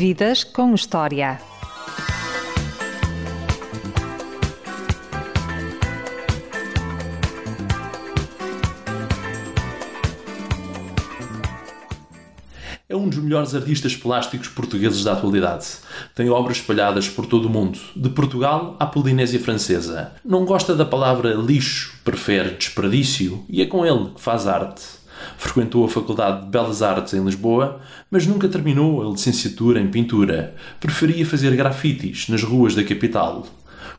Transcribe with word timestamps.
Vidas 0.00 0.44
com 0.44 0.74
História. 0.74 1.38
É 12.88 12.96
um 12.96 13.10
dos 13.10 13.18
melhores 13.18 13.54
artistas 13.54 13.94
plásticos 13.94 14.48
portugueses 14.48 15.04
da 15.04 15.12
atualidade. 15.12 15.66
Tem 16.14 16.30
obras 16.30 16.56
espalhadas 16.56 17.06
por 17.06 17.26
todo 17.26 17.44
o 17.44 17.50
mundo, 17.50 17.78
de 17.94 18.08
Portugal 18.08 18.76
à 18.80 18.86
Polinésia 18.86 19.38
Francesa. 19.38 20.12
Não 20.24 20.46
gosta 20.46 20.74
da 20.74 20.86
palavra 20.86 21.34
lixo, 21.34 22.00
prefere 22.02 22.56
desperdício 22.56 23.44
e 23.50 23.60
é 23.60 23.66
com 23.66 23.84
ele 23.84 24.12
que 24.14 24.20
faz 24.22 24.46
arte. 24.46 24.82
Frequentou 25.38 25.84
a 25.84 25.88
Faculdade 25.88 26.44
de 26.44 26.50
Belas 26.50 26.82
Artes 26.82 27.14
em 27.14 27.24
Lisboa, 27.24 27.80
mas 28.10 28.26
nunca 28.26 28.48
terminou 28.48 29.06
a 29.06 29.10
licenciatura 29.10 29.80
em 29.80 29.88
pintura. 29.88 30.54
Preferia 30.78 31.24
fazer 31.26 31.54
grafites 31.56 32.28
nas 32.28 32.42
ruas 32.42 32.74
da 32.74 32.84
capital. 32.84 33.46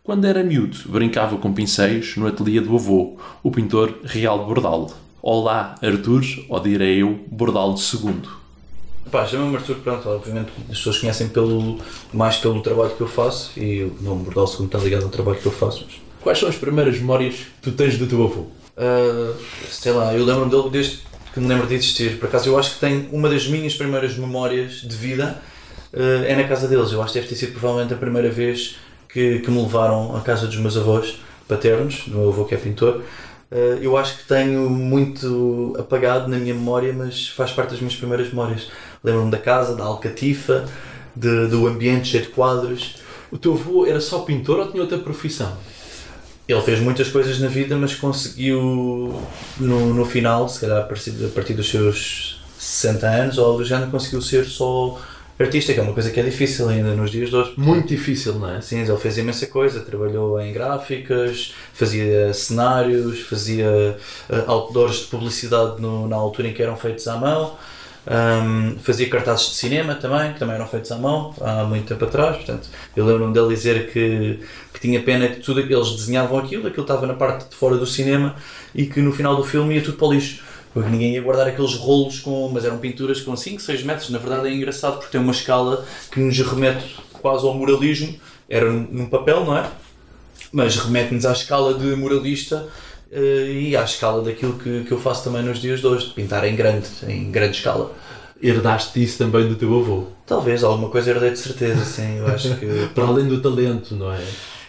Quando 0.03 0.25
era 0.25 0.43
miúdo, 0.43 0.77
brincava 0.87 1.37
com 1.37 1.53
pincéis 1.53 2.15
no 2.17 2.25
ateliê 2.27 2.59
do 2.59 2.75
avô, 2.75 3.17
o 3.43 3.51
pintor 3.51 3.93
Real 4.03 4.45
Bordal. 4.45 4.91
Olá, 5.21 5.75
Arthur, 5.83 6.23
ou 6.49 6.59
direi 6.59 7.03
eu, 7.03 7.19
Bordal 7.31 7.75
II. 7.75 8.15
Pá, 9.11 9.25
chama-me 9.25 9.55
Arthur, 9.57 9.75
pronto, 9.75 10.07
obviamente 10.09 10.51
as 10.69 10.77
pessoas 10.77 10.97
conhecem 10.99 11.27
pelo, 11.29 11.77
mais 12.13 12.37
pelo 12.37 12.61
trabalho 12.61 12.91
que 12.95 13.01
eu 13.01 13.07
faço 13.07 13.51
e 13.59 13.83
o 13.83 13.95
nome 14.01 14.23
Bordal 14.23 14.45
II 14.59 14.65
está 14.65 14.77
ligado 14.79 15.03
ao 15.03 15.09
trabalho 15.09 15.37
que 15.39 15.45
eu 15.45 15.51
faço. 15.51 15.85
Mas, 15.87 16.01
Quais 16.21 16.37
são 16.39 16.49
as 16.49 16.55
primeiras 16.55 16.97
memórias 16.99 17.33
que 17.35 17.45
tu 17.63 17.71
tens 17.71 17.97
do 17.97 18.05
teu 18.07 18.23
avô? 18.23 18.45
ah, 18.77 19.33
sei 19.69 19.91
lá, 19.91 20.13
eu 20.13 20.23
lembro-me 20.25 20.49
dele 20.51 20.69
desde 20.69 20.99
que 21.33 21.39
me 21.39 21.47
lembro 21.47 21.67
de 21.67 21.75
existir. 21.75 22.17
Por 22.19 22.27
acaso, 22.27 22.49
eu 22.49 22.57
acho 22.59 22.73
que 22.75 22.79
tenho 22.79 23.07
uma 23.11 23.29
das 23.29 23.47
minhas 23.47 23.73
primeiras 23.75 24.15
memórias 24.17 24.81
de 24.81 24.95
vida 24.95 25.41
ah, 25.93 25.97
é 26.25 26.35
na 26.35 26.43
casa 26.45 26.67
deles. 26.67 26.91
Eu 26.91 27.01
acho 27.01 27.13
que 27.13 27.19
deve 27.19 27.29
ter 27.29 27.35
sido 27.35 27.53
provavelmente 27.53 27.93
a 27.93 27.97
primeira 27.97 28.29
vez 28.29 28.77
que, 29.09 29.39
que 29.39 29.51
me 29.51 29.61
levaram 29.61 30.15
à 30.15 30.21
casa 30.21 30.47
dos 30.47 30.57
meus 30.57 30.77
avós 30.77 31.19
paternos, 31.47 32.03
do 32.07 32.17
meu 32.17 32.29
avô 32.29 32.45
que 32.45 32.55
é 32.55 32.57
pintor. 32.57 33.01
Ah, 33.51 33.55
eu 33.81 33.97
acho 33.97 34.17
que 34.19 34.25
tenho 34.27 34.69
muito 34.69 35.75
apagado 35.79 36.27
na 36.29 36.37
minha 36.37 36.53
memória, 36.53 36.93
mas 36.93 37.27
faz 37.29 37.51
parte 37.51 37.71
das 37.71 37.79
minhas 37.79 37.95
primeiras 37.95 38.27
memórias. 38.29 38.69
Lembro-me 39.03 39.31
da 39.31 39.37
casa, 39.37 39.75
da 39.75 39.83
alcatifa, 39.83 40.65
de- 41.15 41.47
do 41.47 41.67
ambiente 41.67 42.07
cheio 42.09 42.23
de 42.23 42.29
quadros. 42.29 42.95
O 43.31 43.37
teu 43.37 43.53
avô 43.53 43.85
era 43.85 43.99
só 44.01 44.19
pintor 44.19 44.59
ou 44.59 44.69
tinha 44.71 44.81
outra 44.83 44.97
profissão? 44.97 45.57
Ele 46.47 46.61
fez 46.61 46.79
muitas 46.79 47.07
coisas 47.07 47.39
na 47.39 47.47
vida, 47.47 47.75
mas 47.77 47.95
conseguiu 47.95 48.61
no, 49.59 49.93
no 49.93 50.05
final, 50.05 50.49
se 50.49 50.59
calhar 50.59 50.79
a 50.79 50.83
partir, 50.83 51.13
a 51.25 51.29
partir 51.29 51.53
dos 51.53 51.69
seus 51.69 52.41
60 52.57 53.07
anos 53.07 53.37
ou 53.37 53.57
do 53.57 53.63
género, 53.63 53.89
conseguiu 53.89 54.21
ser 54.21 54.45
só 54.45 54.99
artista, 55.39 55.73
que 55.73 55.79
é 55.79 55.83
uma 55.83 55.93
coisa 55.93 56.11
que 56.11 56.19
é 56.19 56.23
difícil 56.23 56.67
ainda 56.69 56.93
nos 56.93 57.09
dias 57.09 57.29
de 57.29 57.35
hoje. 57.35 57.53
Muito 57.57 57.87
difícil, 57.87 58.35
não 58.35 58.49
é? 58.53 58.61
Sim, 58.61 58.81
ele 58.81 58.97
fez 58.97 59.17
imensa 59.17 59.47
coisa, 59.47 59.79
trabalhou 59.79 60.39
em 60.39 60.51
gráficas, 60.53 61.53
fazia 61.73 62.31
cenários, 62.33 63.21
fazia 63.21 63.97
eh, 64.29 64.43
outdoors 64.45 64.97
de 64.97 65.05
publicidade 65.05 65.81
no- 65.81 66.07
na 66.07 66.15
altura 66.15 66.49
em 66.49 66.53
que 66.53 66.61
eram 66.61 66.75
feitos 66.75 67.07
à 67.07 67.15
mão, 67.17 67.55
Ahm, 68.07 68.77
fazia 68.79 69.07
cartazes 69.09 69.49
de 69.49 69.55
cinema 69.55 69.93
também, 69.93 70.33
que 70.33 70.39
também 70.39 70.55
eram 70.55 70.67
feitos 70.67 70.91
à 70.91 70.97
mão, 70.97 71.35
há 71.39 71.63
muito 71.65 71.87
tempo 71.87 72.03
atrás, 72.03 72.37
portanto, 72.37 72.67
eu 72.95 73.05
lembro-me 73.05 73.31
dele 73.31 73.49
dizer 73.49 73.91
que, 73.91 74.39
que 74.73 74.79
tinha 74.79 74.99
pena 75.03 75.27
que 75.27 75.39
tudo 75.39 75.59
eles 75.59 75.91
desenhavam 75.91 76.39
aquilo, 76.39 76.67
aquilo 76.67 76.81
estava 76.81 77.05
na 77.05 77.13
parte 77.13 77.49
de 77.49 77.55
fora 77.55 77.77
do 77.77 77.85
cinema 77.85 78.35
e 78.73 78.87
que 78.87 79.01
no 79.01 79.11
final 79.11 79.35
do 79.35 79.43
filme 79.43 79.75
ia 79.75 79.83
tudo 79.83 79.97
para 79.97 80.07
o 80.07 80.13
lixo. 80.13 80.43
Porque 80.73 80.89
ninguém 80.89 81.13
ia 81.13 81.21
guardar 81.21 81.47
aqueles 81.47 81.75
rolos 81.75 82.21
com. 82.21 82.47
Mas 82.47 82.63
eram 82.63 82.77
pinturas 82.77 83.19
com 83.19 83.35
5, 83.35 83.61
6 83.61 83.83
metros. 83.83 84.09
Na 84.09 84.19
verdade 84.19 84.47
é 84.47 84.53
engraçado 84.53 84.99
porque 84.99 85.11
tem 85.11 85.19
uma 85.19 85.33
escala 85.33 85.85
que 86.09 86.17
nos 86.17 86.39
remete 86.39 86.95
quase 87.11 87.45
ao 87.45 87.53
muralismo. 87.53 88.17
Era 88.49 88.71
num 88.71 89.07
papel, 89.07 89.43
não 89.43 89.57
é? 89.57 89.69
mas 90.51 90.75
remete-nos 90.75 91.25
à 91.25 91.31
escala 91.31 91.73
de 91.73 91.95
muralista 91.95 92.67
e 93.11 93.75
à 93.75 93.83
escala 93.83 94.21
daquilo 94.21 94.53
que, 94.53 94.83
que 94.83 94.91
eu 94.91 94.99
faço 94.99 95.23
também 95.23 95.43
nos 95.43 95.59
dias 95.59 95.79
de 95.81 95.87
hoje, 95.87 96.07
de 96.07 96.13
pintar 96.13 96.43
em 96.45 96.55
grande, 96.55 96.87
em 97.07 97.29
grande 97.31 97.57
escala. 97.57 97.91
Herdaste 98.41 99.03
isso 99.03 99.19
também 99.19 99.47
do 99.47 99.55
teu 99.55 99.77
avô. 99.77 100.07
Talvez 100.25 100.63
alguma 100.63 100.89
coisa 100.89 101.11
herdei 101.11 101.31
de 101.31 101.39
certeza, 101.39 101.85
sim. 101.85 102.17
Eu 102.17 102.27
acho 102.27 102.55
que. 102.55 102.89
Para 102.95 103.05
além 103.05 103.27
do 103.27 103.39
talento, 103.39 103.93
não 103.95 104.11
é? 104.11 104.21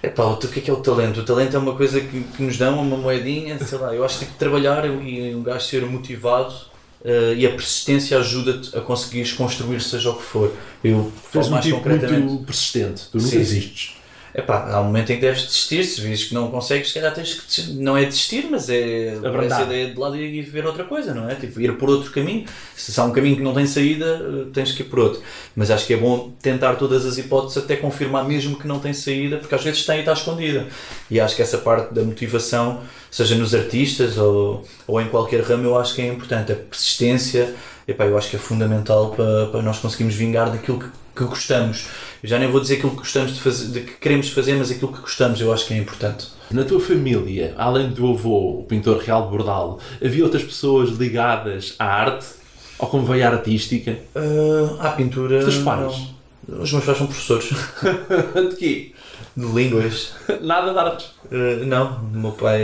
Epá, 0.03 0.25
o 0.25 0.37
que 0.37 0.59
é 0.59 0.63
que 0.63 0.71
é 0.71 0.75
o 0.75 0.79
talento? 0.79 1.21
O 1.21 1.25
talento 1.25 1.57
é 1.57 1.59
uma 1.59 1.75
coisa 1.75 2.01
que, 2.01 2.23
que 2.23 2.43
nos 2.43 2.59
dão, 2.59 2.81
uma 2.81 2.97
moedinha, 2.97 3.59
sei 3.59 3.79
lá. 3.79 3.95
Eu 3.95 4.05
acho 4.05 4.19
que 4.19 4.25
tem 4.25 4.33
que 4.33 4.39
trabalhar 4.39 4.85
e 4.85 5.35
um 5.35 5.43
gajo 5.43 5.65
ser 5.65 5.87
motivado 5.87 6.53
eh, 7.05 7.35
e 7.37 7.47
a 7.47 7.51
persistência 7.51 8.19
ajuda-te 8.19 8.77
a 8.77 8.81
conseguires 8.81 9.33
construir 9.33 9.81
seja 9.81 10.11
o 10.11 10.17
que 10.17 10.23
for. 10.23 10.53
Eu 10.83 11.13
falo 11.31 11.51
mais 11.51 11.65
tipo 11.65 11.79
concretamente. 11.79 12.27
muito 12.27 12.45
persistente. 12.45 13.05
Tu 13.11 13.19
nunca 13.19 13.31
Sim, 13.31 13.45
sim. 13.45 13.91
Epá, 14.35 14.67
há 14.71 14.81
um 14.81 14.85
momento 14.85 15.13
em 15.13 15.17
que 15.17 15.21
deves 15.21 15.43
desistir, 15.43 15.85
se 15.85 16.01
vês 16.01 16.25
que 16.25 16.35
não 16.35 16.51
consegues, 16.51 16.89
se 16.89 16.95
calhar 16.95 17.13
tens 17.13 17.35
que 17.35 17.47
desistir. 17.47 17.75
Não 17.75 17.99
é 17.99 18.07
desistir, 18.07 18.49
mas 18.51 18.71
é 18.71 19.15
Abrandar. 19.19 19.61
essa 19.61 19.63
ideia 19.65 19.91
de 19.91 19.99
lado 19.99 20.17
e 20.17 20.39
ir 20.39 20.43
ver 20.43 20.65
outra 20.65 20.85
coisa, 20.85 21.13
não 21.13 21.29
é? 21.29 21.35
Tipo, 21.35 21.61
ir 21.61 21.77
por 21.77 21.91
outro 21.91 22.11
caminho. 22.11 22.47
Se 22.75 22.99
há 22.99 23.05
um 23.05 23.13
caminho 23.13 23.37
que 23.37 23.43
não 23.43 23.53
tem 23.53 23.67
saída, 23.67 24.07
eh, 24.07 24.47
tens 24.51 24.73
que 24.73 24.83
ir 24.83 24.87
por 24.87 25.01
outro. 25.01 25.21
Mas 25.55 25.71
acho 25.71 25.87
que 25.87 25.93
é 25.93 25.99
bom 25.99 26.33
tentar 26.41 26.77
todas 26.77 27.05
as 27.05 27.19
hipóteses 27.19 27.59
até 27.59 27.77
confirmar 27.77 28.27
mesmo 28.27 28.59
que 28.59 28.67
não 28.67 28.79
tem 28.79 28.95
saída, 28.95 29.37
porque 29.37 29.55
às 29.55 29.63
vezes 29.63 29.85
tem 29.85 29.97
e 29.97 30.01
está 30.01 30.15
escondida. 30.15 30.67
E 31.11 31.21
acho 31.21 31.37
que 31.37 31.43
essa 31.43 31.59
parte 31.59 31.93
da 31.93 32.03
motivação, 32.03 32.81
seja 33.11 33.35
nos 33.35 33.55
artistas 33.55 34.17
ou, 34.17 34.65
ou 34.87 34.99
em 34.99 35.09
qualquer 35.09 35.43
ramo, 35.43 35.65
eu 35.65 35.77
acho 35.77 35.95
que 35.95 36.01
é 36.01 36.07
importante. 36.07 36.53
A 36.53 36.57
persistência, 36.57 37.55
epá, 37.87 38.07
eu 38.07 38.17
acho 38.17 38.31
que 38.31 38.37
é 38.37 38.39
fundamental 38.39 39.11
para, 39.11 39.49
para 39.49 39.61
nós 39.61 39.79
conseguirmos 39.79 40.15
vingar 40.15 40.51
daquilo 40.51 40.79
que, 40.79 40.89
que 41.15 41.25
gostamos. 41.25 41.87
Eu 42.23 42.29
já 42.29 42.39
nem 42.39 42.49
vou 42.49 42.61
dizer 42.61 42.75
aquilo 42.75 42.93
que 42.93 42.99
gostamos 42.99 43.35
de 43.35 43.41
fazer, 43.41 43.73
de 43.73 43.81
que 43.81 43.99
queremos 43.99 44.29
fazer, 44.29 44.55
mas 44.55 44.71
aquilo 44.71 44.93
que 44.93 45.01
gostamos 45.01 45.41
eu 45.41 45.53
acho 45.53 45.67
que 45.67 45.75
é 45.75 45.79
importante. 45.79 46.29
Na 46.51 46.65
tua 46.65 46.79
família, 46.79 47.53
além 47.57 47.91
do 47.91 48.11
avô, 48.11 48.61
o 48.61 48.63
pintor 48.65 48.99
Real 48.99 49.29
Bordal, 49.29 49.81
havia 50.05 50.23
outras 50.23 50.45
pessoas 50.45 50.91
ligadas 50.91 51.75
à 51.79 51.85
arte? 51.85 52.27
Ou 52.79 52.87
como 52.89 53.05
veia 53.05 53.29
artística? 53.29 53.99
Ah, 54.15 54.89
à 54.89 54.91
pintura. 54.93 55.39
Os 55.39 55.45
teus 55.45 55.59
pais? 55.59 55.99
não. 56.49 56.63
Os 56.63 56.73
meus 56.73 56.85
pais 56.85 56.99
são 56.99 57.07
professores 57.07 57.51
De 58.51 58.57
quê? 58.57 58.93
de 59.37 59.47
línguas. 59.47 60.13
Nada 60.43 60.73
de 60.73 60.79
artes. 60.79 61.11
Ah, 61.31 61.65
não, 61.65 62.03
o 62.03 62.19
meu 62.19 62.33
pai 62.33 62.61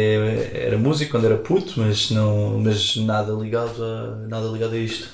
era 0.53 0.77
músico 0.79 1.13
quando 1.13 1.25
era 1.25 1.37
puto, 1.37 1.75
mas, 1.77 2.11
não, 2.11 2.59
mas 2.59 2.97
nada, 2.97 3.33
ligado 3.33 3.83
a, 3.83 4.27
nada 4.29 4.47
ligado 4.49 4.75
a 4.75 4.79
isto. 4.79 5.09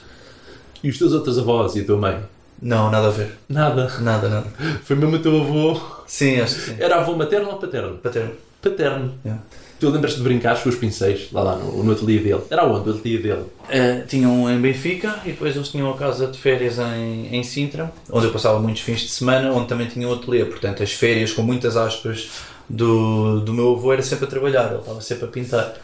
E 0.83 0.91
os 0.91 0.99
teus 0.99 1.13
outros 1.13 1.39
avós 1.39 1.77
e 1.77 1.81
a 1.81 1.85
tua 1.85 1.97
mãe? 1.97 2.34
Não, 2.65 2.91
nada 2.91 3.09
a 3.09 3.11
ver. 3.11 3.39
Nada. 3.47 3.93
Nada, 4.01 4.27
nada. 4.27 4.47
Foi 4.85 4.97
mesmo 4.97 5.17
o 5.17 5.19
teu 5.19 5.39
avô. 5.39 5.79
Sim, 6.07 6.41
acho 6.41 6.55
que 6.55 6.61
sim. 6.63 6.77
Era 6.79 6.97
avô 6.97 7.15
materno 7.15 7.51
ou 7.51 7.59
paterno? 7.59 7.99
Paterno. 7.99 8.31
Paterno. 8.63 9.15
Yeah. 9.23 9.43
Tu 9.79 9.91
lembras-te 9.91 10.17
de 10.17 10.25
brincar 10.25 10.63
com 10.63 10.71
os 10.71 10.75
pincéis 10.77 11.31
lá, 11.31 11.43
lá 11.43 11.57
no, 11.57 11.85
no 11.85 11.93
ateliê 11.93 12.21
dele? 12.21 12.41
Era 12.49 12.65
onde 12.65 12.89
o 12.89 12.95
ateliê 12.95 13.19
dele? 13.19 13.43
Uh, 13.43 14.07
tinham 14.09 14.51
em 14.51 14.59
Benfica 14.59 15.21
e 15.27 15.33
depois 15.33 15.55
eles 15.55 15.69
tinham 15.69 15.91
a 15.91 15.97
casa 15.99 16.27
de 16.27 16.39
férias 16.39 16.79
em, 16.79 17.37
em 17.37 17.43
Sintra, 17.43 17.93
onde 18.11 18.27
eu 18.27 18.33
passava 18.33 18.59
muitos 18.59 18.81
fins 18.81 19.01
de 19.01 19.09
semana, 19.11 19.53
onde 19.53 19.69
também 19.69 19.87
tinha 19.87 20.09
um 20.09 20.15
ateliê. 20.15 20.47
Portanto, 20.47 20.83
as 20.83 20.93
férias, 20.93 21.35
com 21.35 21.43
muitas 21.43 21.77
aspas, 21.77 22.31
do, 22.67 23.41
do 23.41 23.53
meu 23.53 23.73
avô 23.73 23.93
era 23.93 24.01
sempre 24.01 24.25
a 24.25 24.29
trabalhar, 24.29 24.71
ele 24.71 24.79
estava 24.79 25.03
sempre 25.03 25.27
a 25.27 25.29
pintar. 25.29 25.75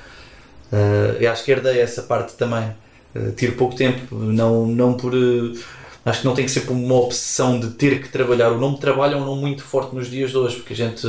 Uh, 0.72 1.20
eu 1.20 1.30
acho 1.30 1.44
que 1.44 1.50
herdei 1.50 1.78
essa 1.78 2.02
parte 2.04 2.32
também. 2.38 2.72
Uh, 3.14 3.32
tiro 3.32 3.52
pouco 3.52 3.74
tempo, 3.74 4.14
não, 4.14 4.64
não 4.66 4.94
por. 4.94 5.12
uh, 5.14 5.52
acho 6.04 6.20
que 6.20 6.26
não 6.26 6.34
tem 6.34 6.44
que 6.44 6.50
ser 6.50 6.62
por 6.62 6.72
uma 6.72 6.94
obsessão 6.94 7.60
de 7.60 7.70
ter 7.70 8.00
que 8.00 8.08
trabalhar. 8.08 8.50
O 8.50 8.58
nome 8.58 8.78
trabalho 8.78 9.14
é 9.14 9.16
um 9.16 9.24
nome 9.24 9.40
muito 9.42 9.62
forte 9.62 9.94
nos 9.94 10.10
dias 10.10 10.30
de 10.30 10.38
hoje, 10.38 10.56
porque 10.56 10.72
a 10.72 10.76
gente 10.76 11.06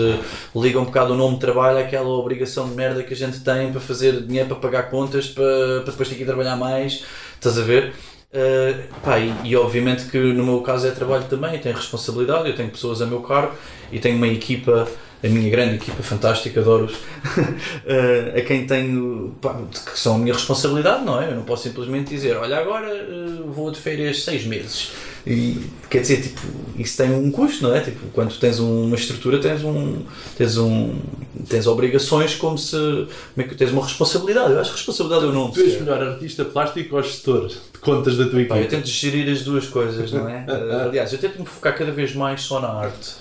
liga 0.55 0.79
um 0.79 0.85
bocado 0.85 1.13
o 1.13 1.17
nome 1.17 1.37
trabalho 1.39 1.77
àquela 1.79 2.09
obrigação 2.09 2.69
de 2.69 2.75
merda 2.75 3.03
que 3.03 3.13
a 3.13 3.17
gente 3.17 3.39
tem 3.39 3.71
para 3.71 3.79
fazer 3.79 4.21
dinheiro, 4.21 4.49
para 4.49 4.57
pagar 4.57 4.89
contas, 4.89 5.27
para, 5.27 5.81
para 5.83 5.91
depois 5.91 6.09
ter 6.09 6.15
que 6.15 6.25
trabalhar 6.25 6.55
mais. 6.55 7.03
Estás 7.35 7.57
a 7.57 7.63
ver? 7.63 7.93
Uh, 8.33 8.81
pá, 9.03 9.19
e, 9.19 9.33
e 9.43 9.55
obviamente 9.57 10.05
que 10.05 10.17
no 10.17 10.45
meu 10.45 10.61
caso 10.61 10.87
é 10.87 10.91
trabalho 10.91 11.25
também, 11.25 11.59
tenho 11.59 11.75
responsabilidade, 11.75 12.47
eu 12.47 12.55
tenho 12.55 12.69
pessoas 12.69 13.01
a 13.01 13.05
meu 13.05 13.19
cargo 13.19 13.53
e 13.91 13.99
tenho 13.99 14.15
uma 14.15 14.27
equipa, 14.27 14.87
a 15.23 15.27
minha 15.27 15.49
grande 15.49 15.75
equipa 15.75 16.01
fantástica, 16.01 16.59
adoro-os, 16.61 16.93
uh, 16.93 16.97
a 18.37 18.41
quem 18.41 18.65
tenho, 18.65 19.35
pá, 19.41 19.55
que 19.91 19.99
são 19.99 20.15
a 20.15 20.17
minha 20.17 20.33
responsabilidade, 20.33 21.05
não 21.05 21.21
é? 21.21 21.29
Eu 21.29 21.35
não 21.35 21.43
posso 21.43 21.63
simplesmente 21.63 22.09
dizer, 22.09 22.37
olha, 22.37 22.57
agora 22.57 22.87
uh, 22.87 23.51
vou 23.51 23.71
de 23.71 23.79
férias 23.79 24.23
seis 24.23 24.45
meses. 24.45 24.91
E 25.25 25.67
quer 25.87 26.01
dizer, 26.01 26.21
tipo, 26.23 26.41
isso 26.75 26.97
tem 26.97 27.11
um 27.11 27.31
custo, 27.31 27.63
não 27.63 27.75
é? 27.75 27.81
Tipo, 27.81 28.07
quando 28.11 28.35
tens 28.39 28.57
uma 28.57 28.95
estrutura, 28.95 29.37
tens 29.39 29.63
um, 29.63 29.99
tens 30.35 30.57
um, 30.57 30.99
tens 31.47 31.67
obrigações 31.67 32.33
como 32.33 32.57
se, 32.57 32.75
como 32.75 33.07
é 33.37 33.43
que 33.43 33.53
tens 33.53 33.71
uma 33.71 33.83
responsabilidade. 33.83 34.51
Eu 34.53 34.59
acho 34.59 34.71
que 34.71 34.77
responsabilidade 34.77 35.25
eu 35.25 35.31
não 35.31 35.51
Tu 35.51 35.61
és 35.61 35.79
melhor 35.79 36.01
artista 36.01 36.43
plástico 36.43 36.95
ou 36.95 37.03
gestor 37.03 37.47
de 37.49 37.79
contas 37.79 38.17
da 38.17 38.25
tua 38.25 38.43
Pá, 38.45 38.57
equipe? 38.57 38.59
eu 38.61 38.79
tento 38.79 38.87
gerir 38.87 39.31
as 39.31 39.43
duas 39.43 39.67
coisas, 39.67 40.11
não 40.11 40.27
é? 40.27 40.43
Uh, 40.47 40.81
aliás, 40.89 41.13
eu 41.13 41.19
tento 41.19 41.39
me 41.39 41.45
focar 41.45 41.77
cada 41.77 41.91
vez 41.91 42.15
mais 42.15 42.41
só 42.41 42.59
na 42.59 42.69
arte. 42.69 43.11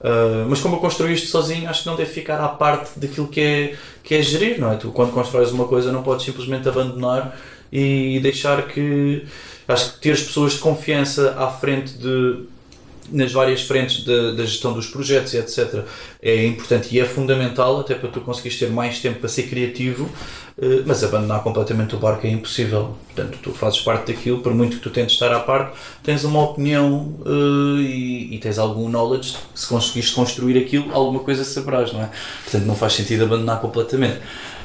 Uh, 0.00 0.46
mas 0.48 0.60
como 0.60 0.76
eu 0.76 0.80
construí 0.80 1.12
isto 1.14 1.26
sozinho, 1.26 1.68
acho 1.68 1.82
que 1.82 1.88
não 1.88 1.96
deve 1.96 2.10
ficar 2.10 2.40
à 2.40 2.48
parte 2.48 2.98
daquilo 2.98 3.26
que 3.26 3.40
é, 3.40 3.76
que 4.04 4.14
é 4.14 4.22
gerir, 4.22 4.60
não 4.60 4.72
é? 4.72 4.76
Tu, 4.76 4.90
quando 4.92 5.12
constróis 5.12 5.50
uma 5.50 5.66
coisa, 5.66 5.90
não 5.90 6.02
podes 6.02 6.24
simplesmente 6.24 6.68
abandonar 6.68 7.36
e 7.72 8.20
deixar 8.20 8.66
que. 8.68 9.24
Acho 9.66 9.94
que 9.94 10.00
ter 10.00 10.12
as 10.12 10.22
pessoas 10.22 10.52
de 10.54 10.60
confiança 10.60 11.34
à 11.38 11.48
frente 11.50 11.92
de 11.98 12.46
nas 13.10 13.32
várias 13.32 13.62
frentes 13.62 14.04
da, 14.04 14.32
da 14.32 14.44
gestão 14.44 14.72
dos 14.72 14.86
projetos 14.86 15.32
e 15.34 15.38
etc. 15.38 15.84
É 16.20 16.46
importante 16.46 16.94
e 16.94 17.00
é 17.00 17.04
fundamental 17.04 17.80
até 17.80 17.94
para 17.94 18.08
tu 18.08 18.20
conseguires 18.20 18.58
ter 18.58 18.70
mais 18.70 18.98
tempo 18.98 19.20
para 19.20 19.28
ser 19.28 19.44
criativo, 19.44 20.10
eh, 20.60 20.82
mas 20.84 21.04
abandonar 21.04 21.44
completamente 21.44 21.94
o 21.94 21.98
barco 21.98 22.26
é 22.26 22.30
impossível. 22.30 22.96
Portanto, 23.06 23.38
tu 23.40 23.52
fazes 23.52 23.80
parte 23.80 24.12
daquilo, 24.12 24.40
por 24.40 24.52
muito 24.52 24.76
que 24.76 24.82
tu 24.82 24.90
tentes 24.90 25.14
estar 25.14 25.32
à 25.32 25.38
parte, 25.38 25.78
tens 26.02 26.24
uma 26.24 26.42
opinião 26.42 27.14
eh, 27.24 27.80
e, 27.82 28.34
e 28.34 28.38
tens 28.38 28.58
algum 28.58 28.88
knowledge, 28.88 29.36
se 29.54 29.68
conseguiste 29.68 30.12
construir 30.12 30.58
aquilo, 30.58 30.92
alguma 30.92 31.20
coisa 31.20 31.44
saberás, 31.44 31.92
não 31.92 32.02
é? 32.02 32.10
Portanto, 32.42 32.64
não 32.64 32.74
faz 32.74 32.94
sentido 32.94 33.24
abandonar 33.24 33.60
completamente. 33.60 34.18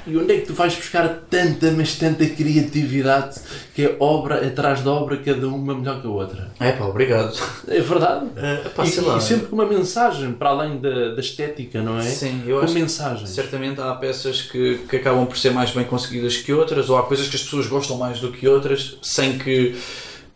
E 0.06 0.18
onde 0.18 0.34
é 0.34 0.40
que 0.40 0.48
tu 0.48 0.54
vais 0.54 0.76
buscar 0.76 1.08
tanta, 1.30 1.72
mas 1.72 1.96
tanta 1.96 2.26
criatividade 2.26 3.40
que 3.74 3.84
é 3.84 3.96
obra 4.00 4.46
atrás 4.46 4.84
de 4.84 4.90
obra, 4.90 5.18
cada 5.18 5.48
uma 5.48 5.74
melhor 5.74 6.02
que 6.02 6.08
a 6.08 6.10
outra? 6.10 6.52
É 6.60 6.74
pá, 6.74 6.86
obrigado. 6.86 7.34
É 7.68 7.80
verdade. 7.80 8.28
É, 8.36 8.56
pá, 8.70 8.84
e, 8.84 8.90
e 8.90 9.22
sempre 9.22 9.48
com 9.48 9.56
uma 9.56 9.66
mensagem, 9.66 10.34
para 10.34 10.50
além 10.50 10.78
da, 10.80 11.14
da 11.16 11.22
estética, 11.44 11.81
não 11.81 11.98
é? 12.00 12.04
Sim, 12.04 12.44
eu 12.45 12.57
com 12.60 12.66
acho 12.66 12.74
que 12.74 12.80
mensagem. 12.80 13.25
Certamente 13.28 13.80
há 13.81 13.94
peças 13.95 14.42
que, 14.42 14.80
que 14.90 14.95
acabam 14.98 15.25
por 15.25 15.38
ser 15.38 15.51
mais 15.51 15.72
bem 15.72 15.84
conseguidas 15.84 16.38
que 16.38 16.51
outras, 16.54 16.90
ou 16.90 16.98
há 16.98 17.04
coisas 17.04 17.28
que 17.28 17.36
as 17.36 17.42
pessoas 17.44 17.68
gostam 17.68 17.98
mais 17.98 18.19
do 18.19 18.31
que 18.31 18.48
outras, 18.48 18.98
sem 19.01 19.38
que 19.38 19.75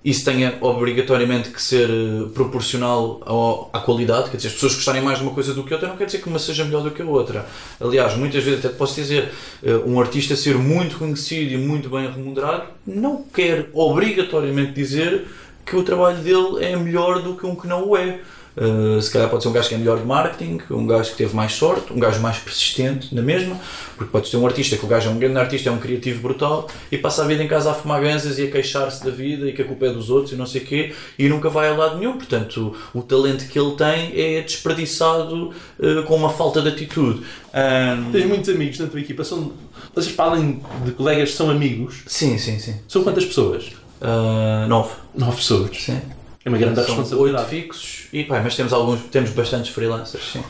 isso 0.05 0.23
tenha 0.23 0.57
obrigatoriamente 0.61 1.49
que 1.49 1.61
ser 1.61 1.89
eh, 1.89 2.29
proporcional 2.33 3.19
ao- 3.25 3.69
à 3.73 3.79
qualidade. 3.79 4.29
Quer 4.29 4.37
dizer, 4.37 4.49
as 4.49 4.53
pessoas 4.53 4.75
gostarem 4.75 5.01
mais 5.01 5.17
de 5.17 5.23
uma 5.25 5.33
coisa 5.33 5.53
do 5.53 5.63
que 5.63 5.73
outra 5.73 5.89
não 5.89 5.97
quer 5.97 6.05
dizer 6.05 6.19
que 6.21 6.29
uma 6.29 6.39
seja 6.39 6.63
melhor 6.63 6.81
do 6.83 6.91
que 6.91 7.01
a 7.01 7.05
outra. 7.05 7.45
Aliás, 7.81 8.15
muitas 8.15 8.41
vezes 8.43 8.63
até 8.63 8.73
posso 8.73 8.95
dizer, 8.95 9.29
eh, 9.63 9.75
um 9.85 9.99
artista 9.99 10.35
ser 10.35 10.55
muito 10.57 10.97
conhecido 10.97 11.51
e 11.53 11.57
muito 11.57 11.89
bem 11.89 12.09
remunerado 12.09 12.65
não 12.85 13.23
quer 13.23 13.69
obrigatoriamente 13.73 14.71
dizer 14.71 15.25
que 15.65 15.75
o 15.75 15.83
trabalho 15.83 16.19
dele 16.19 16.63
é 16.63 16.75
melhor 16.77 17.21
do 17.21 17.35
que 17.35 17.45
um 17.45 17.55
que 17.55 17.67
não 17.67 17.89
o 17.89 17.97
é. 17.97 18.19
Uh, 18.57 18.99
se 18.99 19.11
calhar 19.11 19.29
pode 19.29 19.43
ser 19.43 19.49
um 19.49 19.51
gajo 19.51 19.69
que 19.69 19.75
é 19.75 19.77
melhor 19.77 19.99
de 19.99 20.05
marketing, 20.05 20.59
um 20.71 20.87
gajo 20.87 21.11
que 21.11 21.17
teve 21.17 21.35
mais 21.35 21.53
sorte, 21.53 21.93
um 21.93 21.99
gajo 21.99 22.19
mais 22.19 22.39
persistente 22.39 23.13
na 23.13 23.21
mesma, 23.21 23.55
porque 23.95 24.11
pode 24.11 24.29
ser 24.29 24.37
um 24.37 24.47
artista 24.47 24.75
que 24.75 24.83
o 24.83 24.87
gajo 24.87 25.09
é 25.09 25.11
um 25.11 25.19
grande 25.19 25.37
artista, 25.37 25.69
é 25.69 25.71
um 25.71 25.77
criativo 25.77 26.23
brutal 26.23 26.67
e 26.91 26.97
passa 26.97 27.23
a 27.23 27.27
vida 27.27 27.43
em 27.43 27.47
casa 27.47 27.69
a 27.69 27.73
fumar 27.75 28.01
ganzas 28.01 28.39
e 28.39 28.45
a 28.45 28.51
queixar-se 28.51 29.05
da 29.05 29.11
vida 29.11 29.47
e 29.47 29.53
que 29.53 29.61
a 29.61 29.65
culpa 29.65 29.85
é 29.85 29.91
dos 29.91 30.09
outros 30.09 30.33
e 30.33 30.35
não 30.35 30.47
sei 30.47 30.61
o 30.61 30.65
quê 30.65 30.95
e 31.19 31.29
nunca 31.29 31.51
vai 31.51 31.69
a 31.69 31.75
lado 31.75 31.99
nenhum. 31.99 32.17
Portanto, 32.17 32.75
o, 32.95 32.99
o 32.99 33.03
talento 33.03 33.47
que 33.47 33.59
ele 33.59 33.75
tem 33.75 34.19
é 34.19 34.41
desperdiçado 34.41 35.51
uh, 35.79 36.03
com 36.07 36.15
uma 36.15 36.31
falta 36.31 36.59
de 36.59 36.69
atitude. 36.69 37.21
Um, 37.53 38.11
Tens 38.11 38.25
muitos 38.25 38.49
amigos 38.49 38.79
na 38.79 38.87
tua 38.87 38.99
equipa. 38.99 39.23
São, 39.23 39.51
vocês, 39.93 40.15
para 40.15 40.31
além 40.31 40.63
de 40.83 40.93
colegas, 40.93 41.35
são 41.35 41.51
amigos. 41.51 42.01
sim, 42.07 42.39
sim, 42.39 42.57
sim. 42.57 42.75
São 42.87 43.03
quantas 43.03 43.25
pessoas? 43.25 43.65
Uh, 44.01 44.67
nove. 44.67 44.93
Nove 45.15 45.37
pessoas. 45.37 45.77
Sim. 45.77 46.01
É 46.47 46.49
uma 46.49 46.57
grande 46.57 46.75
São 46.75 46.83
oito 46.85 46.99
responsabilidade. 47.01 47.49
fixos 47.49 48.07
e 48.13 48.23
pá, 48.23 48.39
mas 48.41 48.55
temos 48.55 48.71
alguns, 48.73 49.01
temos 49.11 49.29
bastantes 49.31 49.69
freelancers, 49.71 50.23
sim. 50.33 50.43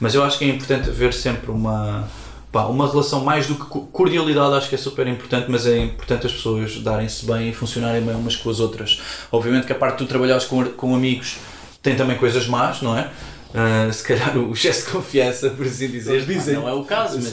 Mas 0.00 0.14
eu 0.14 0.24
acho 0.24 0.38
que 0.38 0.44
é 0.44 0.48
importante 0.48 0.88
haver 0.88 1.12
sempre 1.12 1.50
uma 1.50 2.08
pá, 2.50 2.64
uma 2.64 2.88
relação 2.90 3.22
mais 3.24 3.46
do 3.46 3.54
que 3.54 3.64
co- 3.66 3.82
cordialidade, 3.92 4.54
acho 4.56 4.68
que 4.68 4.74
é 4.74 4.78
super 4.78 5.06
importante, 5.06 5.46
mas 5.50 5.66
é 5.66 5.78
importante 5.78 6.26
as 6.26 6.32
pessoas 6.32 6.76
darem-se 6.80 7.24
bem 7.26 7.50
e 7.50 7.52
funcionarem 7.54 8.02
bem 8.02 8.14
umas 8.14 8.34
com 8.36 8.48
as 8.50 8.60
outras. 8.60 9.00
Obviamente 9.30 9.66
que 9.66 9.72
a 9.72 9.76
parte 9.76 9.98
de 9.98 10.04
tu 10.04 10.08
trabalhares 10.08 10.44
com, 10.44 10.64
com 10.64 10.94
amigos 10.94 11.36
tem 11.82 11.96
também 11.96 12.16
coisas 12.16 12.46
más, 12.46 12.80
não 12.82 12.96
é? 12.96 13.10
Ah, 13.54 13.92
se 13.92 14.02
calhar 14.02 14.36
o 14.38 14.52
excesso 14.54 14.86
de 14.86 14.92
confiança, 14.92 15.50
por 15.50 15.66
assim 15.66 15.88
dizer, 15.88 16.24
dizem. 16.24 16.54
não 16.54 16.66
é 16.68 16.72
o 16.72 16.84
caso, 16.84 17.20
mas 17.22 17.32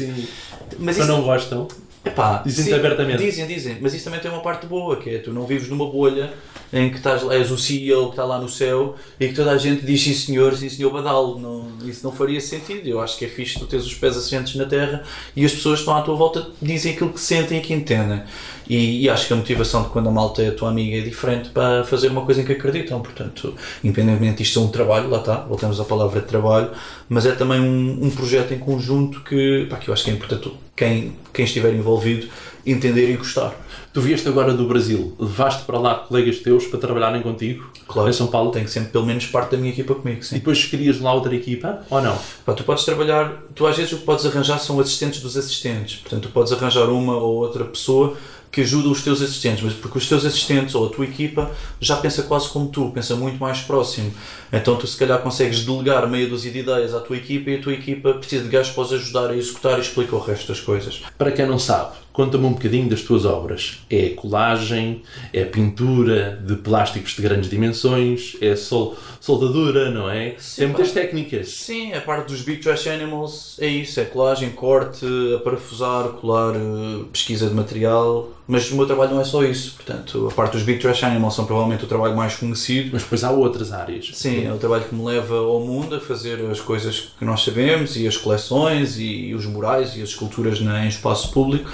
Mas 0.78 0.98
isso, 0.98 1.08
não 1.08 1.22
gostam. 1.22 1.68
Epá, 2.04 2.42
Dizem-te 2.46 2.74
abertamente. 2.74 3.22
Dizem, 3.22 3.46
dizem. 3.46 3.78
Mas 3.82 3.94
isso 3.94 4.06
também 4.06 4.20
tem 4.20 4.32
uma 4.32 4.42
parte 4.42 4.66
boa, 4.66 4.96
que 4.96 5.10
é 5.10 5.18
tu 5.20 5.34
não 5.34 5.46
vives 5.46 5.68
numa 5.68 5.90
bolha 5.90 6.32
em 6.72 6.90
que 6.90 6.98
estás, 6.98 7.24
és 7.30 7.52
o 7.52 7.58
CEO 7.58 8.06
que 8.06 8.12
está 8.12 8.24
lá 8.24 8.40
no 8.40 8.48
céu 8.48 8.96
e 9.20 9.28
que 9.28 9.34
toda 9.34 9.52
a 9.52 9.58
gente 9.58 9.86
diz 9.86 10.02
sim 10.02 10.14
senhor, 10.14 10.56
sim 10.56 10.70
senhor 10.70 10.92
Badalo. 10.92 11.38
Não, 11.40 11.68
isso 11.86 12.04
não 12.04 12.12
faria 12.12 12.40
sentido. 12.40 12.88
Eu 12.88 13.02
acho 13.02 13.18
que 13.18 13.26
é 13.26 13.28
fixe 13.28 13.60
tu 13.60 13.66
teres 13.66 13.86
os 13.86 13.94
pés 13.96 14.16
assentes 14.16 14.56
na 14.56 14.66
terra 14.66 15.04
e 15.36 15.44
as 15.44 15.52
pessoas 15.52 15.76
que 15.76 15.82
estão 15.82 15.98
à 15.98 16.02
tua 16.02 16.16
volta 16.16 16.48
dizem 16.62 16.94
aquilo 16.94 17.12
que 17.12 17.20
sentem 17.20 17.58
e 17.58 17.62
que 17.62 17.74
entendem. 17.74 18.22
E, 18.70 19.04
e 19.04 19.10
acho 19.10 19.28
que 19.28 19.34
a 19.34 19.36
motivação 19.36 19.84
de 19.84 19.90
quando 19.90 20.08
a 20.10 20.12
malta 20.12 20.44
é 20.44 20.50
a 20.50 20.52
tua 20.54 20.70
amiga 20.70 20.98
é 20.98 21.02
diferente 21.02 21.50
para 21.50 21.84
fazer 21.84 22.08
uma 22.10 22.22
coisa 22.22 22.42
em 22.42 22.46
que 22.46 22.54
acreditam. 22.54 23.02
Portanto, 23.02 23.56
independentemente 23.84 24.38
disto 24.38 24.54
ser 24.54 24.66
um 24.66 24.70
trabalho, 24.70 25.10
lá 25.10 25.20
está, 25.20 25.38
voltamos 25.38 25.80
à 25.80 25.84
palavra 25.84 26.22
de 26.22 26.28
trabalho, 26.28 26.70
mas 27.10 27.26
é 27.26 27.32
também 27.32 27.60
um, 27.60 28.06
um 28.06 28.12
projeto 28.12 28.54
em 28.54 28.60
conjunto 28.60 29.22
que, 29.24 29.66
pá, 29.70 29.78
que 29.78 29.90
eu 29.90 29.94
acho 29.94 30.04
que 30.04 30.12
é 30.12 30.14
importante 30.14 30.52
quem, 30.80 31.14
quem 31.34 31.44
estiver 31.44 31.74
envolvido 31.74 32.28
entender 32.66 33.12
e 33.12 33.18
gostar. 33.18 33.54
Tu 33.92 34.00
vieste 34.02 34.28
agora 34.28 34.54
do 34.54 34.68
Brasil, 34.68 35.16
levaste 35.20 35.64
para 35.64 35.80
lá 35.80 35.96
colegas 35.96 36.38
teus 36.40 36.66
para 36.68 36.80
trabalharem 36.80 37.22
contigo 37.22 37.70
Claro. 37.88 38.08
em 38.08 38.14
São 38.14 38.28
Paulo 38.28 38.52
Tem 38.52 38.64
que 38.64 38.70
sempre 38.70 38.92
pelo 38.92 39.06
menos 39.06 39.26
parte 39.26 39.52
da 39.52 39.58
minha 39.58 39.72
equipa 39.72 39.96
comigo, 39.96 40.22
e 40.22 40.24
sim. 40.24 40.36
depois 40.36 40.64
querias 40.66 41.02
lá 41.02 41.12
outra 41.14 41.36
equipa 41.36 41.82
ou 41.90 42.02
não? 42.02 42.18
Pá, 42.46 42.54
tu 42.54 42.64
podes 42.64 42.86
trabalhar, 42.86 43.42
tu 43.56 43.66
às 43.66 43.76
vezes 43.76 43.92
o 43.94 43.98
que 43.98 44.06
podes 44.06 44.26
arranjar 44.26 44.60
são 44.60 44.80
assistentes 44.80 45.20
dos 45.22 45.36
assistentes. 45.36 46.00
Portanto, 46.00 46.24
tu 46.24 46.30
podes 46.30 46.54
arranjar 46.54 46.88
uma 46.90 47.18
ou 47.18 47.38
outra 47.38 47.66
pessoa 47.66 48.16
que 48.52 48.62
ajuda 48.62 48.90
os 48.90 49.04
teus 49.04 49.22
assistentes, 49.22 49.64
mas 49.64 49.74
porque 49.74 49.98
os 49.98 50.08
teus 50.08 50.26
assistentes 50.26 50.74
ou 50.76 50.88
a 50.88 50.90
tua 50.90 51.06
equipa 51.06 51.52
já 51.80 51.98
pensa 51.98 52.24
quase 52.24 52.50
como 52.50 52.70
tu, 52.70 52.92
pensa 52.92 53.16
muito 53.16 53.40
mais 53.40 53.60
próximo. 53.62 54.14
Então 54.52 54.76
tu 54.76 54.88
se 54.88 54.98
calhar 54.98 55.20
consegues 55.20 55.64
delegar 55.64 56.08
meia 56.10 56.28
dúzia 56.28 56.52
de 56.52 56.60
ideias 56.60 56.94
à 56.94 57.00
tua 57.00 57.18
equipa 57.18 57.50
e 57.52 57.56
a 57.58 57.62
tua 57.62 57.74
equipa 57.74 58.14
precisa 58.14 58.44
de 58.44 58.50
gajos 58.50 58.74
para 58.74 58.84
os 58.84 58.94
ajudar 58.94 59.30
a 59.30 59.38
executar 59.38 59.78
e 59.78 59.82
explica 59.82 60.16
o 60.16 60.20
resto 60.20 60.48
das 60.48 60.60
coisas. 60.60 61.02
Para 61.18 61.32
quem 61.32 61.46
não 61.46 61.60
sabe, 61.60 61.96
conta-me 62.12 62.46
um 62.46 62.54
bocadinho 62.54 62.90
das 62.90 63.02
tuas 63.02 63.26
obras. 63.26 63.80
É 63.90 64.10
colagem, 64.10 65.04
é 65.34 65.44
pintura 65.46 66.42
de 66.46 66.56
plásticos 66.56 67.16
de 67.16 67.22
grandes 67.22 67.50
dimensões, 67.50 68.36
é 68.42 68.56
sol, 68.56 68.98
soldadura, 69.20 69.90
não 69.90 70.10
é? 70.10 70.36
Tem 70.56 70.68
muitas 70.68 70.92
técnicas. 70.92 71.50
Sim, 71.50 71.94
a 71.94 72.02
parte 72.02 72.28
dos 72.28 72.42
Big 72.42 72.62
Trash 72.62 72.88
Animals 72.88 73.58
é 73.60 73.68
isso, 73.68 74.00
é 74.00 74.06
colagem, 74.06 74.50
corte, 74.52 75.06
parafusar, 75.44 76.10
colar, 76.10 76.56
eh, 76.56 77.04
pesquisa 77.12 77.48
de 77.48 77.54
material, 77.54 78.30
mas 78.48 78.72
o 78.72 78.76
meu 78.76 78.88
trabalho 78.88 79.12
não 79.12 79.22
é 79.22 79.24
só 79.24 79.44
isso, 79.44 79.76
portanto, 79.76 80.28
a 80.30 80.34
parte 80.34 80.54
dos 80.54 80.64
Big 80.64 80.80
Trash 80.80 81.04
Animals 81.04 81.36
são 81.36 81.46
provavelmente 81.46 81.84
o 81.84 81.88
trabalho 81.88 82.16
mais 82.16 82.36
conhecido. 82.36 82.90
Mas 82.94 83.04
depois 83.04 83.24
há 83.24 83.32
outras 83.32 83.72
áreas. 83.72 84.12
Sim, 84.14 84.46
é 84.46 84.52
o 84.52 84.58
trabalho 84.58 84.86
que 84.86 84.96
me 84.96 85.04
leva 85.04 85.38
ao 85.38 85.60
mundo 85.60 85.96
a 85.96 86.00
fazer 86.00 86.40
as 86.50 86.60
coisas 86.60 87.12
que 87.18 87.26
nós 87.26 87.44
sabemos 87.44 87.96
e 87.96 88.08
as 88.08 88.18
coleções 88.18 88.98
e 88.98 89.34
os 89.34 89.46
murais 89.46 89.96
e 89.96 90.02
as 90.02 90.10
esculturas 90.10 90.60
na, 90.62 90.86
em 90.86 90.90
espaço 90.90 91.32
público. 91.32 91.70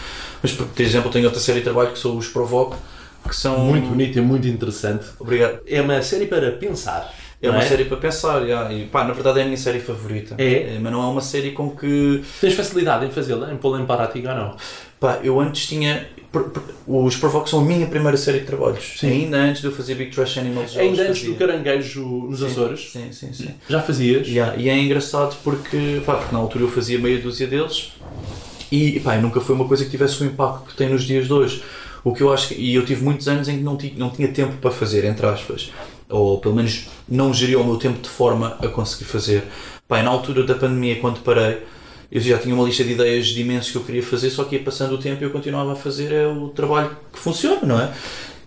Mas, 0.46 0.52
por 0.54 0.68
exemplo, 0.80 1.10
tenho 1.10 1.26
outra 1.26 1.40
série 1.42 1.58
de 1.58 1.64
trabalho 1.64 1.92
que 1.92 1.98
são 1.98 2.16
os 2.16 2.28
Provoque, 2.28 2.76
que 3.28 3.36
são. 3.36 3.66
Muito 3.66 3.88
bonito 3.88 4.20
e 4.20 4.22
muito 4.22 4.48
interessante. 4.48 5.04
Obrigado. 5.20 5.60
É 5.66 5.82
uma 5.82 6.00
série 6.04 6.28
para 6.28 6.52
pensar. 6.52 7.12
É 7.42 7.48
não 7.48 7.56
uma 7.56 7.64
série 7.64 7.86
para 7.86 7.98
pensar, 7.98 8.42
e 8.72 8.86
pá, 8.86 9.04
na 9.04 9.14
verdade 9.14 9.40
é 9.40 9.42
a 9.42 9.46
minha 9.46 9.58
série 9.58 9.80
favorita. 9.80 10.36
É? 10.38 10.78
Mas 10.80 10.92
não 10.92 11.02
é 11.02 11.06
uma 11.08 11.22
série 11.22 11.52
com 11.52 11.70
que 11.70 12.24
Tens 12.40 12.54
facilidade 12.54 13.06
em 13.06 13.12
fazê-la, 13.12 13.52
em 13.52 13.58
pô-la 13.58 13.82
em 13.82 13.86
prática 13.86 14.30
ou 14.30 14.36
não? 14.36 14.58
Pá, 15.00 15.20
eu 15.24 15.40
antes 15.40 15.68
tinha. 15.68 16.08
Os 16.88 17.16
Provox 17.18 17.50
são 17.50 17.62
a 17.62 17.66
minha 17.66 17.88
primeira 17.88 18.16
série 18.18 18.40
de 18.40 18.46
trabalhos. 18.46 18.98
Sim. 19.00 19.10
Ainda 19.24 19.38
antes 19.38 19.62
de 19.62 19.68
eu 19.68 19.74
fazer 19.74 19.96
Big 19.96 20.12
Trash 20.12 20.38
Animals. 20.38 20.78
Ainda 20.78 21.04
antes 21.04 21.24
do 21.24 21.34
fazia. 21.34 21.48
caranguejo 21.48 22.04
nos 22.30 22.40
Sim, 22.40 22.46
Açores, 22.46 22.92
Sim, 22.92 23.12
sim, 23.12 23.34
sim. 23.34 23.50
já 23.68 23.82
fazias? 23.82 24.28
Yeah, 24.28 24.56
e 24.58 24.70
é 24.70 24.78
engraçado 24.78 25.36
porque, 25.44 26.02
pá, 26.06 26.16
porque 26.16 26.34
na 26.34 26.40
altura 26.40 26.66
eu 26.66 26.70
fazia 26.70 27.00
meia 27.00 27.20
dúzia 27.20 27.48
deles 27.48 27.94
e 28.76 29.22
nunca 29.22 29.42
foi 29.42 29.56
uma 29.56 29.68
coisa 29.68 29.86
que 29.86 29.92
tivesse 29.92 30.22
o 30.24 30.26
impacto 30.26 30.70
que 30.70 30.76
tem 30.76 30.90
nos 30.90 31.04
dias 31.04 31.26
de 31.26 31.34
hoje. 31.34 31.64
O 32.04 32.14
que 32.14 32.22
eu 32.22 32.32
acho 32.32 32.50
que, 32.50 32.56
e 32.56 32.76
eu 32.76 32.86
tive 32.86 33.04
muitos 33.04 33.28
anos 33.28 33.48
em 33.48 33.58
que 33.58 33.64
não, 33.64 33.78
não 33.98 34.10
tinha 34.10 34.28
tempo 34.28 34.58
para 34.58 34.70
fazer, 34.70 35.06
entre 35.06 35.26
aspas, 35.26 35.72
ou 36.10 36.40
pelo 36.40 36.56
menos 36.56 36.88
não 37.10 37.34
geria 37.34 37.60
o 37.60 37.64
meu 37.64 37.78
tempo 37.78 38.00
de 38.00 38.10
forma 38.10 38.58
a 38.62 38.68
conseguir 38.68 39.06
fazer. 39.06 39.44
Pá, 39.88 40.04
na 40.04 40.10
altura 40.10 40.44
da 40.44 40.54
pandemia, 40.54 41.00
quando 41.00 41.22
parei, 41.22 41.64
eu 42.12 42.22
já 42.22 42.38
tinha 42.38 42.54
uma 42.54 42.64
lista 42.64 42.84
de 42.84 42.92
ideias 42.92 43.28
de 43.28 43.42
imensos 43.42 43.72
que 43.72 43.78
eu 43.78 43.84
queria 43.84 44.04
fazer, 44.04 44.30
só 44.30 44.44
que 44.44 44.56
ia 44.56 44.64
passando 44.64 44.94
o 44.94 44.98
tempo 44.98 45.24
e 45.24 45.26
eu 45.26 45.32
continuava 45.32 45.74
a 45.74 45.76
fazer 45.76 46.12
é 46.12 46.28
o 46.28 46.50
trabalho 46.50 46.96
que 47.12 47.20
funciona, 47.20 47.62
não 47.64 47.80
é? 47.80 47.92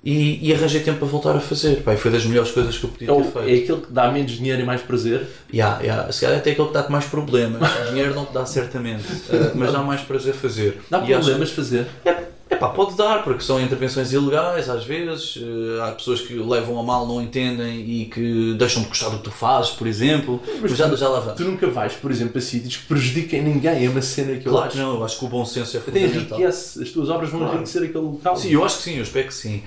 E, 0.05 0.49
e 0.49 0.55
arranjei 0.55 0.81
tempo 0.81 0.99
para 0.99 1.09
voltar 1.09 1.37
a 1.37 1.41
fazer. 1.41 1.83
Pá, 1.83 1.97
foi 1.97 2.11
das 2.11 2.25
melhores 2.25 2.51
coisas 2.53 2.77
que 2.79 2.85
eu 2.85 2.91
podia 2.91 3.11
É, 3.11 3.15
ter 3.15 3.21
o- 3.21 3.25
feito. 3.25 3.49
é 3.49 3.53
aquele 3.65 3.87
que 3.87 3.93
dá 3.93 4.11
menos 4.11 4.33
dinheiro 4.33 4.63
e 4.63 4.65
mais 4.65 4.81
prazer. 4.81 5.27
Yeah, 5.53 5.83
yeah. 5.83 6.13
Se 6.13 6.21
calhar 6.23 6.39
até 6.39 6.53
aquele 6.53 6.69
que 6.69 6.75
dá-te 6.75 6.91
mais 6.93 7.05
problemas. 7.07 7.69
Dinheiro 7.91 8.15
não 8.15 8.25
te 8.25 8.33
dá 8.33 8.47
certamente, 8.47 9.05
mas 9.55 9.73
dá 9.73 9.81
mais 9.81 10.01
prazer 10.03 10.35
fazer. 10.35 10.81
Dá 10.91 10.99
E 11.01 11.03
acho- 11.13 11.25
problemas 11.27 11.51
fazer. 11.51 11.87
É 12.05 12.13
pá, 12.57 12.69
pode 12.69 12.97
dar, 12.97 13.23
porque 13.25 13.43
são 13.43 13.61
intervenções 13.61 14.13
ilegais 14.13 14.69
às 14.69 14.85
vezes. 14.85 15.39
eh, 15.43 15.83
há 15.83 15.93
pessoas 15.93 16.21
que 16.21 16.35
levam 16.35 16.79
a 16.79 16.83
mal, 16.83 17.07
não 17.07 17.21
entendem 17.21 17.81
e 17.81 18.05
que 18.07 18.55
deixam 18.59 18.83
de 18.83 18.89
gostar 18.89 19.09
do 19.11 19.19
que 19.19 19.25
tu 19.25 19.31
fazes, 19.31 19.71
por 19.73 19.87
exemplo. 19.87 20.41
Mas, 20.61 20.77
já, 20.77 20.89
já 20.95 21.09
lá 21.09 21.21
vamos. 21.21 21.37
Tu 21.37 21.45
nunca 21.45 21.67
vais, 21.69 21.93
por 21.95 22.11
exemplo, 22.11 22.39
a 22.39 22.41
sítios 22.41 22.77
que 22.77 22.87
prejudiquem 22.87 23.43
ninguém. 23.43 23.87
É 23.87 23.89
uma 23.91 24.03
cena 24.03 24.37
que 24.39 24.47
eu 24.47 24.53
Claro 24.53 24.67
acho. 24.69 24.77
que 24.77 24.83
não, 24.83 24.95
eu 24.95 25.05
acho 25.05 25.19
que 25.19 25.25
o 25.25 25.29
bom 25.29 25.45
senso 25.45 25.77
é 25.77 25.81
Até 25.81 25.91
fundamental. 25.93 26.39
enriquece. 26.39 26.83
As 26.83 26.91
tuas 26.91 27.09
obras 27.09 27.31
vão 27.31 27.41
Claro. 27.41 27.55
enriquecer 27.57 27.83
aquele 27.83 28.05
local. 28.05 28.37
Sim, 28.37 28.51
eu 28.53 28.65
acho 28.65 28.77
que 28.79 28.83
sim, 28.85 28.97
eu 28.97 29.03
espero 29.03 29.27
que 29.27 29.35
sim. 29.35 29.63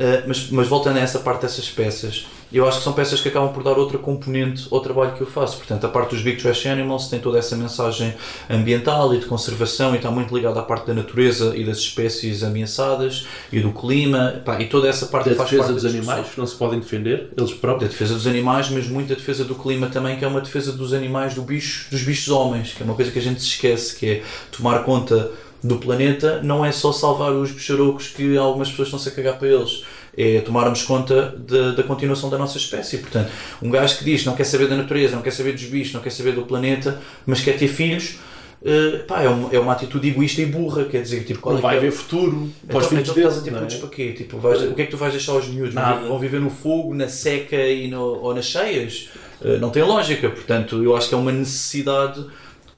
Uh, 0.00 0.24
mas, 0.26 0.48
mas 0.50 0.66
voltando 0.66 0.96
a 0.96 1.00
essa 1.00 1.18
parte 1.18 1.42
dessas 1.42 1.68
peças, 1.68 2.26
eu 2.50 2.66
acho 2.66 2.78
que 2.78 2.84
são 2.84 2.94
peças 2.94 3.20
que 3.20 3.28
acabam 3.28 3.52
por 3.52 3.62
dar 3.62 3.78
outra 3.78 3.98
componente 3.98 4.66
ao 4.70 4.80
trabalho 4.80 5.12
que 5.12 5.20
eu 5.20 5.26
faço. 5.26 5.58
Portanto, 5.58 5.84
a 5.84 5.90
parte 5.90 6.14
dos 6.14 6.22
Big 6.22 6.40
Trash 6.40 6.66
Animals 6.66 7.08
tem 7.08 7.20
toda 7.20 7.38
essa 7.38 7.54
mensagem 7.54 8.14
ambiental 8.48 9.14
e 9.14 9.18
de 9.18 9.26
conservação 9.26 9.92
e 9.92 9.96
está 9.98 10.10
muito 10.10 10.34
ligada 10.34 10.58
à 10.58 10.62
parte 10.62 10.86
da 10.86 10.94
natureza 10.94 11.54
e 11.54 11.64
das 11.64 11.76
espécies 11.76 12.42
ameaçadas 12.42 13.26
e 13.52 13.60
do 13.60 13.72
clima 13.72 14.40
pá, 14.42 14.58
e 14.58 14.68
toda 14.68 14.88
essa 14.88 15.06
parte 15.06 15.28
Da 15.28 15.36
faz 15.36 15.50
defesa 15.50 15.68
parte 15.68 15.82
dos 15.82 15.94
animais, 15.94 16.28
que 16.30 16.38
não 16.38 16.46
se 16.46 16.56
podem 16.56 16.80
defender, 16.80 17.28
eles 17.36 17.50
Da 17.50 17.56
próprios. 17.58 17.90
defesa 17.92 18.14
dos 18.14 18.26
animais, 18.26 18.70
mas 18.70 18.88
muito 18.88 19.08
da 19.10 19.14
defesa 19.14 19.44
do 19.44 19.54
clima 19.54 19.88
também, 19.88 20.16
que 20.16 20.24
é 20.24 20.28
uma 20.28 20.40
defesa 20.40 20.72
dos 20.72 20.94
animais, 20.94 21.34
do 21.34 21.42
bicho, 21.42 21.90
dos 21.90 22.02
bichos 22.02 22.30
homens, 22.30 22.72
que 22.72 22.82
é 22.82 22.86
uma 22.86 22.94
coisa 22.94 23.10
que 23.10 23.18
a 23.18 23.22
gente 23.22 23.40
se 23.42 23.48
esquece, 23.48 23.96
que 23.96 24.06
é 24.06 24.22
tomar 24.50 24.82
conta 24.82 25.30
do 25.62 25.76
planeta, 25.76 26.40
não 26.42 26.64
é 26.64 26.72
só 26.72 26.92
salvar 26.92 27.32
os 27.32 27.50
bicharocos 27.50 28.08
que 28.08 28.36
algumas 28.36 28.70
pessoas 28.70 28.88
estão-se 28.88 29.08
a 29.08 29.12
cagar 29.12 29.38
para 29.38 29.48
eles. 29.48 29.84
É 30.16 30.40
tomarmos 30.40 30.82
conta 30.82 31.34
da, 31.38 31.70
da 31.72 31.82
continuação 31.84 32.28
da 32.28 32.36
nossa 32.36 32.58
espécie. 32.58 32.98
Portanto, 32.98 33.30
um 33.62 33.70
gajo 33.70 33.98
que 33.98 34.04
diz 34.04 34.24
não 34.24 34.34
quer 34.34 34.44
saber 34.44 34.66
da 34.68 34.76
natureza, 34.76 35.14
não 35.14 35.22
quer 35.22 35.30
saber 35.30 35.52
dos 35.52 35.64
bichos, 35.64 35.92
não 35.94 36.00
quer 36.00 36.10
saber 36.10 36.32
do 36.32 36.42
planeta, 36.42 37.00
mas 37.24 37.40
quer 37.40 37.56
ter 37.56 37.68
filhos, 37.68 38.18
eh, 38.64 39.04
pá, 39.06 39.22
é, 39.22 39.28
uma, 39.28 39.48
é 39.54 39.58
uma 39.60 39.72
atitude 39.72 40.08
egoísta 40.08 40.40
e 40.42 40.46
burra. 40.46 40.84
Quer 40.84 41.02
dizer, 41.02 41.24
tipo, 41.24 41.40
qual 41.40 41.56
é 41.56 41.60
vai 41.60 41.76
é- 41.76 41.78
haver 41.78 41.92
futuro 41.92 42.50
para 42.66 42.78
os 42.78 42.86
então, 42.86 42.88
filhos 42.88 43.02
então 43.02 43.14
deles. 43.14 43.36
estás 43.36 43.38
a 43.38 43.68
ter 43.68 43.74
é? 43.76 43.78
para 43.78 43.88
quê? 43.88 44.12
Tipo, 44.12 44.38
vais- 44.38 44.62
o 44.62 44.74
que 44.74 44.82
é 44.82 44.84
que 44.86 44.90
tu 44.90 44.96
vais 44.96 45.12
deixar 45.12 45.32
aos 45.32 45.46
miúdos? 45.46 45.74
Vão 45.74 45.82
Nada. 45.82 45.96
viver- 45.98 46.08
Vão 46.08 46.18
viver 46.18 46.40
no 46.40 46.50
fogo, 46.50 46.92
na 46.94 47.08
seca 47.08 47.56
e 47.56 47.86
no, 47.88 48.00
ou 48.02 48.34
nas 48.34 48.46
cheias? 48.46 49.10
Uh, 49.40 49.58
não 49.58 49.70
tem 49.70 49.82
lógica. 49.84 50.28
Portanto, 50.28 50.82
eu 50.82 50.94
acho 50.96 51.08
que 51.08 51.14
é 51.14 51.18
uma 51.18 51.32
necessidade. 51.32 52.26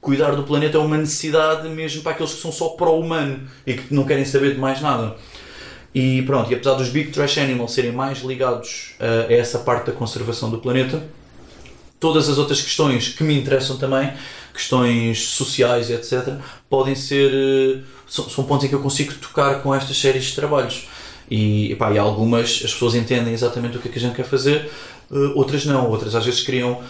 Cuidar 0.02 0.34
do 0.34 0.42
planeta 0.42 0.76
é 0.76 0.80
uma 0.80 0.98
necessidade 0.98 1.68
mesmo 1.68 2.02
para 2.02 2.10
aqueles 2.12 2.34
que 2.34 2.40
são 2.40 2.50
só 2.50 2.70
pró-humano 2.70 3.48
e 3.64 3.74
que 3.74 3.94
não 3.94 4.04
querem 4.04 4.24
saber 4.24 4.52
de 4.52 4.60
mais 4.60 4.82
nada. 4.82 5.16
E 5.94 6.22
pronto, 6.22 6.50
e 6.50 6.54
apesar 6.54 6.74
dos 6.74 6.88
Big 6.88 7.12
Trash 7.12 7.38
Animals 7.38 7.72
serem 7.72 7.92
mais 7.92 8.18
ligados 8.22 8.96
uh, 8.98 9.30
a 9.30 9.32
essa 9.32 9.60
parte 9.60 9.86
da 9.86 9.92
conservação 9.92 10.50
do 10.50 10.58
planeta, 10.58 11.00
todas 12.00 12.28
as 12.28 12.36
outras 12.36 12.60
questões 12.60 13.10
que 13.10 13.22
me 13.22 13.38
interessam 13.38 13.76
também, 13.78 14.12
questões 14.52 15.28
sociais 15.28 15.88
etc., 15.88 16.34
podem 16.68 16.96
ser. 16.96 17.30
eh, 17.32 17.80
São, 18.08 18.28
são 18.28 18.44
pontos 18.44 18.64
em 18.64 18.68
que 18.68 18.74
eu 18.74 18.80
consigo 18.80 19.14
tocar 19.14 19.62
com 19.62 19.72
estas 19.72 19.96
séries 19.96 20.24
de 20.24 20.34
trabalhos. 20.34 20.88
E, 21.30 21.72
epá, 21.72 21.92
e 21.92 21.98
algumas 21.98 22.60
as 22.64 22.72
pessoas 22.72 22.94
entendem 22.96 23.32
exatamente 23.32 23.76
o 23.76 23.80
que 23.80 23.88
é 23.88 23.92
que 23.92 23.98
a 23.98 24.02
gente 24.02 24.16
quer 24.16 24.24
fazer, 24.24 24.68
eh, 25.12 25.32
outras 25.36 25.64
não. 25.64 25.88
Outras 25.88 26.14
às 26.16 26.24
vezes 26.24 26.40
criam. 26.40 26.82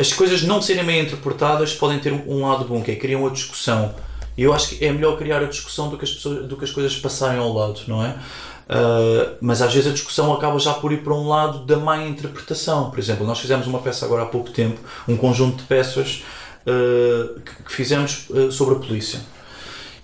As 0.00 0.14
coisas 0.14 0.42
não 0.42 0.62
serem 0.62 0.82
bem 0.82 1.02
interpretadas 1.02 1.74
podem 1.74 1.98
ter 1.98 2.10
um 2.10 2.48
lado 2.48 2.64
bom, 2.64 2.82
que 2.82 2.90
é 2.90 2.96
criam 2.96 3.26
a 3.26 3.30
discussão. 3.30 3.94
E 4.34 4.42
eu 4.42 4.54
acho 4.54 4.70
que 4.70 4.82
é 4.82 4.90
melhor 4.90 5.18
criar 5.18 5.42
a 5.42 5.44
discussão 5.44 5.90
do 5.90 5.98
que 5.98 6.04
as, 6.04 6.12
pessoas, 6.12 6.48
do 6.48 6.56
que 6.56 6.64
as 6.64 6.70
coisas 6.70 6.96
passarem 6.96 7.38
ao 7.38 7.52
lado, 7.52 7.82
não 7.86 8.02
é? 8.02 8.08
Uh, 8.08 9.36
mas 9.42 9.60
às 9.60 9.74
vezes 9.74 9.90
a 9.90 9.92
discussão 9.92 10.32
acaba 10.32 10.58
já 10.58 10.72
por 10.72 10.90
ir 10.90 11.02
para 11.02 11.12
um 11.12 11.28
lado 11.28 11.66
da 11.66 11.76
má 11.76 11.98
interpretação. 11.98 12.88
Por 12.88 12.98
exemplo, 12.98 13.26
nós 13.26 13.40
fizemos 13.40 13.66
uma 13.66 13.80
peça 13.80 14.06
agora 14.06 14.22
há 14.22 14.26
pouco 14.26 14.48
tempo, 14.48 14.80
um 15.06 15.18
conjunto 15.18 15.58
de 15.58 15.64
peças 15.64 16.24
uh, 16.66 17.38
que, 17.38 17.64
que 17.64 17.72
fizemos 17.72 18.24
uh, 18.30 18.50
sobre 18.50 18.76
a 18.76 18.78
polícia. 18.78 19.20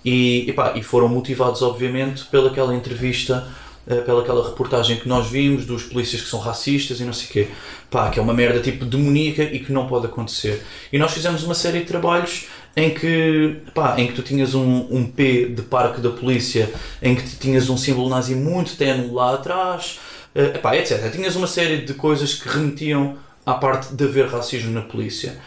E, 0.04 0.44
epá, 0.50 0.74
e 0.76 0.82
foram 0.82 1.08
motivados, 1.08 1.62
obviamente, 1.62 2.22
pelaquela 2.26 2.74
entrevista, 2.74 3.48
uh, 3.86 4.02
pelaquela 4.02 4.48
reportagem 4.48 4.96
que 4.96 5.08
nós 5.08 5.28
vimos 5.28 5.64
dos 5.64 5.84
polícias 5.84 6.22
que 6.22 6.28
são 6.28 6.38
racistas 6.38 7.00
e 7.00 7.04
não 7.04 7.12
sei 7.12 7.26
o 7.26 7.30
quê. 7.30 7.48
Pá, 7.90 8.10
que 8.10 8.18
é 8.18 8.22
uma 8.22 8.34
merda 8.34 8.60
tipo 8.60 8.84
demoníaca 8.84 9.42
e 9.42 9.60
que 9.60 9.72
não 9.72 9.86
pode 9.86 10.06
acontecer. 10.06 10.62
E 10.92 10.98
nós 10.98 11.12
fizemos 11.12 11.42
uma 11.44 11.54
série 11.54 11.80
de 11.80 11.86
trabalhos 11.86 12.46
em 12.76 12.90
que, 12.90 13.56
pá, 13.74 13.98
em 13.98 14.06
que 14.06 14.12
tu 14.12 14.22
tinhas 14.22 14.54
um, 14.54 14.86
um 14.90 15.06
P 15.06 15.46
de 15.46 15.62
parque 15.62 16.00
da 16.00 16.10
polícia, 16.10 16.70
em 17.00 17.14
que 17.14 17.22
tinhas 17.36 17.70
um 17.70 17.76
símbolo 17.76 18.10
nazi 18.10 18.34
muito 18.34 18.76
tenue 18.76 19.10
lá 19.10 19.34
atrás, 19.34 19.98
eh, 20.34 20.52
epá, 20.56 20.76
etc. 20.76 21.10
Tinhas 21.10 21.34
uma 21.36 21.46
série 21.46 21.78
de 21.78 21.94
coisas 21.94 22.34
que 22.34 22.46
remetiam 22.46 23.16
à 23.46 23.54
parte 23.54 23.94
de 23.94 24.04
haver 24.04 24.28
racismo 24.28 24.70
na 24.72 24.82
polícia. 24.82 25.38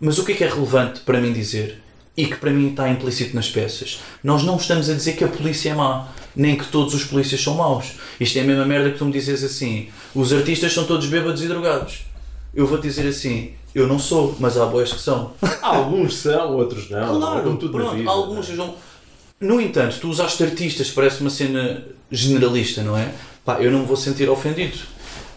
Mas 0.00 0.18
o 0.18 0.24
que 0.24 0.32
é 0.32 0.34
que 0.34 0.42
é 0.42 0.48
relevante 0.48 1.00
para 1.00 1.20
mim 1.20 1.32
dizer? 1.32 1.80
E 2.16 2.26
que 2.26 2.34
para 2.34 2.50
mim 2.50 2.70
está 2.70 2.88
implícito 2.88 3.36
nas 3.36 3.48
peças. 3.48 4.00
Nós 4.24 4.42
não 4.42 4.56
estamos 4.56 4.90
a 4.90 4.94
dizer 4.94 5.12
que 5.12 5.22
a 5.22 5.28
polícia 5.28 5.70
é 5.70 5.74
má, 5.74 6.08
nem 6.34 6.56
que 6.56 6.66
todos 6.66 6.94
os 6.94 7.04
polícias 7.04 7.40
são 7.40 7.54
maus. 7.54 7.92
Isto 8.18 8.38
é 8.38 8.42
a 8.42 8.44
mesma 8.44 8.64
merda 8.64 8.90
que 8.90 8.98
tu 8.98 9.04
me 9.04 9.12
dizes 9.12 9.42
assim: 9.44 9.88
os 10.14 10.32
artistas 10.32 10.72
são 10.72 10.84
todos 10.84 11.06
bêbados 11.06 11.42
e 11.42 11.48
drogados. 11.48 12.04
Eu 12.54 12.66
vou 12.66 12.78
dizer 12.78 13.06
assim: 13.08 13.52
eu 13.74 13.86
não 13.86 13.98
sou, 13.98 14.36
mas 14.38 14.56
há 14.58 14.66
boas 14.66 14.92
que 14.92 15.00
são. 15.00 15.32
Alguns 15.62 16.16
são, 16.16 16.56
outros 16.56 16.90
não. 16.90 17.18
Claro, 17.18 17.42
como 17.42 17.56
tudo 17.56 17.72
pronto, 17.72 17.96
vida, 17.96 18.10
alguns 18.10 18.48
não 18.50 18.66
é? 18.66 18.74
No 19.40 19.60
entanto, 19.60 19.98
tu 20.00 20.08
usaste 20.08 20.42
artistas, 20.44 20.90
parece 20.90 21.20
uma 21.20 21.30
cena 21.30 21.84
generalista, 22.10 22.82
não 22.82 22.96
é? 22.96 23.12
Pá, 23.44 23.60
eu 23.60 23.72
não 23.72 23.80
me 23.80 23.86
vou 23.86 23.96
sentir 23.96 24.28
ofendido. 24.28 24.78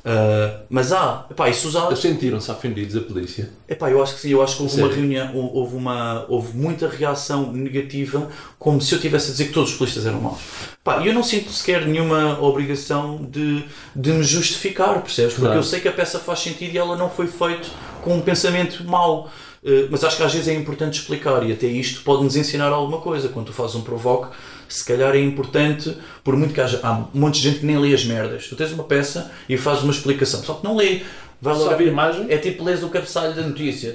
Ah, 0.08 0.60
mas 0.70 0.92
há, 0.94 1.26
epá, 1.32 1.50
isso 1.50 1.68
usar. 1.68 1.88
Eles 1.88 1.98
sentiram-se 2.00 2.52
ofendidos, 2.52 2.96
a 2.96 3.02
polícia. 3.02 3.50
Epá, 3.68 3.90
eu 3.90 4.04
acho 4.04 4.14
que 4.14 4.22
sim, 4.22 4.30
eu 4.30 4.42
acho 4.44 4.58
que 4.58 4.62
houve 4.64 4.80
uma 4.82 4.88
reunião, 4.94 5.36
hou- 5.36 5.56
houve, 5.56 5.76
uma, 5.76 6.26
houve 6.30 6.56
muita 6.56 6.88
reação 6.88 7.52
negativa, 7.52 8.30
como 8.60 8.80
se 8.80 8.94
eu 8.94 9.00
tivesse 9.02 9.30
a 9.30 9.32
dizer 9.32 9.46
que 9.48 9.54
todos 9.54 9.72
os 9.72 9.78
polícias 9.78 10.06
eram 10.06 10.22
maus. 10.22 10.38
Pá, 10.84 11.02
e 11.02 11.08
eu 11.08 11.14
não 11.14 11.24
sinto 11.24 11.50
sequer 11.52 11.88
nenhuma 11.88 12.40
obrigação 12.40 13.26
de, 13.32 13.64
de 13.96 14.12
me 14.12 14.24
justificar, 14.24 15.02
percebes? 15.02 15.34
Porque 15.34 15.46
Claro. 15.48 15.60
eu 15.60 15.64
sei 15.64 15.80
que 15.80 15.88
a 15.88 15.92
peça 15.92 16.20
faz 16.20 16.40
sentido 16.40 16.76
e 16.76 16.78
ela 16.78 16.96
não 16.96 17.10
foi 17.10 17.26
feita 17.26 17.68
com 18.04 18.16
um 18.16 18.22
pensamento 18.22 18.84
mau. 18.86 19.28
Eh, 19.66 19.88
Mas 19.90 20.04
acho 20.04 20.18
que 20.18 20.22
às 20.24 20.32
vezes 20.32 20.48
é 20.48 20.54
importante 20.54 21.00
explicar 21.00 21.44
e 21.44 21.52
até 21.52 21.66
isto 21.66 22.04
pode 22.04 22.24
nos 22.24 22.36
ensinar 22.36 22.68
alguma 22.72 23.00
coisa. 23.02 23.30
Quando 23.30 23.48
tu 23.48 23.54
fazes 23.54 23.76
um 23.76 23.82
provoque, 23.82 24.28
se 24.68 24.84
calhar 24.86 25.16
é 25.16 25.20
importante, 25.20 25.96
por 26.24 26.36
muito 26.36 26.54
que 26.54 26.62
haja, 26.62 26.80
há 26.84 26.92
um 26.94 27.08
monte 27.14 27.36
de 27.36 27.50
gente 27.50 27.60
que 27.60 27.66
nem 27.66 27.78
lê 27.78 27.94
as 27.94 28.06
merdas. 28.06 28.48
Tu 28.48 28.56
tens 28.56 28.72
uma 28.72 28.84
peça 28.84 29.32
e 29.48 29.58
fazes 29.58 29.84
uma 29.84 29.92
explicação, 29.94 30.44
só 30.44 30.56
que 30.56 30.64
não 30.64 30.76
lê. 30.76 31.02
Vai 31.42 31.54
logo 31.54 31.74
a 31.74 31.84
imagem. 31.84 32.28
é 32.30 32.38
tipo 32.38 32.64
lês 32.64 32.84
o 32.84 32.90
cabeçalho 32.90 33.34
da 33.36 33.42
notícia. 33.42 33.94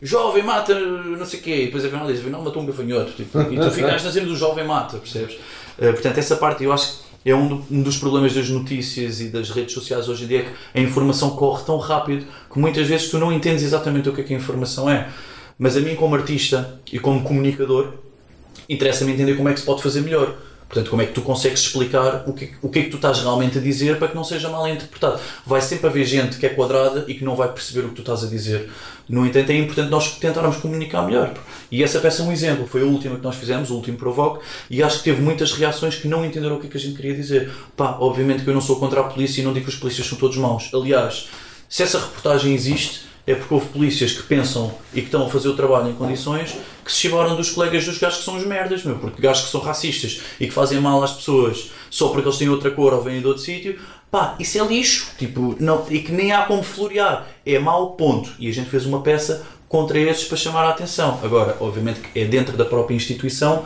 Jovem 0.00 0.42
mata 0.42 0.74
não 0.74 1.24
sei 1.24 1.38
o 1.38 1.42
quê, 1.42 1.62
e 1.62 1.64
depois 1.66 1.84
afinal 1.84 2.06
diz, 2.08 2.18
afinal 2.18 2.42
matou 2.42 2.62
um 2.62 2.66
gafanhoto. 2.66 3.12
Tipo, 3.12 3.40
e 3.40 3.58
tu 3.58 3.70
ficaste 3.72 4.04
na 4.04 4.10
cena 4.10 4.26
do 4.26 4.36
jovem 4.36 4.66
mata, 4.66 4.98
percebes? 4.98 5.36
Eh, 5.78 5.92
portanto, 5.92 6.18
essa 6.18 6.36
parte 6.36 6.64
eu 6.64 6.72
acho 6.72 6.98
que 7.22 7.30
é 7.30 7.34
um, 7.34 7.62
um 7.70 7.82
dos 7.82 7.98
problemas 7.98 8.34
das 8.34 8.48
notícias 8.48 9.20
e 9.20 9.28
das 9.28 9.50
redes 9.50 9.72
sociais 9.72 10.08
hoje 10.08 10.24
em 10.24 10.26
dia, 10.26 10.40
é 10.40 10.42
que 10.42 10.50
a 10.74 10.80
informação 10.80 11.30
corre 11.30 11.64
tão 11.64 11.78
rápido 11.78 12.26
que 12.52 12.58
muitas 12.58 12.86
vezes 12.88 13.08
tu 13.10 13.18
não 13.18 13.32
entendes 13.32 13.62
exatamente 13.62 14.08
o 14.08 14.12
que 14.12 14.22
é 14.22 14.24
que 14.24 14.34
a 14.34 14.36
informação 14.36 14.90
é. 14.90 15.08
Mas 15.58 15.76
a 15.76 15.80
mim, 15.80 15.94
como 15.94 16.16
artista 16.16 16.80
e 16.92 16.98
como 16.98 17.22
comunicador, 17.22 17.92
interessa-me 18.68 19.12
entender 19.12 19.34
como 19.34 19.48
é 19.48 19.54
que 19.54 19.60
se 19.60 19.66
pode 19.66 19.82
fazer 19.82 20.00
melhor. 20.00 20.36
Portanto, 20.72 20.88
como 20.88 21.02
é 21.02 21.06
que 21.06 21.12
tu 21.12 21.20
consegues 21.20 21.60
explicar 21.60 22.24
o 22.26 22.32
que, 22.32 22.54
o 22.62 22.68
que 22.70 22.78
é 22.78 22.82
que 22.84 22.88
tu 22.88 22.96
estás 22.96 23.20
realmente 23.20 23.58
a 23.58 23.60
dizer 23.60 23.98
para 23.98 24.08
que 24.08 24.16
não 24.16 24.24
seja 24.24 24.48
mal 24.48 24.66
interpretado. 24.66 25.20
Vai 25.44 25.60
sempre 25.60 25.86
haver 25.86 26.06
gente 26.06 26.38
que 26.38 26.46
é 26.46 26.48
quadrada 26.48 27.04
e 27.06 27.12
que 27.12 27.22
não 27.22 27.36
vai 27.36 27.52
perceber 27.52 27.84
o 27.84 27.90
que 27.90 27.96
tu 27.96 28.00
estás 28.00 28.24
a 28.24 28.26
dizer. 28.26 28.70
No 29.06 29.26
entanto, 29.26 29.50
é 29.50 29.58
importante 29.58 29.90
nós 29.90 30.16
tentarmos 30.16 30.56
comunicar 30.56 31.02
melhor. 31.02 31.34
E 31.70 31.82
essa 31.82 32.00
peça 32.00 32.22
é 32.22 32.24
um 32.24 32.32
exemplo. 32.32 32.66
Foi 32.66 32.80
a 32.80 32.86
última 32.86 33.16
que 33.16 33.22
nós 33.22 33.36
fizemos, 33.36 33.68
o 33.68 33.74
último 33.74 33.98
Provoque, 33.98 34.42
e 34.70 34.82
acho 34.82 34.96
que 34.98 35.04
teve 35.04 35.20
muitas 35.20 35.52
reações 35.52 35.96
que 35.96 36.08
não 36.08 36.24
entenderam 36.24 36.56
o 36.56 36.58
que 36.58 36.68
é 36.68 36.70
que 36.70 36.78
a 36.78 36.80
gente 36.80 36.96
queria 36.96 37.14
dizer. 37.14 37.52
Pá, 37.76 37.98
obviamente 38.00 38.42
que 38.42 38.48
eu 38.48 38.54
não 38.54 38.62
sou 38.62 38.76
contra 38.76 39.00
a 39.00 39.04
polícia 39.04 39.42
e 39.42 39.44
não 39.44 39.52
digo 39.52 39.66
que 39.66 39.72
os 39.72 39.78
polícias 39.78 40.06
são 40.06 40.16
todos 40.16 40.38
maus. 40.38 40.70
Aliás, 40.72 41.28
se 41.68 41.82
essa 41.82 41.98
reportagem 41.98 42.54
existe, 42.54 43.02
é 43.26 43.34
porque 43.34 43.54
houve 43.54 43.66
polícias 43.66 44.12
que 44.12 44.22
pensam 44.24 44.74
e 44.92 45.00
que 45.00 45.06
estão 45.06 45.26
a 45.26 45.30
fazer 45.30 45.48
o 45.48 45.56
trabalho 45.56 45.90
em 45.90 45.94
condições 45.94 46.56
que 46.84 46.90
se 46.90 46.98
chibaram 46.98 47.36
dos 47.36 47.50
colegas 47.50 47.84
dos 47.84 47.98
gajos 47.98 48.18
que 48.18 48.24
são 48.24 48.36
os 48.36 48.44
merdas, 48.44 48.84
meu, 48.84 48.96
porque 48.96 49.22
gajos 49.22 49.44
que 49.44 49.50
são 49.50 49.60
racistas 49.60 50.20
e 50.40 50.46
que 50.46 50.52
fazem 50.52 50.80
mal 50.80 51.02
às 51.02 51.12
pessoas 51.12 51.70
só 51.88 52.08
porque 52.08 52.26
eles 52.26 52.38
têm 52.38 52.48
outra 52.48 52.70
cor 52.70 52.92
ou 52.92 53.02
vêm 53.02 53.20
de 53.20 53.26
outro 53.26 53.42
sítio, 53.42 53.78
pá, 54.10 54.34
isso 54.38 54.58
é 54.58 54.66
lixo, 54.66 55.12
tipo, 55.18 55.56
não, 55.60 55.86
e 55.88 56.00
que 56.00 56.10
nem 56.10 56.32
há 56.32 56.42
como 56.42 56.62
florear, 56.62 57.26
é 57.46 57.58
mau 57.58 57.92
ponto. 57.92 58.30
E 58.38 58.48
a 58.48 58.52
gente 58.52 58.68
fez 58.68 58.84
uma 58.86 59.02
peça 59.02 59.46
contra 59.68 59.98
esses 59.98 60.24
para 60.24 60.36
chamar 60.36 60.64
a 60.64 60.70
atenção. 60.70 61.20
Agora, 61.22 61.56
obviamente 61.60 62.00
que 62.00 62.18
é 62.18 62.24
dentro 62.24 62.56
da 62.56 62.64
própria 62.64 62.94
instituição, 62.94 63.64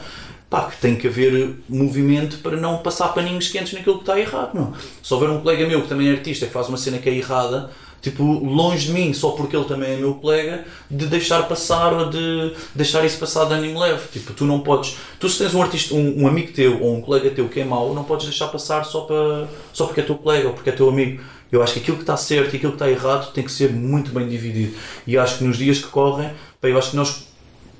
pá, 0.50 0.70
que 0.70 0.76
tem 0.80 0.94
que 0.96 1.08
haver 1.08 1.56
movimento 1.68 2.38
para 2.38 2.56
não 2.56 2.78
passar 2.78 3.08
paninhos 3.08 3.48
quentes 3.48 3.72
naquilo 3.72 3.96
que 3.96 4.02
está 4.02 4.18
errado, 4.18 4.54
não. 4.54 4.72
Se 5.02 5.12
houver 5.12 5.30
um 5.30 5.40
colega 5.40 5.66
meu 5.66 5.82
que 5.82 5.88
também 5.88 6.08
é 6.08 6.12
artista 6.12 6.46
que 6.46 6.52
faz 6.52 6.68
uma 6.68 6.78
cena 6.78 6.98
que 6.98 7.08
é 7.08 7.14
errada, 7.14 7.70
tipo, 8.10 8.22
longe 8.22 8.86
de 8.86 8.92
mim, 8.92 9.12
só 9.12 9.30
porque 9.30 9.56
ele 9.56 9.64
também 9.64 9.94
é 9.94 9.96
meu 9.96 10.14
colega, 10.14 10.64
de 10.88 11.06
deixar 11.06 11.42
passar 11.48 11.92
ou 11.92 12.08
de 12.08 12.52
deixar 12.72 13.04
isso 13.04 13.18
passar 13.18 13.46
de 13.46 13.54
ânimo 13.54 13.80
leve. 13.80 14.06
Tipo, 14.12 14.32
tu 14.32 14.44
não 14.44 14.60
podes. 14.60 14.96
Tu, 15.18 15.28
se 15.28 15.38
tens 15.38 15.54
um 15.54 15.60
artista, 15.60 15.92
um, 15.92 16.22
um 16.22 16.28
amigo 16.28 16.52
teu 16.52 16.80
ou 16.80 16.94
um 16.94 17.00
colega 17.00 17.30
teu 17.30 17.48
que 17.48 17.60
é 17.60 17.64
mau, 17.64 17.92
não 17.92 18.04
podes 18.04 18.26
deixar 18.26 18.46
passar 18.46 18.84
só, 18.84 19.00
para, 19.00 19.48
só 19.72 19.86
porque 19.86 20.00
é 20.00 20.04
teu 20.04 20.14
colega 20.14 20.46
ou 20.46 20.54
porque 20.54 20.70
é 20.70 20.72
teu 20.72 20.88
amigo. 20.88 21.20
Eu 21.50 21.62
acho 21.62 21.72
que 21.72 21.80
aquilo 21.80 21.96
que 21.96 22.04
está 22.04 22.16
certo 22.16 22.54
e 22.54 22.56
aquilo 22.56 22.72
que 22.72 22.82
está 22.82 22.88
errado 22.88 23.32
tem 23.32 23.42
que 23.42 23.50
ser 23.50 23.72
muito 23.72 24.12
bem 24.12 24.28
dividido. 24.28 24.76
E 25.04 25.18
acho 25.18 25.38
que 25.38 25.44
nos 25.44 25.56
dias 25.56 25.78
que 25.78 25.88
correm, 25.88 26.30
pá, 26.60 26.68
eu 26.68 26.78
acho 26.78 26.90
que 26.90 26.96
nós 26.96 27.26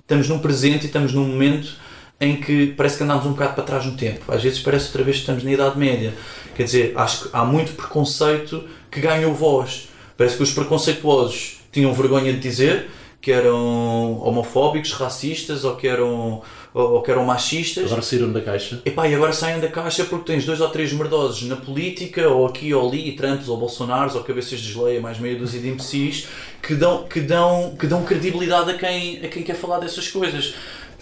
estamos 0.01 0.29
num 0.29 0.41
presente 0.41 0.85
e 0.85 0.87
estamos 0.87 1.13
num 1.13 1.25
momento 1.25 1.75
em 2.21 2.37
que 2.37 2.75
parece 2.77 2.97
que 2.97 3.05
andamos 3.05 3.27
um 3.27 3.31
bocado 3.31 3.55
para 3.55 3.63
trás 3.63 3.85
no 3.85 3.97
tempo. 3.97 4.33
Às 4.33 4.43
vezes 4.43 4.59
parece 4.59 4.87
outra 4.87 5.05
vez 5.05 5.17
que 5.17 5.23
estamos 5.23 5.45
na 5.45 5.53
Idade 5.53 5.79
Média. 5.79 6.15
Quer 6.57 6.65
dizer, 6.65 6.93
acho 6.97 7.25
que 7.25 7.29
há 7.33 7.45
muito 7.45 7.73
preconceito 7.75 8.65
que 8.91 9.01
ganhou 9.01 9.35
voz. 9.35 9.89
Parece 10.17 10.37
que 10.37 10.43
os 10.43 10.53
preconceituosos 10.53 11.61
tinham 11.73 11.93
vergonha 11.93 12.33
de 12.33 12.41
dizer 12.41 12.89
que 13.21 13.33
eram 13.33 14.21
homofóbicos, 14.21 14.93
racistas 14.93 15.65
ou 15.65 15.75
que 15.75 15.89
eram, 15.89 16.43
ou, 16.73 16.93
ou 16.93 17.03
que 17.03 17.11
eram 17.11 17.25
machistas. 17.25 17.87
Agora 17.87 18.01
saíram 18.01 18.33
da 18.33 18.41
caixa. 18.41 18.81
Epá, 18.85 19.09
e 19.09 19.15
agora 19.17 19.33
saem 19.33 19.59
da 19.59 19.69
caixa 19.69 20.05
porque 20.05 20.33
tens 20.33 20.45
dois 20.45 20.61
ou 20.61 20.69
três 20.69 20.93
merdosos 20.93 21.43
na 21.49 21.57
política, 21.57 22.29
ou 22.29 22.47
aqui 22.47 22.73
ou 22.73 22.89
ali, 22.89 23.13
Trumps 23.17 23.49
ou 23.49 23.57
Bolsonaros, 23.57 24.15
ou 24.15 24.23
cabeças 24.23 24.61
de 24.61 24.73
geleia, 24.73 25.01
mais 25.01 25.19
meia 25.19 25.37
dúzia 25.37 25.61
de 25.61 25.69
imbecis, 25.69 26.29
que 26.63 26.75
dão, 26.75 27.05
que 27.05 27.21
dão, 27.21 27.75
que 27.77 27.89
dão 27.89 28.05
credibilidade 28.05 28.71
a 28.71 28.79
quem, 28.79 29.19
a 29.25 29.29
quem 29.29 29.43
quer 29.43 29.57
falar 29.57 29.81
dessas 29.81 30.09
coisas. 30.09 30.55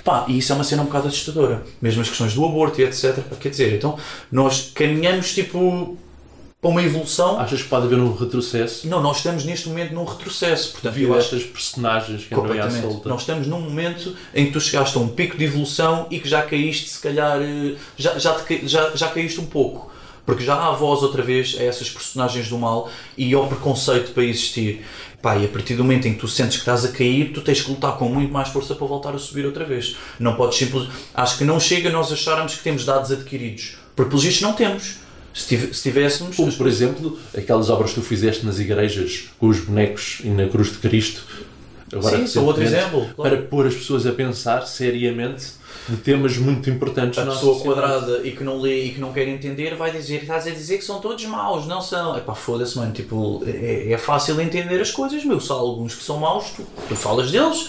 Pá, 0.02 0.26
e 0.28 0.38
isso 0.38 0.52
é 0.52 0.54
uma 0.54 0.64
cena 0.64 0.82
um 0.82 0.86
bocado 0.86 1.08
assustadora. 1.08 1.62
Mesmo 1.80 2.00
as 2.00 2.08
questões 2.08 2.34
do 2.34 2.44
aborto 2.44 2.80
e 2.80 2.84
etc. 2.84 3.18
Quer 3.40 3.48
dizer, 3.48 3.74
então 3.74 3.98
nós 4.32 4.70
caminhamos 4.74 5.34
tipo 5.34 5.96
para 6.64 6.70
uma 6.70 6.82
evolução. 6.82 7.38
Achas 7.38 7.62
que 7.62 7.68
pode 7.68 7.84
haver 7.84 7.98
um 7.98 8.14
retrocesso? 8.14 8.88
Não, 8.88 9.02
nós 9.02 9.18
estamos 9.18 9.44
neste 9.44 9.68
momento 9.68 9.92
num 9.92 10.04
retrocesso. 10.04 10.72
Portanto, 10.72 10.94
Devido 10.94 11.14
a 11.14 11.18
estas 11.18 11.42
personagens 11.42 12.24
que 12.24 12.34
andam 12.34 12.58
à 12.58 12.70
solta. 12.70 13.08
Nós 13.10 13.20
estamos 13.20 13.46
num 13.46 13.60
momento 13.60 14.16
em 14.34 14.46
que 14.46 14.52
tu 14.52 14.60
chegaste 14.62 14.96
a 14.96 15.00
um 15.00 15.08
pico 15.08 15.36
de 15.36 15.44
evolução 15.44 16.06
e 16.10 16.18
que 16.18 16.26
já 16.26 16.40
caíste, 16.40 16.88
se 16.88 17.00
calhar, 17.00 17.38
eh, 17.38 17.74
já, 17.98 18.18
já, 18.18 18.32
te 18.32 18.66
já, 18.66 18.90
já 18.96 19.08
caíste 19.08 19.38
um 19.40 19.44
pouco. 19.44 19.92
Porque 20.24 20.42
já 20.42 20.54
há 20.54 20.70
voz 20.70 21.02
outra 21.02 21.22
vez 21.22 21.54
a 21.60 21.62
essas 21.62 21.90
personagens 21.90 22.48
do 22.48 22.56
mal 22.56 22.88
e 23.18 23.34
ao 23.34 23.46
preconceito 23.46 24.12
para 24.12 24.24
existir. 24.24 24.86
Pá, 25.20 25.36
e 25.36 25.44
a 25.44 25.48
partir 25.48 25.74
do 25.74 25.84
momento 25.84 26.08
em 26.08 26.14
que 26.14 26.20
tu 26.20 26.28
sentes 26.28 26.56
que 26.56 26.62
estás 26.62 26.82
a 26.86 26.88
cair, 26.88 27.30
tu 27.34 27.42
tens 27.42 27.60
que 27.60 27.70
lutar 27.70 27.98
com 27.98 28.08
muito 28.08 28.32
mais 28.32 28.48
força 28.48 28.74
para 28.74 28.86
voltar 28.86 29.14
a 29.14 29.18
subir 29.18 29.44
outra 29.44 29.66
vez. 29.66 29.98
Não 30.18 30.34
podes 30.34 30.56
simplesmente. 30.56 30.94
Acho 31.12 31.36
que 31.36 31.44
não 31.44 31.60
chega 31.60 31.90
nós 31.90 32.10
acharmos 32.10 32.54
que 32.54 32.62
temos 32.62 32.86
dados 32.86 33.12
adquiridos. 33.12 33.76
Porque 33.94 34.08
pelos 34.08 34.24
vistos 34.24 34.40
não 34.40 34.54
temos. 34.54 35.03
Se, 35.34 35.82
tivéssemos. 35.82 36.36
Como, 36.36 36.52
por 36.52 36.68
exemplo, 36.68 37.18
aquelas 37.36 37.68
obras 37.68 37.90
que 37.90 37.96
tu 37.96 38.02
fizeste 38.02 38.46
nas 38.46 38.60
igrejas 38.60 39.30
com 39.38 39.48
os 39.48 39.58
bonecos 39.58 40.20
e 40.22 40.28
na 40.28 40.48
cruz 40.48 40.70
de 40.70 40.78
Cristo. 40.78 41.24
Agora, 41.92 42.26
Sim, 42.26 42.38
outro 42.40 42.62
exemplo, 42.62 43.08
claro. 43.14 43.36
Para 43.36 43.46
pôr 43.46 43.66
as 43.66 43.74
pessoas 43.74 44.06
a 44.06 44.12
pensar 44.12 44.66
seriamente 44.66 45.44
de 45.88 45.96
temas 45.96 46.36
muito 46.38 46.70
importantes 46.70 47.18
a 47.18 47.26
pessoa 47.26 47.60
quadrada 47.60 48.20
e 48.24 48.32
que 48.32 48.42
não 48.42 48.60
lê 48.60 48.84
e 48.84 48.90
que 48.90 49.00
não 49.00 49.12
quer 49.12 49.28
entender 49.28 49.76
vai 49.76 49.90
dizer, 49.90 50.22
estás 50.22 50.46
a 50.46 50.50
dizer 50.50 50.78
que 50.78 50.84
são 50.84 51.00
todos 51.00 51.24
maus, 51.26 51.66
não 51.66 51.80
são. 51.80 52.16
Epá, 52.16 52.34
foda-se, 52.34 52.76
mano, 52.78 52.92
tipo, 52.92 53.42
é, 53.46 53.92
é 53.92 53.98
fácil 53.98 54.40
entender 54.40 54.80
as 54.80 54.90
coisas, 54.90 55.24
meu, 55.24 55.38
há 55.38 55.52
alguns 55.52 55.94
que 55.94 56.02
são 56.02 56.18
maus, 56.18 56.50
tu, 56.50 56.64
tu 56.88 56.96
falas 56.96 57.30
deles, 57.30 57.68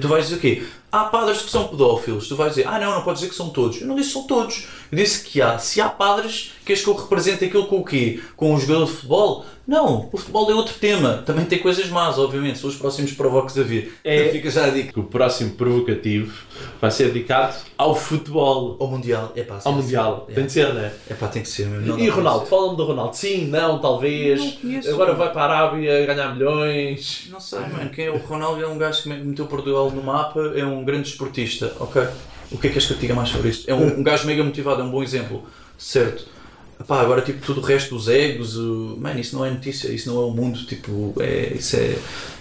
tu 0.00 0.08
vais 0.08 0.24
dizer 0.24 0.36
o 0.36 0.40
quê? 0.40 0.62
Há 0.96 1.04
padres 1.04 1.42
que 1.42 1.50
são 1.50 1.68
pedófilos, 1.68 2.26
tu 2.26 2.34
vais 2.36 2.54
dizer, 2.54 2.66
ah 2.66 2.78
não, 2.78 2.90
não 2.94 3.02
podes 3.02 3.20
dizer 3.20 3.30
que 3.30 3.36
são 3.36 3.50
todos. 3.50 3.82
Eu 3.82 3.86
não 3.86 3.94
disse 3.94 4.08
que 4.08 4.12
são 4.14 4.22
todos, 4.22 4.66
eu 4.90 4.96
disse 4.96 5.22
que 5.24 5.42
há, 5.42 5.58
se 5.58 5.78
há 5.78 5.90
padres, 5.90 6.52
queres 6.64 6.82
que 6.82 6.88
eu 6.88 6.94
represente 6.94 7.44
aquilo 7.44 7.66
com 7.66 7.80
o 7.80 7.84
quê? 7.84 8.18
Com 8.34 8.54
um 8.54 8.58
jogador 8.58 8.86
de 8.86 8.92
futebol? 8.92 9.44
Não, 9.66 10.08
o 10.12 10.16
futebol 10.16 10.48
é 10.50 10.54
outro 10.54 10.74
tema, 10.74 11.24
também 11.26 11.44
tem 11.44 11.58
coisas 11.58 11.88
más, 11.88 12.18
obviamente, 12.18 12.58
são 12.58 12.70
os 12.70 12.76
próximos 12.76 13.12
provocos 13.12 13.58
a 13.58 13.62
vir. 13.64 13.98
É. 14.04 14.28
Fica 14.28 14.48
já 14.48 14.66
a 14.66 14.70
dica. 14.70 14.92
Que 14.92 15.00
o 15.00 15.04
próximo 15.04 15.50
provocativo 15.52 16.32
vai 16.80 16.90
ser 16.90 17.06
dedicado 17.06 17.56
ao 17.76 17.94
futebol, 17.94 18.76
Ao 18.78 18.86
Mundial, 18.86 19.32
é 19.34 19.42
pá, 19.42 19.58
ao 19.64 19.72
Mundial. 19.72 20.28
Tem 20.32 20.46
de 20.46 20.52
ser, 20.52 20.72
não 20.72 20.80
é? 20.80 20.92
É 21.10 21.14
pá, 21.14 21.26
tem 21.26 21.42
que 21.42 21.48
ser 21.48 21.66
mesmo. 21.66 21.86
não 21.86 21.98
e 21.98 22.06
dá 22.06 22.12
para 22.12 22.22
Ronaldo? 22.22 22.46
Fala-me 22.46 22.76
do 22.76 22.84
Ronaldo. 22.84 23.16
Sim, 23.16 23.46
não, 23.48 23.80
talvez. 23.80 24.40
Não 24.40 24.52
conheço. 24.52 24.90
Agora 24.90 25.14
vai 25.14 25.32
para 25.32 25.42
a 25.42 25.58
Arábia 25.58 26.06
ganhar 26.06 26.34
milhões. 26.34 27.26
Não 27.30 27.40
sei, 27.40 27.60
mano. 27.60 27.90
Quem 27.90 28.06
é 28.06 28.10
o 28.10 28.18
Ronaldo 28.18 28.62
é 28.62 28.68
um 28.68 28.78
gajo 28.78 29.02
que 29.02 29.08
meteu 29.08 29.46
Portugal 29.46 29.90
no 29.90 30.02
mapa, 30.02 30.52
é 30.54 30.64
um 30.64 30.84
grande 30.84 31.08
esportista, 31.08 31.72
ok? 31.80 32.02
O 32.52 32.58
que 32.58 32.68
é 32.68 32.70
que 32.70 32.76
és 32.76 32.86
que 32.86 32.92
eu 32.92 32.96
te 32.96 33.00
diga 33.00 33.14
mais 33.14 33.28
sobre 33.30 33.48
isto? 33.48 33.68
É 33.68 33.74
um, 33.74 33.98
um 33.98 34.02
gajo 34.04 34.26
mega 34.26 34.44
motivado, 34.44 34.80
é 34.80 34.84
um 34.84 34.90
bom 34.90 35.02
exemplo, 35.02 35.44
certo? 35.76 36.35
Epá, 36.78 37.00
agora, 37.00 37.22
tipo, 37.22 37.44
tudo 37.44 37.60
o 37.60 37.64
resto, 37.64 37.96
os 37.96 38.06
egos, 38.06 38.56
o... 38.56 38.96
mano, 39.00 39.18
isso 39.18 39.34
não 39.34 39.44
é 39.44 39.50
notícia, 39.50 39.88
isso 39.88 40.12
não 40.12 40.22
é 40.22 40.26
o 40.26 40.30
mundo, 40.30 40.58
tipo, 40.66 41.14
é, 41.20 41.54
isso 41.54 41.74
é, 41.74 41.96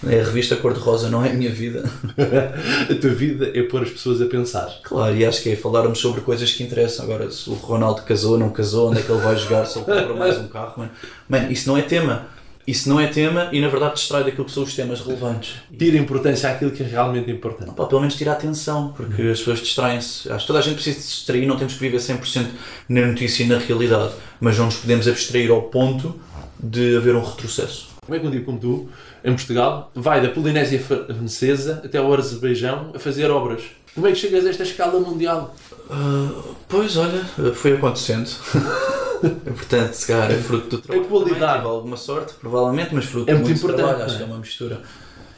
é 0.07 0.19
a 0.19 0.23
revista 0.23 0.57
Cor-de-Rosa, 0.57 1.09
não 1.09 1.23
é 1.23 1.31
a 1.31 1.33
minha 1.33 1.49
vida. 1.49 1.89
A 2.89 2.95
tua 2.95 3.11
vida 3.11 3.51
é 3.53 3.63
pôr 3.63 3.81
as 3.81 3.89
pessoas 3.89 4.21
a 4.21 4.25
pensar. 4.25 4.69
Claro, 4.83 5.15
e 5.15 5.25
acho 5.25 5.41
que 5.41 5.49
é 5.49 5.55
falarmos 5.55 5.99
sobre 5.99 6.21
coisas 6.21 6.51
que 6.51 6.63
interessam. 6.63 7.05
Agora, 7.05 7.31
se 7.31 7.49
o 7.49 7.53
Ronaldo 7.53 8.03
casou, 8.03 8.37
não 8.37 8.49
casou, 8.49 8.89
onde 8.89 8.99
é 8.99 9.01
que 9.01 9.11
ele 9.11 9.21
vai 9.21 9.35
jogar, 9.37 9.65
se 9.65 9.79
ele 9.79 9.85
compra 9.85 10.13
mais 10.13 10.37
um 10.37 10.47
carro, 10.47 10.73
mano. 10.77 10.91
Mano, 11.27 11.51
isso 11.51 11.67
não 11.67 11.77
é 11.77 11.81
tema. 11.81 12.27
Isso 12.67 12.89
não 12.89 12.99
é 12.99 13.07
tema 13.07 13.49
e, 13.51 13.61
na 13.61 13.67
verdade, 13.67 13.95
distrai 13.95 14.23
daquilo 14.23 14.45
que 14.45 14.51
são 14.51 14.63
os 14.63 14.75
temas 14.75 14.99
relevantes. 15.01 15.55
Tira 15.77 15.97
importância 15.97 16.49
àquilo 16.49 16.71
que 16.71 16.81
é 16.81 16.85
realmente 16.85 17.29
importante. 17.29 17.71
Pá, 17.75 17.85
pelo 17.85 18.01
menos 18.01 18.15
tirar 18.15 18.33
atenção, 18.33 18.93
porque 18.95 19.21
as 19.21 19.39
pessoas 19.39 19.59
distraem-se. 19.59 20.31
Acho 20.31 20.41
que 20.41 20.47
toda 20.47 20.59
a 20.59 20.61
gente 20.61 20.75
precisa 20.75 20.99
se 20.99 21.07
distrair, 21.07 21.45
não 21.45 21.57
temos 21.57 21.73
que 21.73 21.79
viver 21.79 21.97
100% 21.97 22.47
na 22.89 23.05
notícia 23.05 23.43
e 23.43 23.47
na 23.47 23.59
realidade, 23.59 24.13
mas 24.39 24.57
não 24.57 24.65
nos 24.65 24.77
podemos 24.77 25.07
abstrair 25.07 25.51
ao 25.51 25.63
ponto 25.63 26.19
de 26.59 26.97
haver 26.97 27.15
um 27.15 27.23
retrocesso. 27.23 27.89
Como 28.03 28.15
é 28.15 28.19
que 28.19 28.27
um 28.27 28.31
tipo 28.31 28.45
como 28.45 28.59
tu, 28.59 28.89
em 29.23 29.33
Portugal, 29.33 29.91
vai 29.93 30.21
da 30.21 30.29
Polinésia 30.29 30.79
Francesa 30.79 31.81
até 31.83 31.97
ao 31.97 32.13
Azerbaijão 32.13 32.91
a 32.95 32.99
fazer 32.99 33.29
obras? 33.29 33.63
Como 33.93 34.07
é 34.07 34.11
que 34.11 34.17
chegas 34.17 34.45
a 34.45 34.49
esta 34.49 34.63
escala 34.63 34.99
mundial? 34.99 35.55
Ah, 35.89 36.29
pois, 36.67 36.97
olha, 36.97 37.23
foi 37.53 37.73
acontecendo. 37.73 38.29
Portanto, 39.45 39.93
se 39.93 40.07
calhar 40.07 40.31
é 40.31 40.37
fruto 40.37 40.69
do 40.69 40.81
trabalho. 40.81 41.07
qualidade. 41.07 41.39
Também 41.39 41.55
tive 41.55 41.67
alguma 41.67 41.97
sorte, 41.97 42.33
provavelmente, 42.35 42.93
mas 42.93 43.05
fruto 43.05 43.29
É 43.29 43.33
muito 43.33 43.47
muito 43.47 43.59
importante, 43.59 43.85
trabalho. 43.85 44.05
Acho 44.05 44.15
é? 44.15 44.17
que 44.17 44.23
é 44.23 44.25
uma 44.25 44.37
mistura. 44.37 44.81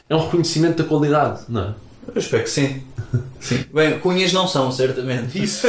É 0.08 0.16
um 0.16 0.24
reconhecimento 0.24 0.82
da 0.82 0.88
qualidade, 0.88 1.42
não 1.48 1.62
é? 1.62 1.74
Eu 2.14 2.18
espero 2.18 2.42
que 2.42 2.50
sim. 2.50 2.82
sim. 3.40 3.64
Bem, 3.72 3.98
cunhas 3.98 4.32
não 4.32 4.46
são, 4.48 4.70
certamente. 4.72 5.42
Isso 5.42 5.66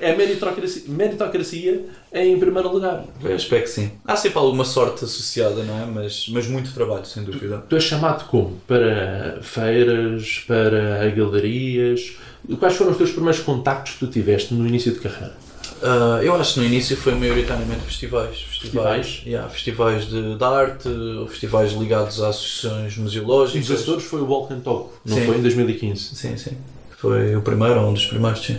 é 0.00 0.16
meritocracia, 0.16 0.82
meritocracia 0.88 1.84
em 2.12 2.38
primeiro 2.38 2.72
lugar. 2.72 3.04
Eu 3.22 3.36
espero 3.36 3.62
que 3.62 3.68
sim. 3.68 3.92
Há 4.04 4.16
sempre 4.16 4.38
alguma 4.38 4.64
sorte 4.64 5.04
associada, 5.04 5.62
não 5.62 5.80
é? 5.80 5.86
Mas, 5.86 6.28
mas 6.28 6.46
muito 6.46 6.72
trabalho, 6.72 7.06
sem 7.06 7.22
dúvida. 7.22 7.64
Tu 7.68 7.76
és 7.76 7.84
chamado 7.84 8.26
como? 8.28 8.60
Para 8.66 9.38
feiras, 9.42 10.44
para 10.46 11.08
galerias? 11.10 12.16
Quais 12.58 12.74
foram 12.74 12.92
os 12.92 12.96
teus 12.96 13.10
primeiros 13.10 13.40
contactos 13.40 13.94
que 13.94 14.00
tu 14.00 14.06
tiveste 14.08 14.54
no 14.54 14.66
início 14.66 14.92
de 14.92 15.00
carreira? 15.00 15.45
Ah, 15.82 16.20
eu 16.22 16.34
acho 16.34 16.54
que 16.54 16.60
no 16.60 16.66
início 16.66 16.96
foi 16.96 17.14
maioritariamente 17.14 17.82
festivais. 17.82 18.38
Festivais? 18.40 19.06
Festivais, 19.06 19.22
yeah, 19.26 19.48
festivais 19.48 20.06
de, 20.08 20.36
de 20.36 20.44
arte, 20.44 20.88
festivais 21.28 21.72
ligados 21.72 22.22
a 22.22 22.28
associações 22.28 22.92
Os 22.92 22.98
museológicas. 22.98 23.70
Açores 23.70 24.04
foi 24.04 24.20
o 24.20 24.26
Walk 24.26 24.52
and 24.52 24.60
Talk, 24.60 24.90
não 25.04 25.16
Sim. 25.16 25.26
foi? 25.26 25.36
Em 25.36 25.42
2015. 25.42 26.14
Sim, 26.14 26.36
sim. 26.36 26.56
Foi 26.98 27.36
o 27.36 27.42
primeiro, 27.42 27.80
ou 27.80 27.90
um 27.90 27.94
dos 27.94 28.06
primeiros, 28.06 28.44
sim. 28.44 28.58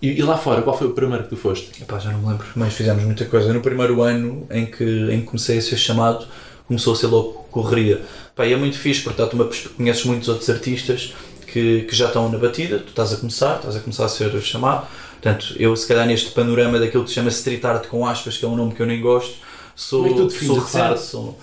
E, 0.00 0.18
e 0.18 0.22
lá 0.22 0.36
fora, 0.36 0.62
qual 0.62 0.76
foi 0.76 0.86
o 0.86 0.92
primeiro 0.92 1.24
que 1.24 1.30
tu 1.30 1.36
foste? 1.36 1.82
Epá, 1.82 1.98
já 1.98 2.12
não 2.12 2.20
me 2.20 2.28
lembro, 2.28 2.46
mas 2.54 2.72
fizemos 2.72 3.02
muita 3.02 3.24
coisa. 3.24 3.52
No 3.52 3.60
primeiro 3.60 4.02
ano 4.02 4.46
em 4.50 4.66
que, 4.66 4.84
em 4.84 5.20
que 5.20 5.26
comecei 5.26 5.58
a 5.58 5.62
ser 5.62 5.76
chamado, 5.76 6.26
começou 6.66 6.92
a 6.92 6.96
ser 6.96 7.06
logo 7.06 7.48
correria. 7.50 8.02
Pá, 8.36 8.46
e 8.46 8.52
é 8.52 8.56
muito 8.56 8.78
fixe, 8.78 9.00
porque 9.02 9.20
tu 9.26 9.34
uma 9.34 9.50
conheces 9.76 10.04
muitos 10.04 10.28
outros 10.28 10.48
artistas 10.48 11.14
que, 11.46 11.82
que 11.82 11.96
já 11.96 12.06
estão 12.06 12.28
na 12.28 12.38
batida, 12.38 12.78
tu 12.78 12.90
estás 12.90 13.12
a 13.12 13.16
começar, 13.16 13.56
estás 13.56 13.76
a 13.76 13.80
começar 13.80 14.04
a 14.04 14.08
ser 14.08 14.40
chamado. 14.40 14.86
Portanto, 15.20 15.54
eu 15.58 15.74
se 15.76 15.86
calhar 15.86 16.06
neste 16.06 16.30
panorama 16.30 16.78
daquilo 16.78 17.02
que 17.02 17.10
se 17.10 17.16
chama 17.16 17.28
street 17.28 17.64
art 17.64 17.86
com 17.88 18.06
aspas, 18.06 18.36
que 18.36 18.44
é 18.44 18.48
um 18.48 18.54
nome 18.54 18.72
que 18.72 18.80
eu 18.80 18.86
nem 18.86 19.00
gosto, 19.00 19.36
sou, 19.74 20.04
Como 20.04 20.14
é 20.14 20.28
que 20.28 20.38
tu 20.38 20.44
sou 20.44 20.80
arte? 20.80 21.00
Sou, 21.00 21.38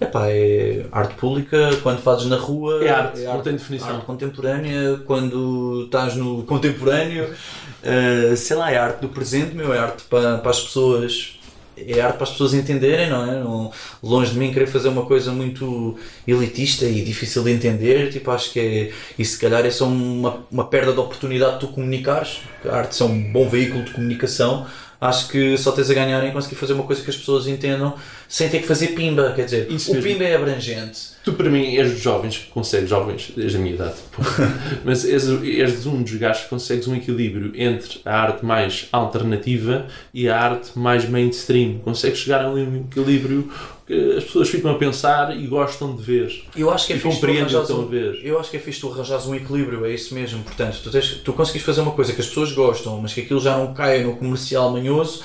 epá, 0.00 0.28
é 0.28 0.86
arte 0.90 1.14
pública, 1.14 1.70
quando 1.82 2.00
fazes 2.00 2.26
na 2.26 2.36
rua. 2.36 2.82
É 2.82 2.88
arte, 2.88 3.20
não 3.20 3.42
tem 3.42 3.52
definição. 3.52 3.96
Arte 3.96 4.06
contemporânea, 4.06 5.00
quando 5.06 5.82
estás 5.84 6.16
no 6.16 6.42
contemporâneo, 6.44 7.34
eh, 7.84 8.34
sei 8.34 8.56
lá, 8.56 8.72
é 8.72 8.78
arte 8.78 9.02
do 9.02 9.08
presente, 9.08 9.54
meu, 9.54 9.74
é 9.74 9.78
arte 9.78 10.04
para, 10.04 10.38
para 10.38 10.50
as 10.50 10.60
pessoas. 10.60 11.38
É 11.76 12.00
arte 12.00 12.16
para 12.16 12.24
as 12.24 12.30
pessoas 12.30 12.54
entenderem, 12.54 13.08
não 13.08 13.24
é? 13.24 13.40
Não, 13.40 13.72
longe 14.02 14.32
de 14.32 14.38
mim 14.38 14.52
querer 14.52 14.66
fazer 14.66 14.88
uma 14.88 15.06
coisa 15.06 15.32
muito 15.32 15.96
elitista 16.26 16.84
e 16.84 17.02
difícil 17.02 17.42
de 17.42 17.50
entender, 17.50 18.10
tipo, 18.10 18.30
acho 18.30 18.52
que 18.52 18.60
é. 18.60 18.92
E 19.18 19.24
se 19.24 19.38
calhar 19.38 19.64
é 19.64 19.70
só 19.70 19.86
uma, 19.86 20.44
uma 20.50 20.64
perda 20.64 20.92
de 20.92 21.00
oportunidade 21.00 21.54
de 21.54 21.60
tu 21.60 21.68
comunicares. 21.68 22.40
A 22.64 22.76
arte 22.76 23.00
é 23.02 23.06
um 23.06 23.32
bom 23.32 23.48
veículo 23.48 23.84
de 23.84 23.92
comunicação. 23.92 24.66
Acho 25.00 25.28
que 25.28 25.58
só 25.58 25.72
tens 25.72 25.90
a 25.90 25.94
ganhar 25.94 26.24
em 26.24 26.32
conseguir 26.32 26.54
fazer 26.54 26.74
uma 26.74 26.84
coisa 26.84 27.02
que 27.02 27.10
as 27.10 27.16
pessoas 27.16 27.48
entendam 27.48 27.94
sem 28.32 28.48
ter 28.48 28.60
que 28.60 28.66
fazer 28.66 28.88
pimba. 28.88 29.34
Quer 29.36 29.44
dizer, 29.44 29.70
Isso 29.70 29.90
o 29.90 29.94
mesmo. 29.94 30.08
pimba 30.08 30.24
é 30.24 30.34
abrangente. 30.34 31.12
Tu, 31.22 31.34
para 31.34 31.50
mim, 31.50 31.76
és 31.76 31.92
dos 31.92 32.00
jovens 32.00 32.38
que 32.38 32.46
consegues, 32.46 32.88
jovens, 32.88 33.30
desde 33.36 33.58
a 33.58 33.60
minha 33.60 33.74
idade, 33.74 33.96
mas 34.82 35.04
és, 35.04 35.28
és 35.28 35.86
um 35.86 36.02
dos 36.02 36.14
gajos 36.14 36.44
que 36.44 36.48
consegues 36.48 36.88
um 36.88 36.96
equilíbrio 36.96 37.52
entre 37.54 38.00
a 38.06 38.18
arte 38.18 38.42
mais 38.42 38.88
alternativa 38.90 39.86
e 40.14 40.30
a 40.30 40.40
arte 40.40 40.78
mais 40.78 41.06
mainstream. 41.06 41.78
Consegues 41.80 42.20
chegar 42.20 42.42
a 42.42 42.50
um 42.50 42.86
equilíbrio 42.88 43.52
que 43.86 44.16
as 44.16 44.24
pessoas 44.24 44.48
ficam 44.48 44.70
a 44.70 44.78
pensar 44.78 45.36
e 45.36 45.46
gostam 45.46 45.94
de 45.94 46.02
ver. 46.02 46.44
Eu 46.56 46.70
acho 46.70 46.86
que 46.86 46.94
é 46.94 46.96
E 46.96 47.00
fixe 47.00 47.20
tu 47.20 47.26
arranjares 47.26 47.70
um, 47.70 47.92
eu 48.22 48.40
acho 48.40 48.50
que 48.50 48.56
é 48.56 48.60
fixe 48.60 48.80
tu 48.80 48.90
arranjares 48.90 49.26
um 49.26 49.34
equilíbrio, 49.34 49.84
é 49.84 49.92
isso 49.92 50.14
mesmo. 50.14 50.42
Portanto, 50.42 50.80
tu, 50.82 50.90
tens, 50.90 51.20
tu 51.22 51.34
conseguis 51.34 51.62
fazer 51.62 51.82
uma 51.82 51.92
coisa 51.92 52.14
que 52.14 52.20
as 52.22 52.28
pessoas 52.28 52.50
gostam, 52.52 52.98
mas 52.98 53.12
que 53.12 53.20
aquilo 53.20 53.40
já 53.40 53.58
não 53.58 53.74
caia 53.74 54.02
no 54.02 54.16
comercial 54.16 54.72
manhoso. 54.72 55.22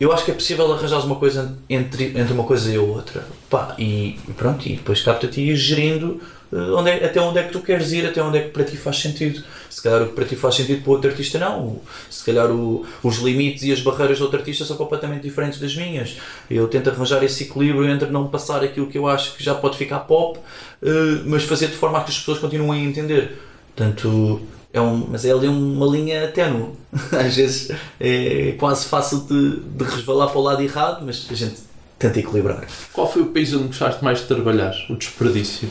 Eu 0.00 0.12
acho 0.12 0.24
que 0.24 0.30
é 0.30 0.34
possível 0.34 0.72
arranjar 0.72 1.04
uma 1.04 1.16
coisa 1.16 1.56
entre, 1.68 2.06
entre 2.16 2.32
uma 2.32 2.44
coisa 2.44 2.70
e 2.70 2.78
outra. 2.78 3.26
Pá, 3.50 3.74
e, 3.78 4.18
pronto, 4.36 4.66
e 4.68 4.76
depois 4.76 5.02
capta-te 5.02 5.40
e 5.40 5.50
ir 5.50 5.56
gerindo 5.56 6.20
uh, 6.52 6.76
onde 6.76 6.90
é, 6.90 7.04
até 7.04 7.20
onde 7.20 7.38
é 7.40 7.42
que 7.42 7.52
tu 7.52 7.60
queres 7.60 7.90
ir, 7.90 8.06
até 8.06 8.22
onde 8.22 8.38
é 8.38 8.42
que 8.42 8.50
para 8.50 8.62
ti 8.62 8.76
faz 8.76 8.98
sentido. 8.98 9.42
Se 9.68 9.82
calhar 9.82 10.02
o 10.02 10.06
que 10.06 10.14
para 10.14 10.24
ti 10.24 10.36
faz 10.36 10.54
sentido 10.54 10.82
para 10.82 10.90
o 10.90 10.92
outro 10.94 11.10
artista 11.10 11.38
não. 11.40 11.80
Se 12.08 12.24
calhar 12.24 12.48
o, 12.48 12.86
os 13.02 13.18
limites 13.18 13.64
e 13.64 13.72
as 13.72 13.80
barreiras 13.80 14.18
do 14.18 14.24
outro 14.24 14.38
artista 14.38 14.64
são 14.64 14.76
completamente 14.76 15.22
diferentes 15.22 15.58
das 15.58 15.74
minhas. 15.74 16.16
Eu 16.48 16.68
tento 16.68 16.90
arranjar 16.90 17.22
esse 17.24 17.44
equilíbrio 17.44 17.88
entre 17.88 18.08
não 18.08 18.28
passar 18.28 18.62
aquilo 18.62 18.86
que 18.86 18.98
eu 18.98 19.08
acho 19.08 19.34
que 19.34 19.42
já 19.42 19.54
pode 19.54 19.76
ficar 19.76 20.00
pop, 20.00 20.38
uh, 20.38 21.22
mas 21.26 21.42
fazer 21.42 21.66
de 21.66 21.74
forma 21.74 21.98
a 21.98 22.04
que 22.04 22.10
as 22.10 22.18
pessoas 22.18 22.38
continuem 22.38 22.86
a 22.86 22.88
entender. 22.88 23.42
Portanto, 23.74 24.40
é 24.78 24.80
um, 24.80 25.06
mas 25.10 25.24
é 25.24 25.32
ali 25.32 25.48
uma 25.48 25.86
linha 25.86 26.28
ténue. 26.28 26.70
Às 27.12 27.36
vezes 27.36 27.70
é 28.00 28.54
quase 28.58 28.86
fácil 28.86 29.20
de, 29.20 29.60
de 29.60 29.84
resvalar 29.84 30.28
para 30.28 30.38
o 30.38 30.42
lado 30.42 30.62
errado, 30.62 31.04
mas 31.04 31.26
a 31.30 31.34
gente 31.34 31.56
tenta 31.98 32.18
equilibrar. 32.18 32.66
Qual 32.92 33.10
foi 33.10 33.22
o 33.22 33.26
país 33.26 33.52
onde 33.52 33.68
gostaste 33.68 34.02
mais 34.02 34.20
de 34.20 34.26
trabalhar? 34.26 34.74
O 34.88 34.96
desperdício? 34.96 35.68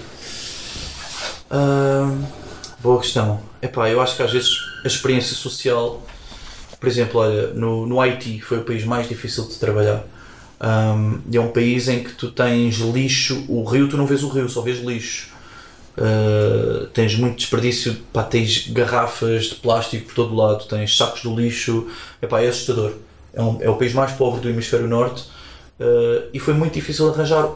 Uh, 1.50 2.24
boa 2.80 3.00
questão. 3.00 3.40
Epá, 3.62 3.90
eu 3.90 4.02
acho 4.02 4.16
que 4.16 4.24
às 4.24 4.32
vezes 4.32 4.50
a 4.84 4.88
experiência 4.88 5.36
social, 5.36 6.06
por 6.80 6.88
exemplo, 6.88 7.22
olha, 7.22 7.54
no, 7.54 7.86
no 7.88 8.02
Haiti 8.02 8.42
foi 8.42 8.60
o 8.60 8.64
país 8.64 8.84
mais 8.84 9.08
difícil 9.08 9.48
de 9.48 9.56
trabalhar. 9.56 10.04
Um, 10.60 11.22
é 11.32 11.40
um 11.40 11.50
país 11.50 11.88
em 11.88 12.04
que 12.04 12.12
tu 12.14 12.32
tens 12.32 12.76
lixo, 12.78 13.46
o 13.48 13.64
rio, 13.64 13.88
tu 13.88 13.96
não 13.96 14.06
vês 14.06 14.24
o 14.24 14.30
rio, 14.30 14.50
só 14.50 14.62
vês 14.62 14.80
lixo. 14.80 15.37
Uh, 15.98 16.86
tens 16.88 17.16
muito 17.16 17.38
desperdício, 17.38 17.96
pá, 18.14 18.22
tens 18.22 18.68
garrafas 18.68 19.46
de 19.46 19.56
plástico 19.56 20.06
por 20.06 20.14
todo 20.14 20.36
lado, 20.36 20.66
tens 20.66 20.96
sacos 20.96 21.22
de 21.22 21.30
lixo, 21.30 21.88
epá, 22.22 22.40
é 22.40 22.50
assustador. 22.50 22.94
É, 23.34 23.42
um, 23.42 23.58
é 23.62 23.70
o 23.70 23.76
país 23.76 23.94
mais 23.94 24.12
pobre 24.12 24.40
do 24.40 24.48
hemisfério 24.48 24.88
norte 24.88 25.24
uh, 25.80 26.30
e 26.32 26.40
foi 26.40 26.54
muito 26.54 26.74
difícil 26.74 27.10
arranjar 27.10 27.50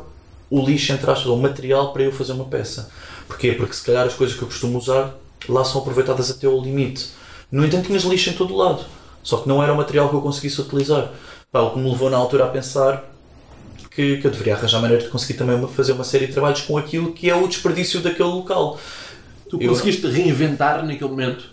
o 0.49 0.65
lixo, 0.65 0.91
entre 0.91 1.09
aspas, 1.09 1.27
o 1.27 1.37
material 1.37 1.93
para 1.93 2.01
eu 2.01 2.11
fazer 2.11 2.33
uma 2.33 2.45
peça. 2.45 2.89
Porquê? 3.27 3.51
Porque 3.51 3.73
se 3.73 3.83
calhar 3.83 4.07
as 4.07 4.13
coisas 4.13 4.35
que 4.35 4.41
eu 4.41 4.47
costumo 4.47 4.77
usar 4.77 5.13
lá 5.47 5.63
são 5.63 5.81
aproveitadas 5.81 6.31
até 6.31 6.47
ao 6.47 6.59
limite. 6.59 7.09
No 7.51 7.63
entanto, 7.63 7.87
tinhas 7.87 8.03
lixo 8.03 8.31
em 8.31 8.33
todo 8.33 8.55
lado, 8.55 8.83
só 9.21 9.37
que 9.37 9.47
não 9.47 9.61
era 9.61 9.71
o 9.71 9.77
material 9.77 10.09
que 10.09 10.15
eu 10.15 10.21
conseguisse 10.21 10.59
utilizar. 10.61 11.11
Pá, 11.51 11.59
o 11.61 11.71
que 11.71 11.79
me 11.79 11.89
levou 11.89 12.09
na 12.09 12.17
altura 12.17 12.45
a 12.45 12.47
pensar 12.47 13.10
que, 13.91 14.17
que 14.17 14.25
eu 14.25 14.31
deveria 14.31 14.55
arranjar 14.55 14.81
maneira 14.81 15.03
de 15.03 15.09
conseguir 15.09 15.37
também 15.37 15.67
fazer 15.67 15.91
uma 15.91 16.03
série 16.03 16.27
de 16.27 16.33
trabalhos 16.33 16.61
com 16.61 16.77
aquilo 16.77 17.11
que 17.11 17.29
é 17.29 17.35
o 17.35 17.47
desperdício 17.47 17.99
daquele 17.99 18.29
local. 18.29 18.79
Tu 19.49 19.59
conseguiste 19.59 20.05
eu, 20.05 20.11
reinventar 20.11 20.85
naquele 20.85 21.09
momento? 21.09 21.43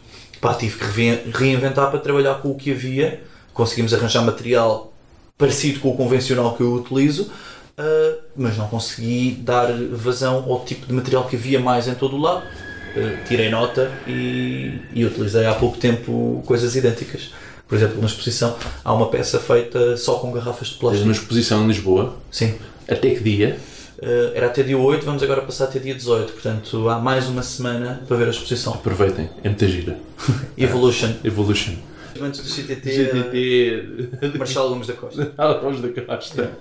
Pá, 0.40 0.54
tive 0.54 0.78
que 0.78 1.30
reinventar 1.36 1.90
para 1.90 1.98
trabalhar 1.98 2.36
com 2.36 2.52
o 2.52 2.54
que 2.54 2.70
havia. 2.70 3.24
Conseguimos 3.52 3.92
arranjar 3.92 4.22
material 4.22 4.92
parecido 5.36 5.80
com 5.80 5.90
o 5.90 5.96
convencional 5.96 6.56
que 6.56 6.62
eu 6.62 6.74
utilizo, 6.74 7.24
uh, 7.24 8.18
mas 8.36 8.56
não 8.56 8.68
consegui 8.68 9.32
dar 9.40 9.72
vazão 9.92 10.44
ao 10.48 10.64
tipo 10.64 10.86
de 10.86 10.92
material 10.92 11.26
que 11.26 11.36
havia 11.36 11.58
mais 11.58 11.88
em 11.88 11.94
todo 11.94 12.16
o 12.16 12.20
lado. 12.20 12.44
Uh, 12.44 13.24
tirei 13.26 13.50
nota 13.50 13.90
e, 14.06 14.80
e 14.94 15.04
utilizei 15.04 15.46
há 15.46 15.54
pouco 15.54 15.76
tempo 15.76 16.42
coisas 16.46 16.76
idênticas. 16.76 17.32
Por 17.68 17.76
exemplo, 17.76 18.00
na 18.00 18.06
exposição 18.06 18.56
há 18.82 18.94
uma 18.94 19.08
peça 19.08 19.38
feita 19.38 19.96
só 19.96 20.14
com 20.14 20.32
garrafas 20.32 20.68
de 20.68 20.74
plástico. 20.76 21.06
Na 21.06 21.12
exposição 21.12 21.64
em 21.64 21.68
Lisboa? 21.68 22.16
Sim. 22.30 22.54
Até 22.88 23.10
que 23.10 23.20
dia? 23.22 23.58
Uh, 23.98 24.32
era 24.34 24.46
até 24.46 24.62
dia 24.62 24.78
8, 24.78 25.04
vamos 25.04 25.22
agora 25.22 25.42
passar 25.42 25.64
até 25.64 25.78
dia 25.78 25.94
18. 25.94 26.32
Portanto, 26.32 26.88
há 26.88 26.98
mais 26.98 27.28
uma 27.28 27.42
semana 27.42 28.02
para 28.08 28.16
ver 28.16 28.28
a 28.28 28.30
exposição. 28.30 28.72
Aproveitem, 28.72 29.28
é 29.42 29.48
muita 29.48 29.68
gira. 29.68 29.98
Evolution. 30.56 31.12
Evolution. 31.22 31.74
Antes 32.20 32.40
do 32.40 32.48
CTT, 32.48 32.90
GTT. 32.90 34.38
Marcelo 34.38 34.70
Gomes 34.70 34.86
da 34.86 34.94
Costa. 34.94 35.32
Gomes 35.60 35.80
da 35.82 36.02
Costa. 36.02 36.52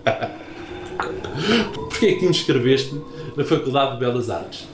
Porquê 1.74 2.06
é 2.08 2.13
que 2.13 2.20
te 2.20 2.26
inscreveste 2.26 3.00
na 3.36 3.43
Faculdade 3.43 3.93
de 3.93 4.00
Belas 4.00 4.30
Artes? 4.30 4.67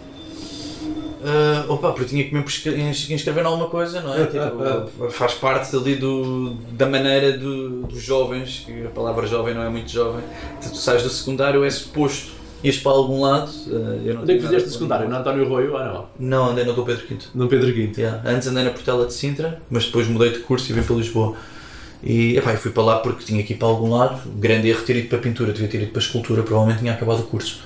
Uh, 1.23 1.71
opa, 1.71 1.91
porque 1.91 2.09
tinha 2.09 2.23
que 2.25 2.33
me 2.33 2.41
inscrever 2.41 3.43
em 3.43 3.47
alguma 3.47 3.69
coisa, 3.69 4.01
não 4.01 4.13
é? 4.13 4.25
Tipo, 4.33 5.09
faz 5.09 5.33
parte 5.35 5.73
ali 5.75 5.95
do, 5.95 6.55
da 6.71 6.85
maneira 6.85 7.37
do, 7.37 7.83
dos 7.83 8.01
jovens, 8.01 8.63
que 8.65 8.85
a 8.85 8.89
palavra 8.89 9.25
jovem 9.25 9.53
não 9.53 9.63
é 9.63 9.69
muito 9.69 9.89
jovem. 9.89 10.23
Tu, 10.61 10.69
tu 10.69 10.75
sais 10.75 11.01
do 11.01 11.09
secundário, 11.09 11.63
é 11.63 11.69
suposto 11.69 12.43
ires 12.63 12.79
para 12.79 12.91
algum 12.93 13.21
lado. 13.21 13.51
Uh, 13.67 14.01
eu 14.05 14.13
não 14.15 14.21
Onde 14.23 14.31
é 14.31 14.35
que 14.35 14.41
fizeste 14.41 14.69
o 14.69 14.71
secundário? 14.71 15.09
No 15.09 15.15
António 15.15 15.47
Roio 15.47 15.73
ou 15.73 15.79
não? 15.79 16.05
Não, 16.17 16.49
andei 16.51 16.63
no 16.63 16.73
Dom 16.73 16.83
Pedro 16.83 17.05
V. 17.07 17.17
No 17.35 17.47
Pedro 17.47 17.73
V. 17.73 17.91
Yeah. 17.97 18.21
Antes 18.25 18.47
andei 18.47 18.63
na 18.63 18.71
Portela 18.71 19.05
de 19.05 19.13
Sintra, 19.13 19.61
mas 19.69 19.85
depois 19.85 20.07
mudei 20.07 20.31
de 20.31 20.39
curso 20.39 20.71
e 20.71 20.73
vim 20.73 20.81
para 20.81 20.95
Lisboa. 20.95 21.35
E 22.01 22.37
epá, 22.37 22.51
eu 22.51 22.57
fui 22.57 22.71
para 22.71 22.83
lá 22.83 22.99
porque 22.99 23.23
tinha 23.23 23.43
que 23.43 23.53
ir 23.53 23.57
para 23.57 23.67
algum 23.67 23.89
lado. 23.89 24.21
Grande 24.37 24.69
erro 24.69 24.81
ter 24.83 24.95
ido 24.95 25.09
para 25.09 25.19
pintura, 25.19 25.51
devia 25.51 25.67
ter 25.67 25.81
ido 25.81 25.91
para 25.91 26.01
a 26.01 26.05
escultura, 26.05 26.43
provavelmente 26.43 26.79
tinha 26.79 26.93
acabado 26.93 27.19
o 27.19 27.23
curso. 27.23 27.61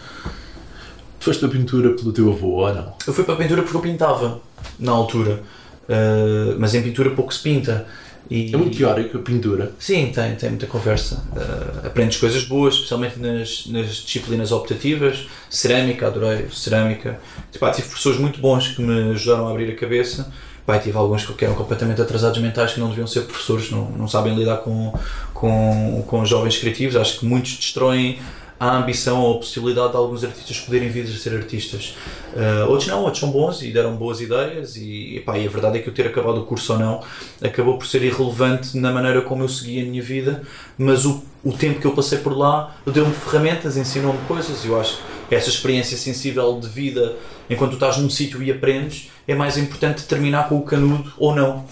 Foste 1.28 1.42
para 1.42 1.50
a 1.50 1.52
pintura 1.52 1.90
pelo 1.90 2.14
teu 2.14 2.32
avô 2.32 2.66
ou 2.66 2.74
não? 2.74 2.94
Eu 3.06 3.12
fui 3.12 3.26
para 3.26 3.34
a 3.34 3.38
pintura 3.38 3.62
porque 3.62 3.76
eu 3.76 3.82
pintava 3.82 4.40
na 4.80 4.94
altura, 4.94 5.44
uh, 5.90 6.58
mas 6.58 6.74
em 6.74 6.82
pintura 6.82 7.10
pouco 7.10 7.34
se 7.34 7.44
pinta. 7.44 7.86
E... 8.30 8.54
É 8.54 8.56
muito 8.56 8.78
teórico 8.78 9.18
a 9.18 9.20
pintura. 9.20 9.74
Sim, 9.78 10.10
tem, 10.16 10.36
tem 10.36 10.52
muita 10.52 10.68
conversa. 10.68 11.22
Uh, 11.36 11.86
aprendes 11.86 12.18
coisas 12.18 12.46
boas, 12.46 12.76
especialmente 12.76 13.20
nas, 13.20 13.68
nas 13.68 13.88
disciplinas 13.88 14.54
optativas. 14.54 15.28
Cerâmica, 15.50 16.08
adorei 16.08 16.48
cerâmica. 16.50 17.20
Tipo, 17.52 17.70
tive 17.72 17.88
professores 17.90 18.18
muito 18.18 18.40
bons 18.40 18.70
que 18.70 18.82
me 18.82 19.12
ajudaram 19.12 19.50
a 19.50 19.52
abrir 19.52 19.70
a 19.70 19.76
cabeça. 19.76 20.32
Pai, 20.66 20.80
tive 20.80 20.98
alguns 20.98 21.26
que 21.26 21.44
eram 21.44 21.56
completamente 21.56 22.02
atrasados 22.02 22.40
mentais 22.40 22.72
que 22.72 22.80
não 22.80 22.88
deviam 22.88 23.06
ser 23.08 23.24
professores, 23.24 23.70
não, 23.70 23.92
não 23.92 24.08
sabem 24.08 24.34
lidar 24.34 24.58
com, 24.60 24.98
com, 25.34 26.06
com 26.08 26.26
jovens 26.26 26.58
criativos. 26.58 26.96
Acho 26.96 27.20
que 27.20 27.26
muitos 27.26 27.54
destroem 27.58 28.18
a 28.60 28.76
ambição 28.76 29.22
ou 29.22 29.36
a 29.36 29.38
possibilidade 29.38 29.92
de 29.92 29.98
alguns 29.98 30.24
artistas 30.24 30.60
poderem 30.60 30.90
vir 30.90 31.04
a 31.04 31.18
ser 31.18 31.36
artistas. 31.36 31.96
Uh, 32.34 32.70
outros 32.70 32.88
não, 32.88 33.02
outros 33.02 33.20
são 33.20 33.30
bons 33.30 33.62
e 33.62 33.72
deram 33.72 33.96
boas 33.96 34.20
ideias 34.20 34.76
e, 34.76 35.18
epá, 35.18 35.38
e 35.38 35.46
a 35.46 35.50
verdade 35.50 35.78
é 35.78 35.82
que 35.82 35.90
eu 35.90 35.94
ter 35.94 36.08
acabado 36.08 36.40
o 36.40 36.46
curso 36.46 36.74
ou 36.74 36.80
não 36.80 37.04
acabou 37.42 37.78
por 37.78 37.86
ser 37.86 38.04
irrelevante 38.04 38.78
na 38.78 38.92
maneira 38.92 39.22
como 39.22 39.44
eu 39.44 39.50
segui 39.50 39.82
a 39.82 39.86
minha 39.86 40.02
vida, 40.02 40.42
mas 40.78 41.06
o, 41.06 41.24
o 41.44 41.52
tempo 41.52 41.80
que 41.80 41.86
eu 41.86 41.94
passei 41.94 42.18
por 42.18 42.36
lá 42.36 42.76
deu-me 42.86 43.14
ferramentas, 43.14 43.78
ensinou-me 43.78 44.20
coisas 44.28 44.64
e 44.66 44.68
eu 44.68 44.80
acho 44.80 45.00
que 45.30 45.36
essa 45.36 45.50
experiência 45.50 45.98
sensível 45.98 46.60
de 46.60 46.68
vida 46.68 47.16
enquanto 47.50 47.74
estás 47.74 47.98
num 47.98 48.10
sítio 48.10 48.42
e 48.42 48.52
aprendes 48.52 49.12
é 49.28 49.36
mais 49.36 49.58
importante 49.58 50.04
terminar 50.06 50.50
com 50.50 50.58
o 50.58 50.64
canudo 50.64 51.14
ou 51.18 51.36
não 51.36 51.66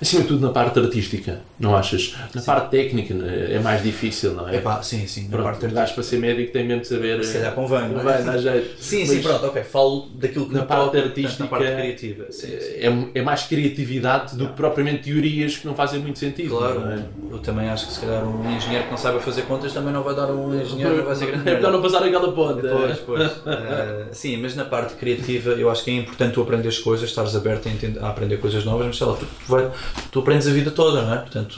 acima 0.00 0.22
de 0.22 0.28
tudo 0.28 0.46
na 0.46 0.52
parte 0.52 0.78
artística, 0.78 1.42
não 1.60 1.76
achas? 1.76 2.16
Na 2.34 2.40
sim. 2.40 2.46
parte 2.46 2.70
técnica 2.70 3.12
né, 3.12 3.52
é 3.52 3.58
mais 3.58 3.82
difícil, 3.82 4.32
não 4.32 4.48
é? 4.48 4.56
É 4.56 4.60
pá, 4.60 4.82
sim, 4.82 5.06
sim. 5.06 5.24
Na 5.24 5.28
Pronto, 5.28 5.44
parte 5.44 5.66
artística. 5.66 5.94
para 5.94 6.02
ser 6.02 6.18
médico 6.18 6.52
tem 6.52 6.66
mesmo 6.66 6.80
de 6.80 6.88
saber. 6.88 7.22
Se 7.22 7.34
calhar 7.34 7.54
convém, 7.54 7.88
não 7.90 8.00
é? 8.00 8.22
Vai, 8.22 8.38
jeito. 8.38 8.82
Sim, 8.82 9.04
sim, 9.04 9.20
pronto, 9.20 9.46
ok. 9.46 9.62
Falo 9.62 10.08
daquilo 10.14 10.46
que 10.46 10.54
na 10.54 10.64
parte 10.64 10.96
artística. 10.96 11.44
Na 11.44 11.50
parte 11.50 11.66
criativa. 11.66 12.24
Sim, 12.30 12.46
sim. 12.46 13.12
É, 13.14 13.18
é 13.18 13.22
mais 13.22 13.42
criatividade 13.42 14.36
do 14.36 14.48
que 14.48 14.54
propriamente 14.54 15.02
teorias 15.02 15.58
que 15.58 15.66
não 15.66 15.74
fazem 15.74 16.00
muito 16.00 16.18
sentido. 16.18 16.56
Claro, 16.56 16.82
é? 16.88 17.04
eu 17.30 17.38
também 17.40 17.68
acho 17.68 17.88
que 17.88 17.92
se 17.92 18.00
calhar 18.00 18.26
um 18.26 18.50
engenheiro 18.56 18.84
que 18.86 18.90
não 18.90 18.98
saiba 18.98 19.20
fazer 19.20 19.42
contas 19.42 19.72
também 19.74 19.92
não 19.92 20.02
vai 20.02 20.14
dar 20.14 20.30
um 20.30 20.58
engenheiro 20.58 20.96
que 20.96 21.02
vai 21.02 21.14
ser 21.14 21.26
grande. 21.26 21.48
É 21.48 21.54
melhor 21.56 21.72
não 21.72 21.82
passar 21.82 22.02
aquela 22.02 22.32
ponta. 22.32 22.68
Pois, 22.68 22.98
pois. 23.00 23.30
uh, 23.30 24.08
sim, 24.12 24.38
mas 24.38 24.56
na 24.56 24.64
parte 24.64 24.94
criativa 24.94 25.50
eu 25.50 25.70
acho 25.70 25.84
que 25.84 25.90
é 25.90 25.94
importante 25.94 26.32
tu 26.32 26.40
aprender 26.40 26.68
as 26.68 26.78
coisas, 26.78 27.08
estares 27.08 27.36
aberto 27.36 27.68
a, 27.68 27.70
entender, 27.70 28.02
a 28.02 28.08
aprender 28.08 28.38
coisas 28.38 28.64
novas, 28.64 28.86
mas 28.86 28.96
sei 28.96 29.06
lá, 29.06 29.14
tu, 29.14 29.26
tu, 29.26 29.52
vai, 29.52 29.70
tu 30.10 30.20
aprendes 30.20 30.46
a 30.48 30.50
vida 30.50 30.70
vida 30.70 30.70
toda, 30.70 31.02
não 31.02 31.14
é? 31.14 31.18
Portanto, 31.18 31.49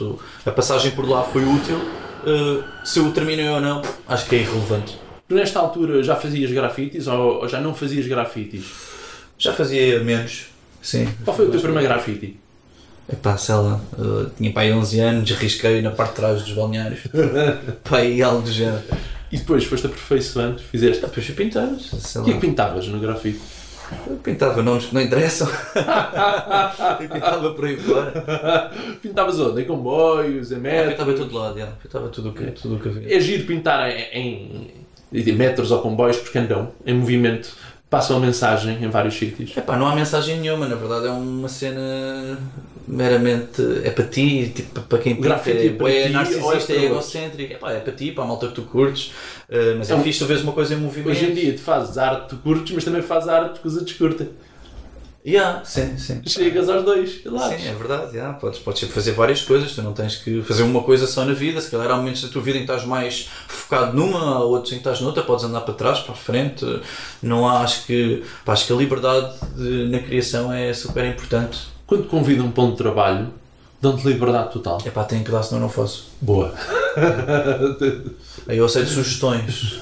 a 0.45 0.51
passagem 0.51 0.91
por 0.91 1.07
lá 1.07 1.23
foi 1.23 1.43
útil. 1.43 1.77
Uh, 1.77 2.63
se 2.85 2.99
eu 2.99 3.11
terminei 3.11 3.49
ou 3.49 3.59
não, 3.59 3.81
acho 4.07 4.25
que 4.27 4.35
é 4.35 4.39
irrelevante. 4.39 4.97
Tu, 5.27 5.35
nesta 5.35 5.59
altura, 5.59 6.01
já 6.01 6.15
fazias 6.15 6.51
grafites 6.51 7.07
ou, 7.07 7.41
ou 7.41 7.49
já 7.49 7.59
não 7.59 7.73
fazias 7.73 8.07
grafites? 8.07 8.65
Já 9.37 9.51
fazia 9.51 9.99
menos, 10.03 10.45
sim. 10.81 11.07
Qual 11.25 11.35
foi 11.35 11.47
o 11.47 11.51
teu 11.51 11.59
primeiro 11.59 11.87
grafite? 11.87 12.39
Epá, 13.11 13.37
sei 13.37 13.55
lá, 13.55 13.81
uh, 13.97 14.29
tinha 14.37 14.51
pai 14.53 14.71
11 14.71 14.99
anos, 14.99 15.31
risquei 15.31 15.81
na 15.81 15.91
parte 15.91 16.11
de 16.11 16.15
trás 16.15 16.41
dos 16.41 16.53
balneários. 16.53 17.01
pai, 17.83 18.21
algo 18.21 18.41
do 18.41 18.51
género. 18.51 18.83
E 19.29 19.37
depois 19.37 19.65
foste 19.65 19.87
aperfeiçoando, 19.87 20.59
fizeste? 20.59 21.01
Depois 21.01 21.25
fui 21.25 21.35
pintar. 21.35 21.67
O 21.67 22.23
que 22.23 22.31
é 22.31 22.33
que 22.33 22.39
pintavas 22.39 22.87
no 22.87 22.99
grafite? 22.99 23.41
Eu 24.07 24.17
pintava 24.17 24.61
nomes 24.61 24.85
que 24.85 24.93
não 24.93 25.01
interessam. 25.01 25.47
pintava 26.99 27.51
por 27.51 27.65
aí 27.65 27.77
fora. 27.77 28.71
Pintavas 29.01 29.39
onde? 29.39 29.61
Em 29.61 29.65
comboios, 29.65 30.51
em 30.51 30.57
metros? 30.57 30.93
pintava 30.93 31.11
em 31.11 31.15
todo 31.15 31.35
lado, 31.35 31.55
yeah. 31.57 31.75
pintava 31.81 32.09
tudo 32.09 32.29
o 32.29 32.33
que, 32.33 32.45
tudo 32.51 32.79
que 32.79 32.89
havia. 32.89 33.17
É 33.17 33.19
giro 33.19 33.45
pintar 33.45 33.89
em, 33.89 34.71
em 35.11 35.31
metros 35.33 35.71
ou 35.71 35.81
comboios 35.81 36.17
porque 36.17 36.37
andam 36.37 36.71
em 36.85 36.93
movimento 36.93 37.55
passam 37.93 38.17
a 38.17 38.19
mensagem 38.19 38.83
em 38.83 38.89
vários 38.89 39.13
sítios. 39.13 39.55
Epá, 39.55 39.77
não 39.77 39.85
há 39.85 39.95
mensagem 39.95 40.39
nenhuma, 40.39 40.67
na 40.67 40.73
verdade 40.73 41.05
é 41.05 41.11
uma 41.11 41.47
cena 41.47 42.39
meramente 42.87 43.61
é 43.83 43.91
para 43.91 44.05
ti, 44.05 44.51
tipo, 44.53 44.81
para 44.81 44.97
quem 44.97 45.15
pinta, 45.15 45.39
é, 45.45 45.67
é, 45.67 45.69
para 45.69 45.91
é 45.91 46.07
ti, 46.07 46.09
narcisista, 46.09 46.73
é, 46.73 46.77
é 46.77 46.83
egocêntrico, 46.85 47.53
Epá, 47.53 47.71
é 47.71 47.79
para 47.79 47.93
ti, 47.93 48.11
para 48.11 48.23
a 48.23 48.27
malta 48.27 48.47
que 48.47 48.55
tu 48.55 48.63
curtes, 48.63 49.13
uh, 49.47 49.77
mas 49.77 49.91
é, 49.91 49.93
é 49.93 49.99
fixe 49.99 50.17
tu 50.17 50.25
vês 50.25 50.41
uma 50.41 50.53
coisa 50.53 50.73
em 50.73 50.77
movimento. 50.77 51.11
Hoje 51.11 51.25
em 51.29 51.35
dia 51.35 51.53
tu 51.53 51.61
fazes 51.61 51.95
arte, 51.99 52.29
tu 52.29 52.37
curtes, 52.37 52.73
mas 52.73 52.83
também 52.83 53.03
fazes 53.03 53.29
arte 53.29 53.59
que 53.59 53.67
os 53.67 53.77
outros 53.77 53.95
curtem. 53.95 54.27
Yeah, 55.25 55.63
sim, 55.63 55.97
sim. 55.97 56.21
Chegas 56.27 56.67
aos 56.67 56.83
dois 56.83 57.23
lados. 57.23 57.61
Sim, 57.61 57.67
é 57.69 57.73
verdade. 57.73 58.11
Yeah. 58.13 58.33
Podes, 58.37 58.59
podes 58.59 58.81
sempre 58.81 58.93
fazer 58.93 59.13
várias 59.13 59.41
coisas, 59.41 59.71
tu 59.73 59.81
não 59.81 59.93
tens 59.93 60.17
que 60.17 60.41
fazer 60.41 60.63
uma 60.63 60.83
coisa 60.83 61.07
só 61.07 61.23
na 61.23 61.33
vida. 61.33 61.61
Se 61.61 61.71
calhar 61.71 61.89
há 61.89 61.95
momentos 61.95 62.21
da 62.23 62.27
tua 62.27 62.41
vida 62.41 62.57
em 62.57 62.65
que 62.65 62.71
estás 62.71 62.85
mais 62.85 63.29
focado 63.47 63.95
numa, 63.95 64.19
há 64.19 64.39
outros 64.43 64.73
em 64.73 64.75
que 64.75 64.81
estás 64.81 64.99
noutra, 64.99 65.23
podes 65.23 65.45
andar 65.45 65.61
para 65.61 65.73
trás, 65.75 65.99
para 65.99 66.11
a 66.11 66.17
frente. 66.17 66.65
Não 67.21 67.47
há, 67.47 67.61
acho 67.61 67.85
que, 67.85 68.21
pá, 68.43 68.51
acho 68.51 68.67
que 68.67 68.73
a 68.73 68.75
liberdade 68.75 69.33
de- 69.55 69.87
na 69.89 69.99
criação 69.99 70.51
é 70.51 70.73
super 70.73 71.05
importante. 71.05 71.57
Quando 71.87 72.03
te 72.03 72.09
convidam 72.09 72.51
para 72.51 72.63
um 72.63 72.75
trabalho, 72.75 73.33
dão-te 73.81 74.05
liberdade 74.05 74.51
total. 74.51 74.77
É 74.85 74.89
pá, 74.89 75.05
tenho 75.05 75.23
que 75.23 75.31
dar, 75.31 75.41
senão 75.43 75.61
não 75.61 75.69
faço. 75.69 76.09
Boa. 76.19 76.53
Aí 78.47 78.57
eu 78.57 78.65
aceito 78.65 78.89
sugestões, 78.89 79.81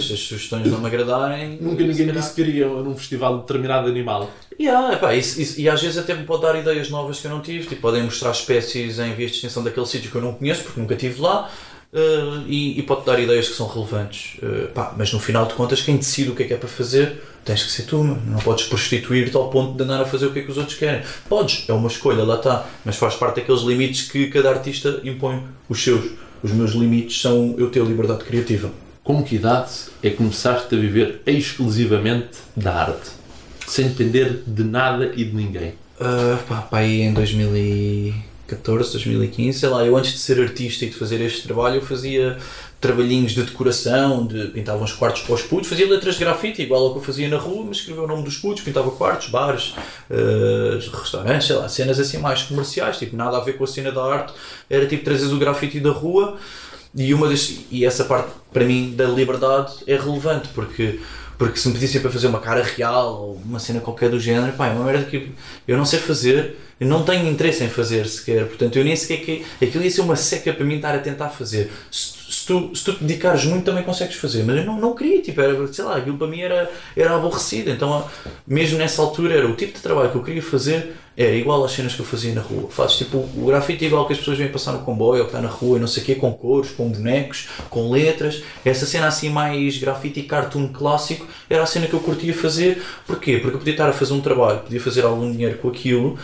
se 0.00 0.12
as 0.12 0.20
sugestões 0.20 0.66
não 0.70 0.80
me 0.80 0.86
agradarem. 0.86 1.58
Nunca 1.60 1.82
ninguém 1.82 2.06
calhar- 2.06 2.16
disse 2.22 2.34
que 2.34 2.44
queria 2.44 2.66
num 2.66 2.96
festival 2.96 3.36
de 3.36 3.40
determinado 3.42 3.88
animal. 3.88 4.30
Yeah, 4.58 4.94
epá, 4.94 5.14
isso- 5.14 5.40
isso- 5.40 5.60
e 5.60 5.68
às 5.68 5.80
vezes 5.80 5.98
até 5.98 6.14
me 6.14 6.24
pode 6.24 6.42
dar 6.42 6.54
ideias 6.58 6.90
novas 6.90 7.18
que 7.20 7.26
eu 7.26 7.30
não 7.30 7.40
tive, 7.40 7.66
tipo, 7.66 7.80
podem 7.80 8.02
mostrar 8.02 8.30
espécies 8.30 8.98
em 8.98 9.14
vias 9.14 9.30
de 9.30 9.36
extinção 9.36 9.62
daquele 9.64 9.86
sítio 9.86 10.10
que 10.10 10.16
eu 10.16 10.22
não 10.22 10.34
conheço 10.34 10.62
porque 10.64 10.80
nunca 10.80 10.94
estive 10.94 11.20
lá 11.20 11.50
eh, 11.92 12.42
e, 12.46 12.78
e 12.78 12.82
pode 12.82 13.04
dar 13.06 13.18
ideias 13.18 13.48
que 13.48 13.54
são 13.54 13.66
relevantes. 13.66 14.36
Eh, 14.42 14.66
pá, 14.74 14.94
mas 14.96 15.12
no 15.12 15.18
final 15.20 15.46
de 15.46 15.54
contas, 15.54 15.80
quem 15.80 15.96
decide 15.96 16.30
o 16.30 16.34
que 16.34 16.42
é 16.42 16.46
que 16.46 16.54
é 16.54 16.56
para 16.56 16.68
fazer 16.68 17.22
tens 17.42 17.62
que 17.62 17.72
ser 17.72 17.84
tu, 17.84 18.04
não 18.04 18.38
podes 18.40 18.66
prostituir-te 18.66 19.34
ao 19.34 19.48
ponto 19.48 19.74
de 19.76 19.82
andar 19.82 20.02
a 20.02 20.04
fazer 20.04 20.26
o 20.26 20.30
que 20.32 20.40
é 20.40 20.42
que 20.42 20.50
os 20.50 20.58
outros 20.58 20.76
querem. 20.76 21.02
Podes, 21.26 21.64
é 21.68 21.72
uma 21.72 21.88
escolha, 21.88 22.22
lá 22.22 22.34
está, 22.36 22.66
mas 22.84 22.96
faz 22.96 23.14
parte 23.14 23.36
daqueles 23.36 23.62
limites 23.62 24.10
que 24.10 24.26
cada 24.28 24.50
artista 24.50 25.00
impõe, 25.04 25.42
os 25.68 25.82
seus. 25.82 26.10
Os 26.42 26.52
meus 26.52 26.72
limites 26.72 27.20
são 27.20 27.54
eu 27.58 27.70
ter 27.70 27.82
liberdade 27.84 28.24
criativa. 28.24 28.70
Com 29.02 29.22
que 29.22 29.36
idade 29.36 29.70
é 30.02 30.10
que 30.10 30.16
começaste 30.16 30.74
a 30.74 30.78
viver 30.78 31.20
exclusivamente 31.26 32.38
da 32.56 32.74
arte? 32.74 33.10
Sem 33.66 33.88
depender 33.88 34.42
de 34.46 34.64
nada 34.64 35.12
e 35.14 35.24
de 35.24 35.34
ninguém. 35.34 35.74
Uh, 36.00 36.36
pá, 36.48 36.62
pá, 36.62 36.78
aí 36.78 37.02
em 37.02 37.12
2014, 37.12 38.92
2015, 38.92 39.58
sei 39.58 39.68
lá, 39.68 39.84
eu 39.84 39.96
antes 39.96 40.12
de 40.12 40.18
ser 40.18 40.40
artista 40.40 40.84
e 40.84 40.88
de 40.88 40.94
fazer 40.94 41.20
este 41.20 41.42
trabalho, 41.42 41.76
eu 41.76 41.82
fazia 41.82 42.38
trabalhinhos 42.80 43.32
de 43.32 43.42
decoração, 43.42 44.26
de, 44.26 44.46
pintava 44.46 44.82
uns 44.82 44.92
quartos 44.92 45.22
para 45.22 45.34
os 45.34 45.42
putos, 45.42 45.68
fazia 45.68 45.86
letras 45.86 46.14
de 46.14 46.20
grafite, 46.20 46.62
igual 46.62 46.86
ao 46.86 46.92
que 46.92 46.98
eu 46.98 47.02
fazia 47.02 47.28
na 47.28 47.36
rua, 47.36 47.64
mas 47.66 47.78
escrevia 47.78 48.02
o 48.02 48.06
nome 48.06 48.22
dos 48.22 48.38
putos, 48.38 48.62
pintava 48.62 48.90
quartos, 48.92 49.28
bares, 49.28 49.74
uh, 50.10 50.98
restaurantes, 50.98 51.46
sei 51.46 51.56
lá, 51.56 51.68
cenas 51.68 52.00
assim 52.00 52.16
mais 52.16 52.42
comerciais, 52.42 52.98
tipo, 52.98 53.14
nada 53.14 53.36
a 53.36 53.40
ver 53.40 53.58
com 53.58 53.64
a 53.64 53.66
cena 53.66 53.92
da 53.92 54.02
arte, 54.02 54.32
era 54.68 54.86
tipo 54.86 55.04
trazer 55.04 55.26
o 55.26 55.38
grafite 55.38 55.78
da 55.78 55.90
rua 55.90 56.38
e, 56.94 57.12
uma 57.12 57.28
das, 57.28 57.54
e 57.70 57.84
essa 57.84 58.04
parte, 58.04 58.30
para 58.52 58.64
mim, 58.64 58.94
da 58.96 59.04
liberdade 59.04 59.74
é 59.86 59.96
relevante, 59.96 60.48
porque, 60.54 61.00
porque 61.36 61.58
se 61.58 61.68
me 61.68 61.74
pedissem 61.74 62.00
para 62.00 62.10
fazer 62.10 62.28
uma 62.28 62.40
cara 62.40 62.62
real 62.62 63.22
ou 63.22 63.42
uma 63.44 63.58
cena 63.58 63.80
qualquer 63.80 64.08
do 64.08 64.18
género, 64.18 64.54
pá, 64.54 64.68
é 64.68 64.72
uma 64.72 64.86
merda 64.86 65.04
que 65.04 65.30
eu 65.68 65.76
não 65.76 65.84
sei 65.84 65.98
fazer, 65.98 66.56
eu 66.80 66.86
não 66.86 67.04
tenho 67.04 67.28
interesse 67.28 67.62
em 67.62 67.68
fazer 67.68 68.06
sequer, 68.06 68.46
portanto, 68.46 68.76
eu 68.76 68.84
nem 68.84 68.96
sequer 68.96 69.18
que 69.18 69.44
aquilo 69.62 69.84
ia 69.84 69.90
ser 69.90 70.00
uma 70.00 70.16
seca 70.16 70.50
para 70.52 70.64
mim 70.64 70.76
estar 70.76 70.94
a 70.94 70.98
tentar 70.98 71.28
fazer. 71.28 71.70
Se, 71.90 72.20
se 72.30 72.46
tu, 72.46 72.74
se 72.74 72.82
tu 72.82 72.94
te 72.94 73.04
dedicares 73.04 73.44
muito, 73.44 73.64
também 73.64 73.84
consegues 73.84 74.16
fazer, 74.16 74.42
mas 74.44 74.56
eu 74.56 74.64
não, 74.64 74.80
não 74.80 74.94
queria, 74.94 75.20
tipo, 75.20 75.38
era, 75.40 75.70
sei 75.70 75.84
lá, 75.84 75.98
aquilo 75.98 76.16
para 76.16 76.26
mim 76.26 76.40
era, 76.40 76.70
era 76.96 77.14
aborrecido, 77.14 77.70
então, 77.70 78.08
mesmo 78.46 78.78
nessa 78.78 79.02
altura, 79.02 79.34
era 79.34 79.46
o 79.46 79.54
tipo 79.54 79.74
de 79.74 79.82
trabalho 79.82 80.10
que 80.10 80.16
eu 80.16 80.22
queria 80.22 80.42
fazer 80.42 80.94
era 81.16 81.34
igual 81.34 81.62
às 81.62 81.72
cenas 81.72 81.94
que 81.94 82.00
eu 82.00 82.06
fazia 82.06 82.32
na 82.32 82.40
rua. 82.40 82.70
Fazes 82.70 82.96
tipo 82.96 83.18
o 83.18 83.44
grafite 83.46 83.84
igual 83.84 84.06
que 84.06 84.14
as 84.14 84.18
pessoas 84.18 84.38
vêm 84.38 84.48
passar 84.48 84.72
no 84.72 84.78
comboio 84.78 85.20
ou 85.20 85.28
que 85.28 85.36
está 85.36 85.42
na 85.42 85.52
rua 85.52 85.76
e 85.76 85.80
não 85.80 85.86
sei 85.86 86.02
o 86.02 86.06
quê, 86.06 86.14
com 86.14 86.32
cores, 86.32 86.70
com 86.70 86.88
bonecos, 86.88 87.48
com 87.68 87.90
letras. 87.90 88.42
Essa 88.64 88.86
cena 88.86 89.08
assim 89.08 89.28
mais 89.28 89.76
grafite 89.76 90.20
e 90.20 90.22
cartoon 90.22 90.68
clássico 90.68 91.26
era 91.50 91.62
a 91.62 91.66
cena 91.66 91.86
que 91.86 91.92
eu 91.92 92.00
curtia 92.00 92.32
fazer. 92.32 92.82
Porquê? 93.06 93.36
Porque 93.36 93.56
eu 93.56 93.58
podia 93.58 93.74
estar 93.74 93.88
a 93.88 93.92
fazer 93.92 94.14
um 94.14 94.20
trabalho, 94.22 94.60
podia 94.60 94.80
fazer 94.80 95.04
algum 95.04 95.30
dinheiro 95.30 95.58
com 95.58 95.68
aquilo 95.68 96.18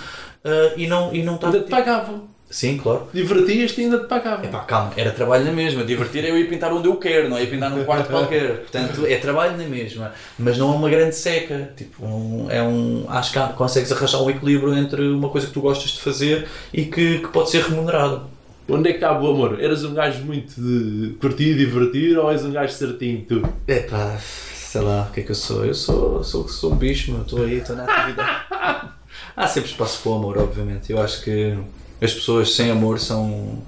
ah, 0.48 0.72
e 0.76 0.86
não 0.86 1.12
e 1.14 1.22
não 1.22 1.34
estar. 1.36 1.48
Ainda 1.48 1.60
te 1.60 1.70
pagavam. 1.70 2.36
Sim, 2.48 2.78
claro. 2.78 3.08
Divertias-te 3.12 3.80
e 3.80 3.84
ainda 3.84 3.98
te 3.98 4.06
pagavam. 4.06 4.44
Epá, 4.44 4.60
calma, 4.60 4.92
era 4.96 5.10
trabalho 5.10 5.44
na 5.44 5.50
mesma. 5.50 5.82
Divertir 5.82 6.24
é 6.24 6.30
eu 6.30 6.38
ir 6.38 6.48
pintar 6.48 6.72
onde 6.72 6.86
eu 6.86 6.94
quero, 6.96 7.28
não 7.28 7.36
é 7.36 7.42
ir 7.42 7.50
pintar 7.50 7.70
num 7.70 7.84
quarto 7.84 8.08
qualquer. 8.08 8.58
Portanto, 8.70 9.04
é 9.04 9.16
trabalho 9.16 9.56
na 9.56 9.64
mesma. 9.64 10.12
Mas 10.38 10.56
não 10.56 10.72
é 10.72 10.76
uma 10.76 10.88
grande 10.88 11.16
seca. 11.16 11.72
Tipo, 11.76 12.06
um- 12.06 12.46
é 12.48 12.62
um. 12.62 13.04
Acho 13.08 13.32
que 13.32 13.38
há- 13.40 13.48
consegues 13.48 13.90
arranjar 13.90 14.22
um 14.22 14.30
equilíbrio 14.30 14.76
entre 14.78 15.08
uma 15.08 15.28
coisa 15.28 15.48
que 15.48 15.52
tu 15.52 15.60
gostas 15.60 15.90
de 15.90 16.00
fazer 16.00 16.46
e 16.72 16.84
que, 16.84 17.18
que 17.18 17.28
pode 17.28 17.50
ser 17.50 17.62
remunerado. 17.62 18.22
Onde 18.68 18.90
é 18.90 18.92
que 18.92 19.00
cabe 19.00 19.24
o 19.24 19.30
amor? 19.30 19.60
Eras 19.60 19.82
um 19.84 19.92
gajo 19.94 20.24
muito 20.24 20.54
de 20.60 21.14
curtir 21.20 21.50
e 21.50 21.54
divertir 21.56 22.16
ou 22.16 22.30
és 22.30 22.44
um 22.44 22.52
gajo 22.52 22.72
certinho 22.72 23.24
tu? 23.28 23.42
Epá, 23.66 24.16
sei 24.18 24.80
lá, 24.82 25.06
o 25.08 25.12
que 25.12 25.20
é 25.20 25.22
que 25.24 25.30
eu 25.32 25.36
sou? 25.36 25.64
Eu 25.64 25.74
sou, 25.74 26.22
sou, 26.24 26.48
sou 26.48 26.72
um 26.72 26.76
bicho, 26.76 27.10
meu. 27.12 27.22
Estou 27.22 27.44
aí, 27.44 27.58
estou 27.58 27.74
na 27.76 27.84
atividade. 27.84 28.92
Há 29.36 29.46
sempre 29.46 29.70
espaço 29.70 30.00
para 30.02 30.12
o 30.12 30.14
amor, 30.14 30.38
obviamente. 30.38 30.90
Eu 30.90 31.00
acho 31.00 31.22
que 31.22 31.58
as 32.00 32.12
pessoas 32.12 32.54
sem 32.54 32.70
amor 32.70 32.98
são. 32.98 33.62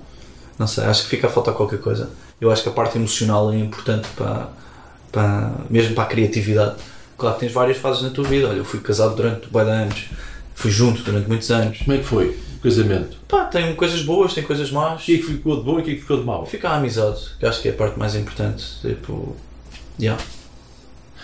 Não 0.59 0.67
sei, 0.67 0.85
acho 0.85 1.03
que 1.03 1.11
fica 1.11 1.27
a 1.27 1.31
faltar 1.31 1.53
qualquer 1.55 1.79
coisa. 1.79 2.11
Eu 2.41 2.51
acho 2.51 2.63
que 2.63 2.69
a 2.71 2.73
parte 2.73 2.97
emocional 2.97 3.53
é 3.53 3.59
importante 3.59 4.09
para, 4.17 4.49
para 5.13 5.53
mesmo 5.69 5.95
para 5.95 6.05
a 6.05 6.07
criatividade. 6.07 6.77
Claro 7.19 7.35
que 7.35 7.41
tens 7.41 7.53
várias 7.53 7.77
fases 7.77 8.03
na 8.03 8.11
tua 8.11 8.25
vida. 8.25 8.49
Olha, 8.49 8.57
eu 8.57 8.65
fui 8.65 8.81
casado 8.81 9.15
durante 9.15 9.49
de 9.49 9.59
anos, 9.59 10.07
fui 10.55 10.71
junto 10.71 11.03
durante 11.03 11.29
muitos 11.29 11.51
anos. 11.51 11.79
Como 11.79 11.93
é 11.93 11.99
que 11.99 12.05
foi 12.05 12.29
o 12.29 12.61
casamento? 12.63 13.19
Pá, 13.29 13.45
tem 13.45 13.75
coisas 13.75 14.03
boas, 14.03 14.33
tem 14.33 14.45
coisas 14.45 14.71
más. 14.71 15.03
O 15.03 15.05
que 15.05 15.17
é 15.17 15.19
que 15.19 15.25
ficou 15.25 15.57
de 15.57 15.63
bom 15.65 15.79
e 15.79 15.83
o 15.83 15.85
que 15.85 15.91
é 15.91 15.95
que 15.95 16.01
ficou 16.01 16.17
de 16.17 16.25
mau? 16.25 16.47
Fica 16.47 16.71
a 16.71 16.77
amizade, 16.77 17.21
que 17.39 17.45
acho 17.45 17.61
que 17.61 17.69
é 17.69 17.73
a 17.73 17.75
parte 17.75 17.99
mais 17.99 18.15
importante. 18.15 18.65
Tipo, 18.81 19.37
yeah. 20.01 20.21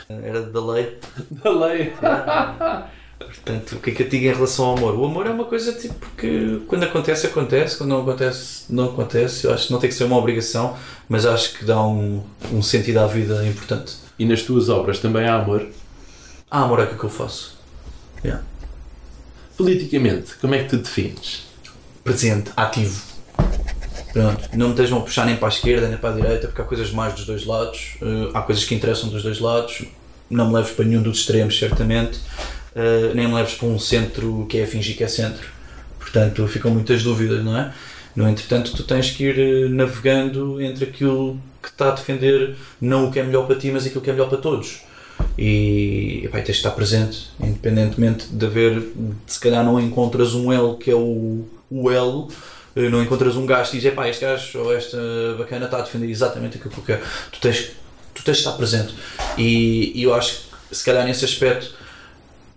Era 0.09 0.43
da 0.43 0.65
lei. 0.65 0.99
Da 1.31 1.51
lei. 1.51 1.93
Portanto, 3.27 3.77
o 3.77 3.81
que 3.81 3.91
é 3.91 3.95
que 3.95 4.03
eu 4.03 4.09
digo 4.09 4.25
em 4.27 4.33
relação 4.33 4.67
ao 4.67 4.77
amor? 4.77 4.95
O 4.95 5.05
amor 5.05 5.27
é 5.27 5.31
uma 5.31 5.45
coisa 5.45 5.73
tipo 5.73 6.07
que 6.17 6.63
quando 6.67 6.85
acontece, 6.85 7.27
acontece, 7.27 7.77
quando 7.77 7.91
não 7.91 8.03
acontece, 8.03 8.65
não 8.71 8.85
acontece. 8.87 9.47
Eu 9.47 9.53
acho 9.53 9.67
que 9.67 9.73
não 9.73 9.81
tem 9.81 9.91
que 9.91 9.97
ser 9.97 10.05
uma 10.05 10.17
obrigação, 10.17 10.77
mas 11.09 11.27
acho 11.27 11.59
que 11.59 11.65
dá 11.65 11.83
um, 11.83 12.23
um 12.53 12.63
sentido 12.63 12.99
à 12.99 13.07
vida 13.07 13.47
importante. 13.47 13.95
E 14.19 14.25
nas 14.25 14.43
tuas 14.43 14.69
obras 14.69 14.99
também 14.99 15.27
há 15.27 15.35
amor? 15.35 15.67
Há 16.51 16.63
amor 16.63 16.81
é 16.81 16.83
aquilo 16.85 17.01
que 17.01 17.07
eu 17.07 17.11
faço. 17.11 17.59
Yeah. 18.25 18.45
Politicamente, 19.57 20.37
como 20.37 20.55
é 20.55 20.63
que 20.63 20.71
te 20.71 20.77
defines? 20.77 21.43
Presente, 22.03 22.51
ativo. 22.57 23.15
Pronto, 24.13 24.49
não 24.55 24.67
me 24.69 24.73
estejam 24.75 24.99
a 24.99 25.01
puxar 25.01 25.27
nem 25.27 25.37
para 25.37 25.49
a 25.49 25.51
esquerda 25.51 25.89
nem 25.89 25.99
para 25.99 26.11
a 26.11 26.13
direita, 26.13 26.47
porque 26.47 26.63
há 26.63 26.65
coisas 26.65 26.93
mais 26.93 27.15
dos 27.15 27.27
dois 27.27 27.45
lados, 27.45 27.97
eh, 28.01 28.31
há 28.33 28.43
coisas 28.43 28.65
que 28.65 28.73
interessam 28.73 29.09
dos 29.09 29.25
dois 29.25 29.41
lados. 29.41 29.83
Não 30.31 30.49
me 30.49 30.55
leves 30.55 30.71
para 30.71 30.85
nenhum 30.85 31.03
dos 31.03 31.19
extremos, 31.19 31.59
certamente, 31.59 32.21
eh, 32.75 33.13
nem 33.15 33.29
me 33.29 33.35
leves 33.35 33.55
para 33.55 33.69
um 33.69 33.79
centro 33.79 34.47
que 34.49 34.59
é 34.59 34.67
fingir 34.67 34.97
que 34.97 35.05
é 35.05 35.09
centro. 35.09 35.47
Portanto, 35.99 36.47
ficam 36.49 36.71
muitas 36.71 37.03
dúvidas, 37.03 37.45
não 37.45 37.57
é? 37.57 37.73
No 38.15 38.29
entretanto, 38.29 38.73
tu 38.75 38.85
tens 38.85 39.11
que 39.11 39.25
ir 39.25 39.39
eh, 39.39 39.69
navegando 39.69 40.61
entre 40.61 40.85
aquilo 40.85 41.39
que 41.63 41.69
está 41.69 41.89
a 41.89 41.91
defender, 41.93 42.57
não 42.81 43.09
o 43.09 43.13
que 43.13 43.19
é 43.19 43.23
melhor 43.23 43.47
para 43.47 43.57
ti, 43.57 43.71
mas 43.71 43.87
aquilo 43.87 44.01
que 44.01 44.11
é 44.11 44.13
melhor 44.13 44.29
para 44.29 44.39
todos. 44.39 44.83
E 45.39 46.23
epá, 46.25 46.39
tens 46.39 46.47
de 46.47 46.53
estar 46.53 46.71
presente, 46.73 47.31
independentemente 47.41 48.27
de 48.27 48.47
haver, 48.47 48.83
se 49.27 49.41
calhar 49.41 49.65
não 49.65 49.81
encontras 49.81 50.35
um 50.35 50.53
L 50.53 50.77
que 50.77 50.91
é 50.91 50.95
o, 50.95 51.45
o 51.71 51.91
eh, 52.77 52.89
não 52.89 53.03
encontras 53.03 53.37
um 53.37 53.47
gajo 53.47 53.71
que 53.71 53.79
diz, 53.79 53.93
este 54.07 54.25
gajo 54.25 54.59
ou 54.59 54.75
esta 54.75 54.99
bacana 55.39 55.67
está 55.67 55.79
a 55.79 55.83
defender 55.83 56.09
exatamente 56.11 56.57
aquilo 56.57 56.71
que 56.71 56.79
eu 56.79 56.85
quero. 56.85 57.03
Tu 57.33 57.41
tens, 57.41 57.71
tu 58.15 58.23
tens 58.25 58.37
de 58.37 58.41
estar 58.41 58.53
presente. 58.53 58.95
E, 59.39 59.93
e 59.95 60.03
eu 60.03 60.15
acho 60.15 60.41
que, 60.69 60.77
se 60.77 60.85
calhar, 60.85 61.05
nesse 61.05 61.25
aspecto, 61.25 61.75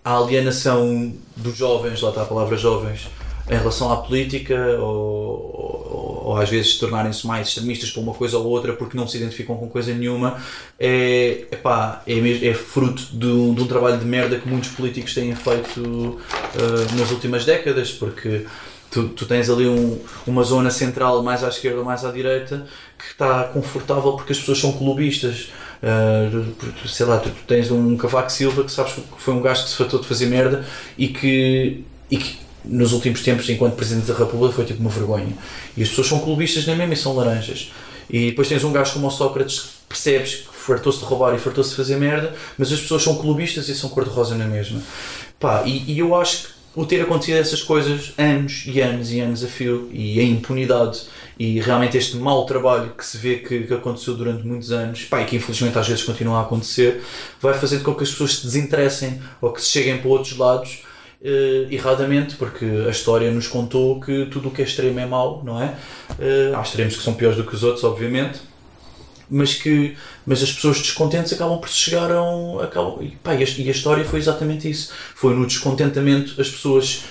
a 0.08 0.16
alienação 0.18 1.12
dos 1.36 1.56
jovens, 1.56 2.00
lá 2.00 2.08
está 2.08 2.22
a 2.22 2.24
palavra 2.24 2.56
jovens, 2.56 3.08
em 3.50 3.56
relação 3.56 3.92
à 3.92 3.96
política, 3.98 4.56
ou, 4.78 4.86
ou, 4.86 6.22
ou 6.26 6.36
às 6.36 6.48
vezes 6.48 6.78
tornarem-se 6.78 7.26
mais 7.26 7.48
extremistas 7.48 7.90
para 7.90 8.02
uma 8.02 8.14
coisa 8.14 8.38
ou 8.38 8.46
outra 8.46 8.72
porque 8.72 8.96
não 8.96 9.06
se 9.06 9.16
identificam 9.18 9.56
com 9.56 9.68
coisa 9.68 9.92
nenhuma, 9.92 10.38
é, 10.78 11.46
epá, 11.50 12.02
é, 12.06 12.46
é 12.48 12.54
fruto 12.54 13.02
de 13.12 13.26
um, 13.26 13.54
de 13.54 13.62
um 13.62 13.66
trabalho 13.66 13.98
de 13.98 14.04
merda 14.06 14.38
que 14.38 14.48
muitos 14.48 14.70
políticos 14.70 15.12
têm 15.14 15.34
feito 15.34 16.18
eh, 16.54 16.96
nas 16.98 17.10
últimas 17.10 17.44
décadas, 17.44 17.90
porque 17.92 18.46
tu, 18.90 19.08
tu 19.10 19.26
tens 19.26 19.48
ali 19.50 19.66
um- 19.66 19.98
uma 20.26 20.42
zona 20.42 20.70
central 20.70 21.22
mais 21.22 21.44
à 21.44 21.48
esquerda 21.48 21.78
ou 21.80 21.84
mais 21.84 22.04
à 22.04 22.10
direita 22.10 22.66
que 22.98 23.04
está 23.12 23.44
confortável 23.44 24.12
porque 24.12 24.32
as 24.32 24.38
pessoas 24.38 24.58
são 24.58 24.72
clubistas. 24.72 25.50
Uh, 25.82 26.88
sei 26.88 27.06
lá, 27.06 27.18
tu, 27.18 27.30
tu 27.30 27.44
tens 27.46 27.70
um 27.70 27.96
Cavaco 27.96 28.30
Silva 28.30 28.64
que 28.64 28.72
sabes 28.72 28.94
que 28.94 29.02
foi 29.16 29.34
um 29.34 29.40
gajo 29.40 29.62
que 29.64 29.70
se 29.70 29.76
fatou 29.76 30.00
de 30.00 30.06
fazer 30.06 30.26
merda 30.26 30.66
e 30.96 31.08
que, 31.08 31.84
e 32.10 32.16
que 32.16 32.38
nos 32.64 32.92
últimos 32.92 33.22
tempos, 33.22 33.48
enquanto 33.48 33.74
Presidente 33.74 34.06
da 34.06 34.14
República, 34.14 34.54
foi 34.54 34.64
tipo 34.64 34.80
uma 34.80 34.90
vergonha. 34.90 35.32
E 35.76 35.82
as 35.82 35.88
pessoas 35.88 36.08
são 36.08 36.20
clubistas 36.20 36.66
nem 36.66 36.76
mesmo 36.76 36.92
e 36.92 36.96
são 36.96 37.14
laranjas. 37.14 37.72
E 38.10 38.30
depois 38.30 38.48
tens 38.48 38.64
um 38.64 38.72
gajo 38.72 38.94
como 38.94 39.06
o 39.06 39.10
Sócrates 39.10 39.60
que 39.60 39.68
percebes 39.88 40.34
que 40.36 40.54
fartou-se 40.54 40.98
de 40.98 41.04
roubar 41.04 41.34
e 41.34 41.38
fartou-se 41.38 41.70
de 41.70 41.76
fazer 41.76 41.96
merda, 41.96 42.34
mas 42.56 42.72
as 42.72 42.80
pessoas 42.80 43.02
são 43.02 43.16
clubistas 43.16 43.68
e 43.68 43.74
são 43.74 43.90
cor-de-rosa 43.90 44.34
na 44.34 44.46
mesma. 44.46 44.80
Pá, 45.38 45.62
e, 45.64 45.92
e 45.92 45.98
eu 45.98 46.14
acho 46.14 46.42
que 46.42 46.57
o 46.74 46.84
ter 46.84 47.00
acontecido 47.00 47.36
essas 47.36 47.62
coisas 47.62 48.12
anos 48.16 48.64
e 48.66 48.80
anos 48.80 49.12
e 49.12 49.20
anos 49.20 49.44
a 49.44 49.48
fio 49.48 49.88
e 49.92 50.20
a 50.20 50.22
impunidade 50.22 51.02
e 51.38 51.60
realmente 51.60 51.96
este 51.96 52.16
mau 52.16 52.44
trabalho 52.46 52.92
que 52.96 53.04
se 53.04 53.16
vê 53.16 53.36
que, 53.36 53.64
que 53.64 53.74
aconteceu 53.74 54.14
durante 54.14 54.46
muitos 54.46 54.70
anos 54.70 55.04
pá, 55.04 55.22
e 55.22 55.24
que 55.24 55.36
infelizmente 55.36 55.78
às 55.78 55.88
vezes 55.88 56.04
continua 56.04 56.38
a 56.38 56.42
acontecer 56.42 57.02
vai 57.40 57.54
fazer 57.54 57.80
com 57.80 57.94
que 57.94 58.02
as 58.02 58.10
pessoas 58.10 58.36
se 58.36 58.44
desinteressem 58.44 59.20
ou 59.40 59.52
que 59.52 59.60
se 59.60 59.68
cheguem 59.68 59.98
para 59.98 60.08
outros 60.08 60.36
lados 60.36 60.82
eh, 61.20 61.66
erradamente, 61.70 62.36
porque 62.36 62.64
a 62.86 62.90
história 62.90 63.30
nos 63.32 63.48
contou 63.48 63.98
que 64.00 64.26
tudo 64.26 64.48
o 64.48 64.50
que 64.52 64.62
é 64.62 64.64
extremo 64.64 65.00
é 65.00 65.06
mau, 65.06 65.42
não 65.44 65.60
é? 65.60 65.74
Eh, 66.18 66.52
há 66.54 66.62
extremos 66.62 66.96
que 66.96 67.02
são 67.02 67.14
piores 67.14 67.36
do 67.36 67.44
que 67.44 67.54
os 67.54 67.64
outros, 67.64 67.82
obviamente, 67.82 68.38
mas 69.30 69.54
que 69.54 69.96
mas 70.26 70.42
as 70.42 70.52
pessoas 70.52 70.78
descontentes 70.78 71.32
acabam 71.32 71.58
por 71.58 71.68
chegar 71.68 72.10
a 72.10 72.22
um. 72.22 72.60
Acabam, 72.60 73.02
e, 73.02 73.10
pá, 73.16 73.34
e, 73.34 73.42
a, 73.42 73.46
e 73.46 73.68
a 73.68 73.72
história 73.72 74.04
foi 74.04 74.18
exatamente 74.18 74.68
isso. 74.70 74.92
Foi 75.14 75.34
no 75.34 75.46
descontentamento 75.46 76.40
as 76.40 76.48
pessoas 76.48 77.04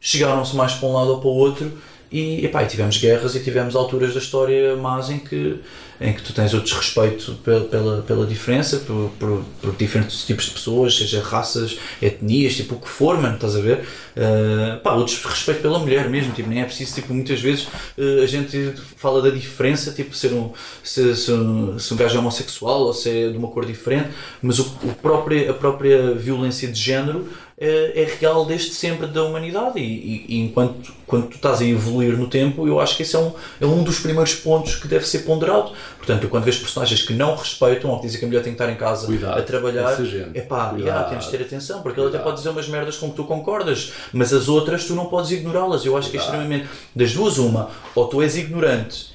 chegaram-se 0.00 0.56
mais 0.56 0.72
para 0.72 0.88
um 0.88 0.92
lado 0.92 1.10
ou 1.10 1.20
para 1.20 1.28
o 1.28 1.34
outro 1.34 1.78
e, 2.10 2.44
epá, 2.44 2.62
e 2.64 2.66
tivemos 2.66 2.96
guerras 2.96 3.34
e 3.34 3.40
tivemos 3.40 3.76
alturas 3.76 4.14
da 4.14 4.18
história 4.18 4.74
más 4.76 5.10
em 5.10 5.18
que, 5.18 5.60
em 6.00 6.14
que 6.14 6.22
tu 6.22 6.32
tens 6.32 6.54
o 6.54 6.60
desrespeito 6.60 7.34
pela, 7.44 7.64
pela, 7.64 8.02
pela 8.02 8.26
diferença, 8.26 8.78
por, 8.78 9.10
por, 9.18 9.44
por, 9.60 9.76
diferentes 9.76 10.24
tipos 10.24 10.46
de 10.46 10.52
pessoas, 10.52 10.96
seja 10.96 11.22
raças, 11.22 11.78
etnias, 12.00 12.56
tipo 12.56 12.76
o 12.76 12.80
que 12.80 12.88
for, 12.88 13.20
mano, 13.20 13.34
estás 13.34 13.54
a 13.54 13.60
ver? 13.60 13.84
Uh, 14.16 14.80
pá, 14.82 14.94
o 14.94 15.04
desrespeito 15.04 15.60
pela 15.60 15.78
mulher 15.78 16.08
mesmo, 16.08 16.32
tipo, 16.32 16.48
nem 16.48 16.62
é 16.62 16.64
preciso, 16.64 16.94
tipo, 16.94 17.12
muitas 17.12 17.40
vezes 17.40 17.64
uh, 17.98 18.22
a 18.22 18.26
gente 18.26 18.72
fala 18.96 19.20
da 19.20 19.28
diferença, 19.28 19.92
tipo, 19.92 20.16
ser 20.16 20.32
um, 20.32 20.52
se, 20.82 21.14
se, 21.14 21.32
se 21.78 21.94
um 21.94 21.96
gajo 21.96 22.16
é 22.16 22.18
homossexual 22.18 22.80
ou 22.80 22.94
se 22.94 23.10
é 23.10 23.28
de 23.28 23.36
uma 23.36 23.48
cor 23.48 23.66
diferente, 23.66 24.08
mas 24.40 24.58
o, 24.58 24.64
o 24.82 24.94
próprio, 25.02 25.50
a 25.50 25.54
própria 25.54 26.14
violência 26.14 26.66
de 26.66 26.80
género 26.80 27.28
é, 27.60 28.02
é 28.02 28.16
real 28.18 28.46
desde 28.46 28.72
sempre 28.72 29.06
da 29.06 29.22
humanidade. 29.22 29.78
E, 29.78 29.82
e, 29.82 30.24
e, 30.28 30.40
enquanto 30.40 30.92
quando 31.06 31.26
tu 31.26 31.36
estás 31.36 31.60
a 31.60 31.64
evoluir 31.64 32.16
no 32.16 32.26
tempo 32.26 32.66
eu 32.66 32.80
acho 32.80 32.96
que 32.96 33.02
esse 33.02 33.14
é 33.14 33.18
um, 33.18 33.32
é 33.60 33.66
um 33.66 33.82
dos 33.82 33.98
primeiros 33.98 34.34
pontos 34.34 34.76
que 34.76 34.88
deve 34.88 35.06
ser 35.06 35.20
ponderado. 35.20 35.72
Portanto 35.98 36.26
quando 36.28 36.44
vês 36.44 36.56
personagens 36.56 37.02
que 37.02 37.12
não 37.12 37.36
respeitam 37.36 37.90
ou 37.90 37.98
que 37.98 38.06
dizem 38.06 38.18
que 38.18 38.24
a 38.24 38.28
mulher 38.28 38.42
tem 38.42 38.54
que 38.54 38.62
estar 38.62 38.72
em 38.72 38.76
casa 38.76 39.06
Cuidado, 39.06 39.38
a 39.38 39.42
trabalhar 39.42 39.96
é 40.32 40.40
pá, 40.40 40.74
yeah, 40.78 41.04
tens 41.10 41.24
de 41.24 41.30
ter 41.30 41.42
atenção 41.42 41.82
porque 41.82 42.00
ele 42.00 42.08
até 42.08 42.18
pode 42.18 42.38
dizer 42.38 42.48
umas 42.48 42.66
merdas 42.66 42.96
com 42.96 43.10
que 43.10 43.16
tu 43.16 43.24
concordas 43.24 43.92
mas 44.12 44.32
as 44.32 44.48
outras 44.48 44.86
tu 44.86 44.94
não 44.94 45.06
podes 45.06 45.30
ignorá-las. 45.30 45.84
Eu 45.84 45.96
acho 45.96 46.10
que 46.10 46.16
é 46.16 46.20
extremamente 46.20 46.66
das 46.96 47.12
duas 47.12 47.36
uma 47.36 47.68
ou 47.94 48.06
tu 48.08 48.22
és 48.22 48.36
ignorante 48.38 49.10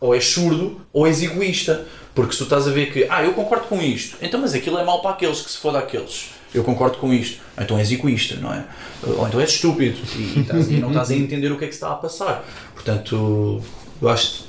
ou 0.00 0.12
és 0.14 0.26
surdo 0.26 0.80
ou 0.92 1.06
és 1.06 1.22
egoísta. 1.22 1.86
Porque 2.14 2.32
se 2.32 2.38
tu 2.38 2.44
estás 2.44 2.66
a 2.66 2.70
ver 2.70 2.90
que 2.90 3.06
ah 3.10 3.22
eu 3.22 3.34
concordo 3.34 3.66
com 3.66 3.80
isto 3.80 4.16
então 4.22 4.40
mas 4.40 4.54
aquilo 4.54 4.78
é 4.78 4.84
mal 4.84 5.02
para 5.02 5.10
aqueles 5.10 5.42
que 5.42 5.50
se 5.50 5.58
for 5.58 5.70
daqueles 5.70 6.30
eu 6.54 6.64
concordo 6.64 6.98
com 6.98 7.12
isto. 7.12 7.40
Então 7.58 7.78
és 7.78 7.90
egoísta, 7.90 8.36
não 8.36 8.52
é? 8.52 8.64
Ou 9.02 9.26
então 9.26 9.40
és 9.40 9.50
estúpido 9.50 9.98
e, 10.16 10.18
e, 10.18 10.74
e 10.76 10.80
não 10.80 10.88
estás 10.88 11.10
a 11.10 11.14
entender 11.14 11.52
o 11.52 11.58
que 11.58 11.64
é 11.64 11.68
que 11.68 11.74
se 11.74 11.78
está 11.78 11.92
a 11.92 11.96
passar. 11.96 12.44
Portanto, 12.74 13.62
eu 14.00 14.08
acho 14.08 14.32
que 14.32 14.44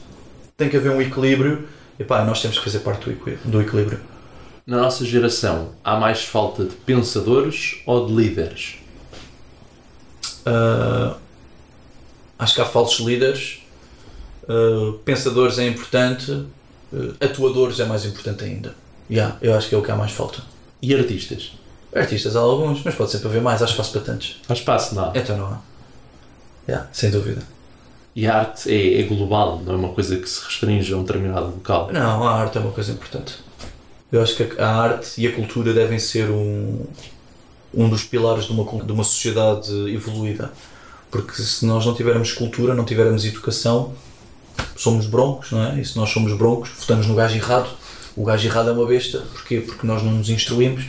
tem 0.55 0.69
que 0.69 0.77
haver 0.77 0.91
um 0.91 1.01
equilíbrio 1.01 1.67
e 1.99 2.03
pá, 2.03 2.23
nós 2.23 2.41
temos 2.41 2.57
que 2.57 2.63
fazer 2.63 2.79
parte 2.79 3.09
do 3.45 3.61
equilíbrio. 3.61 3.99
Na 4.65 4.81
nossa 4.81 5.05
geração, 5.05 5.71
há 5.83 5.97
mais 5.97 6.23
falta 6.23 6.65
de 6.65 6.75
pensadores 6.75 7.81
ou 7.85 8.05
de 8.05 8.13
líderes? 8.13 8.75
Uh, 10.45 11.15
acho 12.37 12.53
que 12.53 12.61
há 12.61 12.65
falsos 12.65 13.05
líderes. 13.05 13.59
Uh, 14.43 14.93
pensadores 14.99 15.57
é 15.57 15.67
importante, 15.67 16.31
uh, 16.31 17.15
atuadores 17.21 17.79
é 17.79 17.85
mais 17.85 18.05
importante 18.05 18.43
ainda. 18.43 18.75
Yeah, 19.09 19.37
eu 19.41 19.55
acho 19.55 19.69
que 19.69 19.75
é 19.75 19.77
o 19.77 19.81
que 19.81 19.89
há 19.89 19.95
mais 19.95 20.11
falta. 20.11 20.43
E 20.81 20.93
artistas? 20.93 21.53
Artistas 21.95 22.35
há 22.35 22.39
alguns, 22.39 22.83
mas 22.83 22.95
pode 22.95 23.11
sempre 23.11 23.27
haver 23.27 23.41
mais, 23.41 23.61
há 23.61 23.65
espaço 23.65 23.91
para 23.93 24.01
tantos. 24.01 24.41
Há 24.47 24.53
espaço, 24.53 24.93
não? 24.95 25.11
Então 25.15 25.37
não 25.37 25.47
há. 25.47 25.59
Yeah, 26.67 26.89
sem 26.91 27.09
dúvida. 27.09 27.41
E 28.15 28.27
a 28.27 28.35
arte 28.35 28.69
é, 28.69 28.99
é, 28.99 29.03
global, 29.03 29.61
não 29.63 29.73
é 29.73 29.77
uma 29.77 29.89
coisa 29.89 30.17
que 30.17 30.27
se 30.27 30.43
restringe 30.43 30.91
a 30.93 30.97
um 30.97 31.03
determinado 31.03 31.45
local? 31.45 31.89
Não, 31.93 32.27
a 32.27 32.31
arte 32.31 32.57
é 32.57 32.61
uma 32.61 32.71
coisa 32.71 32.91
importante. 32.91 33.35
Eu 34.11 34.21
acho 34.21 34.35
que 34.35 34.59
a 34.59 34.67
arte 34.67 35.21
e 35.21 35.27
a 35.27 35.31
cultura 35.33 35.73
devem 35.73 35.99
ser 35.99 36.29
um, 36.29 36.85
um 37.73 37.87
dos 37.87 38.03
pilares 38.03 38.45
de 38.45 38.51
uma, 38.51 38.83
de 38.83 38.91
uma 38.91 39.03
sociedade 39.03 39.71
evoluída. 39.93 40.51
Porque 41.11 41.41
se 41.41 41.65
nós 41.65 41.85
não 41.85 41.93
tivermos 41.93 42.31
cultura, 42.33 42.73
não 42.73 42.83
tivermos 42.83 43.23
educação, 43.23 43.93
somos 44.75 45.05
broncos, 45.05 45.51
não 45.51 45.63
é? 45.63 45.79
E 45.79 45.85
se 45.85 45.95
nós 45.95 46.09
somos 46.09 46.35
broncos, 46.35 46.71
votamos 46.79 47.05
no 47.05 47.15
gajo 47.15 47.35
errado. 47.35 47.69
O 48.15 48.23
gajo 48.23 48.47
errado 48.47 48.69
é 48.69 48.73
uma 48.73 48.85
besta. 48.85 49.19
Porquê? 49.31 49.61
Porque 49.61 49.85
nós 49.85 50.01
não 50.01 50.11
nos 50.13 50.29
instruímos 50.29 50.85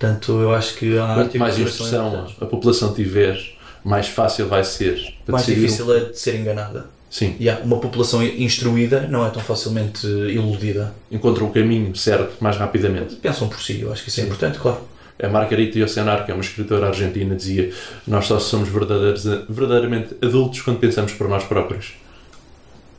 Portanto, 0.00 0.40
eu 0.40 0.54
acho 0.54 0.76
que 0.76 0.98
há 0.98 1.14
Quanto 1.14 1.38
mais 1.38 1.58
instrução 1.58 2.26
a 2.40 2.46
população 2.46 2.94
tiver, 2.94 3.38
mais 3.84 4.08
fácil 4.08 4.48
vai 4.48 4.64
ser. 4.64 5.14
Mais 5.28 5.44
difícil 5.44 5.94
é 5.94 6.00
de 6.06 6.18
ser 6.18 6.36
enganada. 6.36 6.86
Sim. 7.10 7.36
E 7.38 7.50
uma 7.50 7.78
população 7.78 8.22
instruída 8.22 9.06
não 9.08 9.26
é 9.26 9.28
tão 9.28 9.42
facilmente 9.42 10.06
iludida. 10.06 10.94
Encontra 11.10 11.44
o 11.44 11.50
caminho 11.50 11.94
certo 11.94 12.42
mais 12.42 12.56
rapidamente. 12.56 13.16
Pensam 13.16 13.46
por 13.46 13.60
si, 13.60 13.82
eu 13.82 13.92
acho 13.92 14.02
que 14.02 14.08
isso 14.08 14.22
é 14.22 14.24
importante, 14.24 14.58
claro. 14.58 14.80
A 15.22 15.28
Margarita 15.28 15.78
Yosenar, 15.78 16.24
que 16.24 16.30
é 16.30 16.34
uma 16.34 16.42
escritora 16.42 16.86
argentina, 16.86 17.36
dizia 17.36 17.70
nós 18.06 18.24
só 18.24 18.38
somos 18.40 18.70
verdadeiramente 18.70 20.16
adultos 20.22 20.62
quando 20.62 20.78
pensamos 20.78 21.12
por 21.12 21.28
nós 21.28 21.44
próprios. 21.44 21.92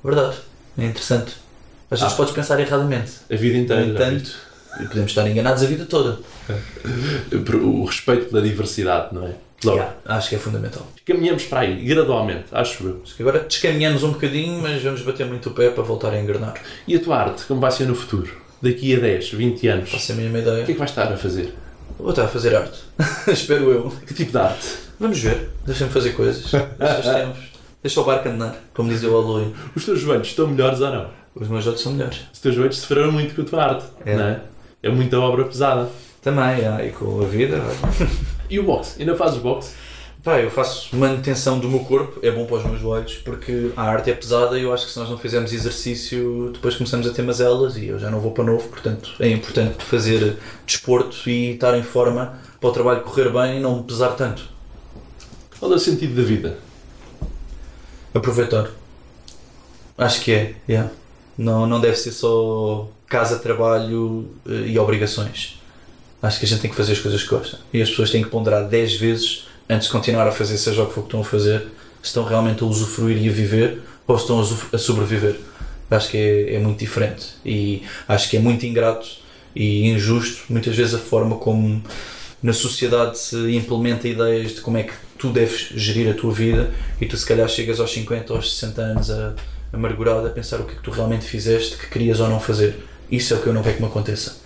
Verdade. 0.03 0.37
É 0.77 0.85
interessante. 0.85 1.33
Às 1.89 1.99
vezes 1.99 2.13
ah, 2.13 2.17
podes 2.17 2.33
pensar 2.33 2.59
erradamente. 2.59 3.13
A 3.27 3.35
vida 3.35 3.57
inteira. 3.57 3.85
No 3.85 3.91
entanto, 3.91 4.50
podemos 4.77 5.11
estar 5.11 5.27
enganados 5.27 5.63
a 5.63 5.65
vida 5.65 5.85
toda. 5.85 6.19
O 7.63 7.85
respeito 7.85 8.29
pela 8.29 8.41
diversidade, 8.41 9.13
não 9.13 9.27
é? 9.27 9.33
Logo. 9.63 9.77
Yeah, 9.77 9.95
acho 10.05 10.29
que 10.29 10.35
é 10.35 10.39
fundamental. 10.39 10.87
Caminhamos 11.05 11.43
para 11.43 11.59
aí, 11.61 11.83
gradualmente, 11.85 12.45
acho 12.51 12.83
eu. 12.83 13.01
Acho 13.03 13.15
que 13.15 13.21
agora 13.21 13.39
descaminhamos 13.41 14.03
um 14.03 14.11
bocadinho, 14.11 14.59
mas 14.61 14.81
vamos 14.81 15.01
bater 15.03 15.25
muito 15.27 15.49
o 15.49 15.53
pé 15.53 15.69
para 15.69 15.83
voltar 15.83 16.11
a 16.11 16.19
engrenar. 16.19 16.55
E 16.87 16.95
a 16.95 16.99
tua 16.99 17.17
arte, 17.17 17.45
como 17.45 17.61
vai 17.61 17.71
ser 17.71 17.85
no 17.85 17.93
futuro? 17.93 18.31
Daqui 18.61 18.95
a 18.95 18.99
10, 18.99 19.31
20 19.31 19.67
anos? 19.67 19.91
Faço 19.91 20.11
a 20.13 20.15
mínima 20.15 20.39
ideia. 20.39 20.63
O 20.63 20.65
que 20.65 20.71
é 20.71 20.73
que 20.73 20.79
vais 20.79 20.89
estar 20.89 21.11
a 21.11 21.17
fazer? 21.17 21.53
Vou 21.97 22.09
estar 22.09 22.25
a 22.25 22.27
fazer 22.27 22.55
arte. 22.55 22.79
Espero 23.27 23.71
eu. 23.71 23.93
Que 24.05 24.13
tipo 24.13 24.31
de 24.31 24.37
arte? 24.37 24.67
Vamos 24.99 25.19
ver. 25.19 25.49
Deixa-me 25.65 25.91
fazer 25.91 26.11
coisas. 26.11 26.51
Deixa, 26.51 27.33
Deixa 27.83 27.99
o 27.99 28.03
barco 28.03 28.29
andar, 28.29 28.55
como 28.75 28.89
dizia 28.89 29.09
o 29.09 29.17
Aloy. 29.17 29.53
Os 29.75 29.83
teus 29.83 29.99
joelhos 29.99 30.27
estão 30.27 30.47
melhores 30.47 30.81
ou 30.81 30.91
não? 30.91 31.09
Os 31.33 31.47
meus 31.47 31.63
joelhos 31.63 31.81
são 31.81 31.93
melhores. 31.93 32.19
Os 32.31 32.39
teus 32.39 32.53
joelhos 32.53 32.77
sofreram 32.77 33.11
muito 33.11 33.33
com 33.33 33.41
a 33.41 33.45
tua 33.45 33.63
arte, 33.63 33.85
é. 34.05 34.15
não 34.15 34.23
é? 34.23 34.41
É 34.83 34.89
muita 34.89 35.19
obra 35.19 35.45
pesada. 35.45 35.89
Também, 36.21 36.59
e 36.87 36.91
com 36.91 37.21
a 37.21 37.25
vida. 37.25 37.61
e 38.49 38.59
o 38.59 38.63
boxe? 38.63 38.99
Ainda 38.99 39.15
fazes 39.15 39.39
boxe? 39.39 39.73
Pá, 40.23 40.39
eu 40.39 40.51
faço 40.51 40.95
manutenção 40.95 41.57
do 41.57 41.67
meu 41.67 41.79
corpo, 41.79 42.19
é 42.21 42.29
bom 42.29 42.45
para 42.45 42.57
os 42.57 42.63
meus 42.63 42.79
joelhos, 42.79 43.15
porque 43.15 43.71
a 43.75 43.81
arte 43.81 44.11
é 44.11 44.13
pesada 44.13 44.59
e 44.59 44.61
eu 44.61 44.71
acho 44.71 44.85
que 44.85 44.91
se 44.91 44.99
nós 44.99 45.09
não 45.09 45.17
fizermos 45.17 45.51
exercício, 45.51 46.51
depois 46.53 46.75
começamos 46.75 47.07
a 47.07 47.11
ter 47.11 47.23
mazelas 47.23 47.75
e 47.75 47.87
eu 47.87 47.97
já 47.97 48.11
não 48.11 48.19
vou 48.19 48.31
para 48.31 48.43
novo, 48.43 48.69
portanto 48.69 49.15
é 49.19 49.27
importante 49.29 49.83
fazer 49.83 50.37
desporto 50.63 51.27
e 51.27 51.53
estar 51.53 51.75
em 51.75 51.81
forma 51.81 52.37
para 52.59 52.69
o 52.69 52.71
trabalho 52.71 53.01
correr 53.01 53.31
bem 53.31 53.57
e 53.57 53.59
não 53.59 53.77
me 53.77 53.83
pesar 53.83 54.09
tanto. 54.09 54.47
Qual 55.59 55.71
é 55.71 55.75
o 55.75 55.79
sentido 55.79 56.15
da 56.15 56.21
vida? 56.21 56.59
Aproveitar. 58.13 58.69
Acho 59.97 60.21
que 60.21 60.31
é, 60.31 60.53
yeah. 60.69 60.91
não, 61.35 61.65
não 61.65 61.81
deve 61.81 61.95
ser 61.95 62.11
só 62.11 62.87
casa, 63.11 63.37
trabalho 63.37 64.31
eh, 64.47 64.67
e 64.67 64.79
obrigações. 64.79 65.59
Acho 66.23 66.39
que 66.39 66.45
a 66.45 66.47
gente 66.47 66.61
tem 66.61 66.71
que 66.71 66.77
fazer 66.77 66.93
as 66.93 66.99
coisas 66.99 67.21
que 67.21 67.29
gosta. 67.29 67.59
E 67.73 67.81
as 67.81 67.89
pessoas 67.89 68.09
têm 68.09 68.23
que 68.23 68.29
ponderar 68.29 68.67
10 68.67 68.95
vezes 68.95 69.47
antes 69.69 69.87
de 69.87 69.91
continuar 69.91 70.27
a 70.27 70.31
fazer, 70.31 70.57
seja 70.57 70.81
o 70.81 70.87
que 70.87 70.93
for 70.93 71.01
que 71.01 71.07
estão 71.07 71.21
a 71.21 71.25
fazer, 71.25 71.59
se 72.01 72.07
estão 72.07 72.23
realmente 72.23 72.63
a 72.63 72.65
usufruir 72.65 73.21
e 73.21 73.27
a 73.27 73.31
viver 73.31 73.81
ou 74.07 74.17
se 74.17 74.23
estão 74.23 74.39
a 74.71 74.77
sobreviver. 74.77 75.35
Acho 75.89 76.09
que 76.09 76.17
é, 76.17 76.55
é 76.55 76.59
muito 76.59 76.79
diferente 76.79 77.27
e 77.45 77.83
acho 78.07 78.29
que 78.29 78.37
é 78.37 78.39
muito 78.39 78.65
ingrato 78.65 79.07
e 79.53 79.89
injusto 79.89 80.43
muitas 80.47 80.73
vezes 80.73 80.93
a 80.93 80.97
forma 80.97 81.35
como 81.35 81.83
na 82.41 82.53
sociedade 82.53 83.19
se 83.19 83.35
implementa 83.55 84.07
ideias 84.07 84.55
de 84.55 84.61
como 84.61 84.77
é 84.77 84.83
que 84.83 84.93
tu 85.17 85.29
deves 85.29 85.69
gerir 85.75 86.09
a 86.09 86.13
tua 86.13 86.31
vida 86.31 86.71
e 86.99 87.05
tu 87.05 87.17
se 87.17 87.25
calhar 87.25 87.47
chegas 87.49 87.79
aos 87.81 87.91
50 87.91 88.31
ou 88.31 88.37
aos 88.37 88.53
60 88.57 88.81
anos 88.81 89.11
a, 89.11 89.33
amargurado 89.73 90.27
a 90.27 90.29
pensar 90.29 90.59
o 90.61 90.63
que 90.63 90.73
é 90.73 90.75
que 90.75 90.81
tu 90.81 90.91
realmente 90.91 91.25
fizeste, 91.25 91.77
que 91.77 91.87
querias 91.87 92.19
ou 92.19 92.29
não 92.29 92.39
fazer. 92.39 92.75
Isso 93.11 93.33
é 93.33 93.37
o 93.37 93.41
que 93.41 93.47
eu 93.47 93.53
não 93.53 93.61
quero 93.61 93.75
que 93.75 93.81
me 93.81 93.87
aconteça. 93.87 94.37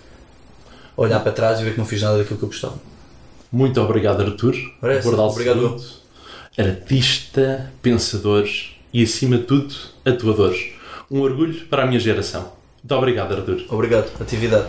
Olhar 0.96 1.20
para 1.20 1.32
trás 1.32 1.60
e 1.60 1.64
ver 1.64 1.72
que 1.72 1.78
não 1.78 1.86
fiz 1.86 2.02
nada 2.02 2.18
daquilo 2.18 2.38
que 2.38 2.44
eu 2.44 2.48
gostava. 2.48 2.78
Muito 3.52 3.80
obrigado, 3.80 4.22
Arthur. 4.22 4.56
Parece, 4.80 5.08
obrigado. 5.08 5.60
Segundo, 5.60 5.84
artista, 6.58 7.72
pensador 7.80 8.48
e, 8.92 9.02
acima 9.02 9.38
de 9.38 9.44
tudo, 9.44 9.74
atuador. 10.04 10.54
Um 11.10 11.20
orgulho 11.20 11.66
para 11.66 11.84
a 11.84 11.86
minha 11.86 12.00
geração. 12.00 12.52
Muito 12.82 12.94
obrigado, 12.94 13.34
Arthur. 13.34 13.64
Obrigado. 13.68 14.10
Atividade. 14.20 14.68